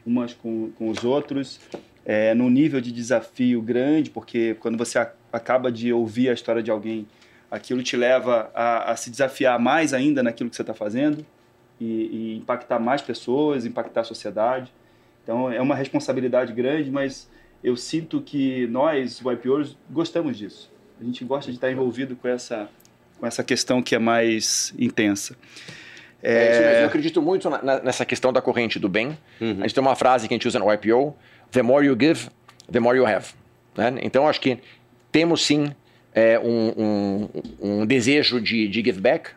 umas 0.06 0.32
com, 0.32 0.70
com 0.78 0.88
os 0.88 1.04
outros. 1.04 1.60
É, 2.04 2.32
num 2.34 2.48
nível 2.48 2.80
de 2.80 2.92
desafio 2.92 3.60
grande, 3.60 4.10
porque 4.10 4.54
quando 4.60 4.78
você 4.78 4.96
a, 4.96 5.10
acaba 5.32 5.72
de 5.72 5.92
ouvir 5.92 6.28
a 6.28 6.32
história 6.32 6.62
de 6.62 6.70
alguém 6.70 7.04
aquilo 7.50 7.82
te 7.82 7.96
leva 7.96 8.50
a, 8.54 8.92
a 8.92 8.96
se 8.96 9.10
desafiar 9.10 9.58
mais 9.58 9.92
ainda 9.92 10.22
naquilo 10.22 10.50
que 10.50 10.56
você 10.56 10.62
está 10.62 10.74
fazendo 10.74 11.24
e, 11.80 11.84
e, 11.84 12.36
impactar 12.36 12.78
mais 12.78 13.02
pessoas, 13.02 13.64
impactar 13.64 14.02
a 14.02 14.04
sociedade. 14.04 14.72
Então 15.22 15.50
é 15.50 15.60
uma 15.60 15.74
responsabilidade 15.74 16.52
grande, 16.52 16.90
mas 16.90 17.28
eu 17.62 17.76
sinto 17.76 18.20
que 18.20 18.66
nós, 18.68 19.20
o 19.24 19.32
IPOs, 19.32 19.76
gostamos 19.90 20.36
disso. 20.38 20.70
A 21.00 21.04
gente 21.04 21.24
gosta 21.24 21.50
de 21.50 21.56
estar 21.56 21.70
envolvido 21.70 22.16
com 22.16 22.28
essa, 22.28 22.68
com 23.18 23.26
essa 23.26 23.42
questão 23.42 23.82
que 23.82 23.94
é 23.94 23.98
mais 23.98 24.72
intensa. 24.78 25.36
É... 26.22 26.78
É 26.78 26.82
eu 26.82 26.86
acredito 26.86 27.20
muito 27.22 27.48
na, 27.50 27.80
nessa 27.80 28.04
questão 28.04 28.32
da 28.32 28.40
corrente 28.40 28.78
do 28.78 28.88
bem. 28.88 29.16
Uhum. 29.40 29.58
A 29.58 29.62
gente 29.62 29.74
tem 29.74 29.82
uma 29.82 29.94
frase 29.94 30.26
que 30.28 30.34
a 30.34 30.36
gente 30.36 30.48
usa 30.48 30.58
no 30.58 30.72
IPO: 30.72 31.14
The 31.50 31.62
more 31.62 31.86
you 31.86 31.96
give, 31.98 32.28
the 32.70 32.80
more 32.80 32.96
you 32.96 33.06
have. 33.06 33.26
Né? 33.76 33.94
Então 34.02 34.28
acho 34.28 34.40
que 34.40 34.58
temos 35.12 35.44
sim 35.44 35.72
é, 36.14 36.38
um, 36.38 36.72
um, 36.76 37.28
um, 37.60 37.86
desejo 37.86 38.40
de, 38.40 38.66
de 38.68 38.82
give 38.82 39.00
back, 39.00 39.30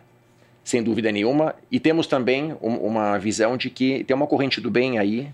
sem 0.63 0.81
dúvida 0.81 1.11
nenhuma, 1.11 1.55
e 1.69 1.79
temos 1.79 2.07
também 2.07 2.55
um, 2.61 2.75
uma 2.75 3.17
visão 3.17 3.57
de 3.57 3.69
que 3.69 4.03
tem 4.05 4.15
uma 4.15 4.27
corrente 4.27 4.61
do 4.61 4.71
bem 4.71 4.97
aí, 4.97 5.27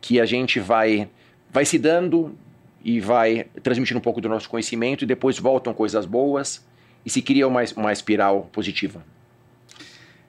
que 0.00 0.20
a 0.20 0.26
gente 0.26 0.58
vai, 0.58 1.08
vai 1.50 1.64
se 1.64 1.78
dando 1.78 2.36
e 2.84 2.98
vai 2.98 3.46
transmitindo 3.62 3.98
um 3.98 4.02
pouco 4.02 4.20
do 4.20 4.28
nosso 4.28 4.50
conhecimento 4.50 5.04
e 5.04 5.06
depois 5.06 5.38
voltam 5.38 5.72
coisas 5.72 6.04
boas 6.04 6.66
e 7.06 7.10
se 7.10 7.22
cria 7.22 7.46
uma, 7.46 7.62
uma 7.76 7.92
espiral 7.92 8.48
positiva. 8.52 9.04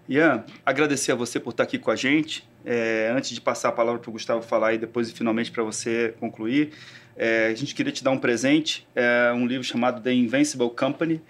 Ian, 0.07 0.43
agradecer 0.65 1.11
a 1.11 1.15
você 1.15 1.39
por 1.39 1.51
estar 1.51 1.63
aqui 1.63 1.77
com 1.77 1.91
a 1.91 1.95
gente. 1.95 2.47
É, 2.65 3.11
antes 3.15 3.31
de 3.31 3.41
passar 3.41 3.69
a 3.69 3.71
palavra 3.71 3.99
para 3.99 4.09
o 4.09 4.13
Gustavo 4.13 4.41
falar 4.41 4.73
e 4.73 4.77
depois 4.77 5.11
finalmente 5.11 5.51
para 5.51 5.63
você 5.63 6.13
concluir, 6.19 6.71
é, 7.15 7.47
a 7.47 7.55
gente 7.55 7.75
queria 7.75 7.91
te 7.91 8.03
dar 8.03 8.11
um 8.11 8.17
presente, 8.17 8.87
é 8.95 9.31
um 9.33 9.45
livro 9.45 9.63
chamado 9.63 10.01
The 10.01 10.13
Invincible 10.13 10.69
Company, 10.69 11.21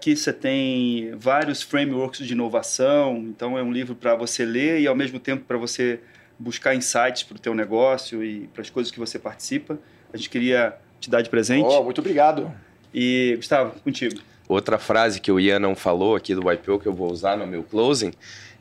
que 0.00 0.16
você 0.16 0.32
tem 0.32 1.12
vários 1.16 1.62
frameworks 1.62 2.26
de 2.26 2.32
inovação, 2.32 3.18
então 3.28 3.56
é 3.58 3.62
um 3.62 3.72
livro 3.72 3.94
para 3.94 4.14
você 4.14 4.44
ler 4.44 4.80
e 4.80 4.86
ao 4.86 4.96
mesmo 4.96 5.20
tempo 5.20 5.44
para 5.44 5.58
você 5.58 6.00
buscar 6.38 6.74
insights 6.74 7.22
para 7.22 7.36
o 7.36 7.38
teu 7.38 7.54
negócio 7.54 8.24
e 8.24 8.48
para 8.48 8.62
as 8.62 8.70
coisas 8.70 8.90
que 8.90 8.98
você 8.98 9.18
participa. 9.18 9.78
A 10.12 10.16
gente 10.16 10.30
queria 10.30 10.74
te 10.98 11.10
dar 11.10 11.20
de 11.20 11.28
presente. 11.28 11.66
Oh, 11.66 11.84
muito 11.84 12.00
obrigado. 12.00 12.50
E, 12.92 13.34
Gustavo, 13.36 13.78
contigo. 13.80 14.20
Outra 14.50 14.78
frase 14.78 15.20
que 15.20 15.30
o 15.30 15.38
Ian 15.38 15.58
não 15.58 15.74
falou 15.74 16.16
aqui 16.16 16.34
do 16.34 16.50
YPO, 16.50 16.78
que 16.78 16.86
eu 16.86 16.92
vou 16.92 17.10
usar 17.10 17.36
no 17.36 17.46
meu 17.46 17.62
closing, 17.62 18.12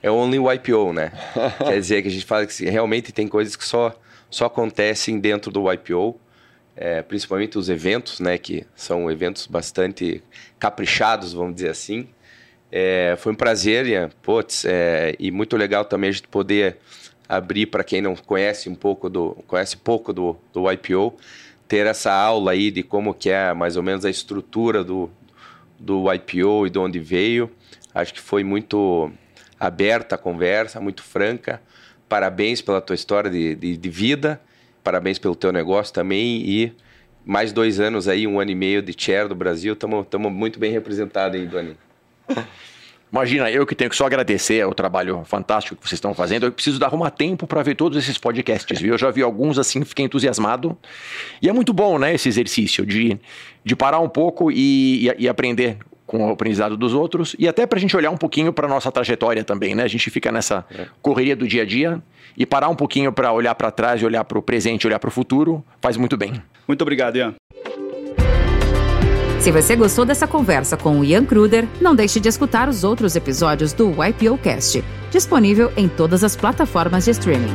é 0.02 0.10
only 0.10 0.38
YPO, 0.38 0.94
né? 0.94 1.12
Quer 1.58 1.80
dizer 1.80 2.02
que 2.02 2.08
a 2.08 2.12
gente 2.12 2.26
fala 2.26 2.46
que 2.46 2.66
realmente 2.66 3.12
tem 3.12 3.28
coisas 3.28 3.56
que 3.56 3.66
só, 3.66 3.94
só 4.30 4.46
acontecem 4.46 5.20
dentro 5.20 5.52
do 5.52 5.72
YPO 5.72 6.20
é, 6.82 7.02
principalmente 7.02 7.58
os 7.58 7.68
eventos, 7.68 8.22
né, 8.22 8.38
que 8.38 8.66
são 8.74 9.12
eventos 9.12 9.46
bastante 9.48 10.24
caprichados, 10.58 11.34
vamos 11.34 11.56
dizer 11.56 11.72
assim. 11.72 12.08
É, 12.72 13.16
foi 13.18 13.34
um 13.34 13.36
prazer, 13.36 13.86
Ian, 13.86 14.10
putz, 14.22 14.64
é, 14.64 15.14
e 15.20 15.30
muito 15.30 15.58
legal 15.58 15.84
também 15.84 16.10
a 16.10 16.14
gente 16.14 16.30
poder 16.30 16.78
abrir 17.28 17.66
para 17.66 17.84
quem 17.84 18.02
não 18.02 18.16
conhece 18.16 18.70
um 18.70 18.76
pouco 18.76 19.10
do 19.10 19.36
conhece 19.46 19.76
pouco 19.76 20.14
do, 20.14 20.38
do 20.54 20.72
IPO, 20.72 21.18
ter 21.68 21.86
essa 21.86 22.14
aula 22.14 22.52
aí 22.52 22.72
de 22.72 22.82
como 22.82 23.14
que 23.14 23.30
é 23.30 23.54
mais 23.54 23.76
ou 23.76 23.84
menos 23.84 24.06
a 24.06 24.10
estrutura 24.10 24.82
do, 24.82 25.10
do 25.80 26.12
IPO 26.14 26.68
e 26.68 26.70
de 26.70 26.80
onde 26.80 27.00
veio. 27.00 27.50
Acho 27.94 28.14
que 28.14 28.20
foi 28.20 28.44
muito 28.44 29.12
aberta 29.60 30.16
a 30.16 30.18
conversa, 30.18 30.80
muito 30.80 31.04
franca. 31.04 31.62
Parabéns 32.08 32.62
pela 32.62 32.82
tua 32.82 32.96
história 32.96 33.30
de, 33.30 33.56
de, 33.56 33.78
de 33.78 33.90
vida 33.90 34.42
parabéns 34.84 35.20
pelo 35.20 35.36
teu 35.36 35.52
negócio 35.52 35.94
também 35.94 36.42
e 36.42 36.74
mais 37.26 37.52
dois 37.52 37.80
anos 37.80 38.08
aí, 38.08 38.26
um 38.26 38.40
ano 38.40 38.50
e 38.50 38.56
meio 38.56 38.82
de 38.82 38.96
chair 38.98 39.28
do 39.28 39.36
Brasil, 39.36 39.74
estamos 39.74 40.32
muito 40.32 40.58
bem 40.58 40.72
representados 40.72 41.40
aí, 41.40 41.46
Doni. 41.46 41.78
Imagina, 43.12 43.50
eu 43.50 43.66
que 43.66 43.74
tenho 43.74 43.90
que 43.90 43.96
só 43.96 44.06
agradecer 44.06 44.66
o 44.66 44.74
trabalho 44.74 45.24
fantástico 45.26 45.76
que 45.76 45.88
vocês 45.88 45.98
estão 45.98 46.14
fazendo. 46.14 46.46
Eu 46.46 46.52
preciso 46.52 46.78
dar 46.78 46.90
arrumar 46.90 47.10
tempo 47.12 47.48
para 47.48 47.64
ver 47.64 47.76
todos 47.76 47.98
esses 47.98 48.18
podcasts, 48.18 48.80
viu? 48.80 48.94
Eu 48.94 48.98
já 48.98 49.10
vi 49.10 49.22
alguns 49.22 49.58
assim, 49.58 49.84
fiquei 49.84 50.06
entusiasmado. 50.06 50.78
E 51.42 51.50
é 51.50 51.54
muito 51.54 51.74
bom, 51.74 51.98
né, 51.98 52.14
esse 52.14 52.28
exercício 52.28 52.86
de, 52.86 53.20
de 53.64 53.76
parar 53.76 54.00
um 54.00 54.10
pouco 54.10 54.52
e, 54.52 55.08
e, 55.08 55.16
e 55.20 55.30
aprender 55.30 55.78
com 56.06 56.28
o 56.28 56.32
aprendizado 56.32 56.76
dos 56.76 56.92
outros 56.92 57.36
e 57.38 57.48
até 57.48 57.68
para 57.68 57.78
a 57.78 57.80
gente 57.80 57.96
olhar 57.96 58.10
um 58.10 58.18
pouquinho 58.18 58.52
para 58.52 58.68
nossa 58.68 58.92
trajetória 58.92 59.44
também, 59.44 59.76
né? 59.76 59.84
A 59.84 59.88
gente 59.88 60.10
fica 60.10 60.32
nessa 60.32 60.66
é. 60.72 60.88
correria 61.04 61.36
do 61.36 61.48
dia 61.48 61.62
a 61.62 61.66
dia 61.66 62.02
e 62.36 62.48
parar 62.48 62.70
um 62.70 62.76
pouquinho 62.76 63.14
para 63.14 63.32
olhar 63.32 63.54
para 63.54 63.70
trás, 63.70 64.02
olhar 64.02 64.24
para 64.24 64.40
o 64.40 64.42
presente, 64.42 64.88
olhar 64.88 64.98
para 64.98 65.08
o 65.08 65.12
futuro, 65.12 65.64
faz 65.80 65.98
muito 65.98 66.18
bem. 66.18 66.42
Muito 66.68 66.82
obrigado, 66.82 67.16
Ian. 67.18 67.36
Se 69.40 69.54
você 69.54 69.74
gostou 69.74 70.04
dessa 70.04 70.28
conversa 70.28 70.76
com 70.76 71.00
o 71.00 71.04
Ian 71.04 71.24
Kruder, 71.24 71.66
não 71.80 71.96
deixe 71.96 72.20
de 72.20 72.28
escutar 72.28 72.68
os 72.68 72.84
outros 72.84 73.16
episódios 73.16 73.72
do 73.72 73.90
YPO 73.92 74.38
Cast, 74.38 74.84
disponível 75.10 75.72
em 75.78 75.88
todas 75.88 76.26
as 76.26 76.36
plataformas 76.36 77.06
de 77.06 77.12
streaming. 77.12 77.48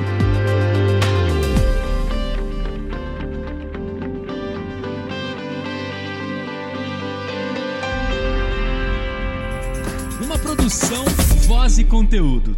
Uma 10.23 10.39
produção, 10.39 11.05
voz 11.47 11.79
e 11.79 11.85
conteúdo. 11.85 12.57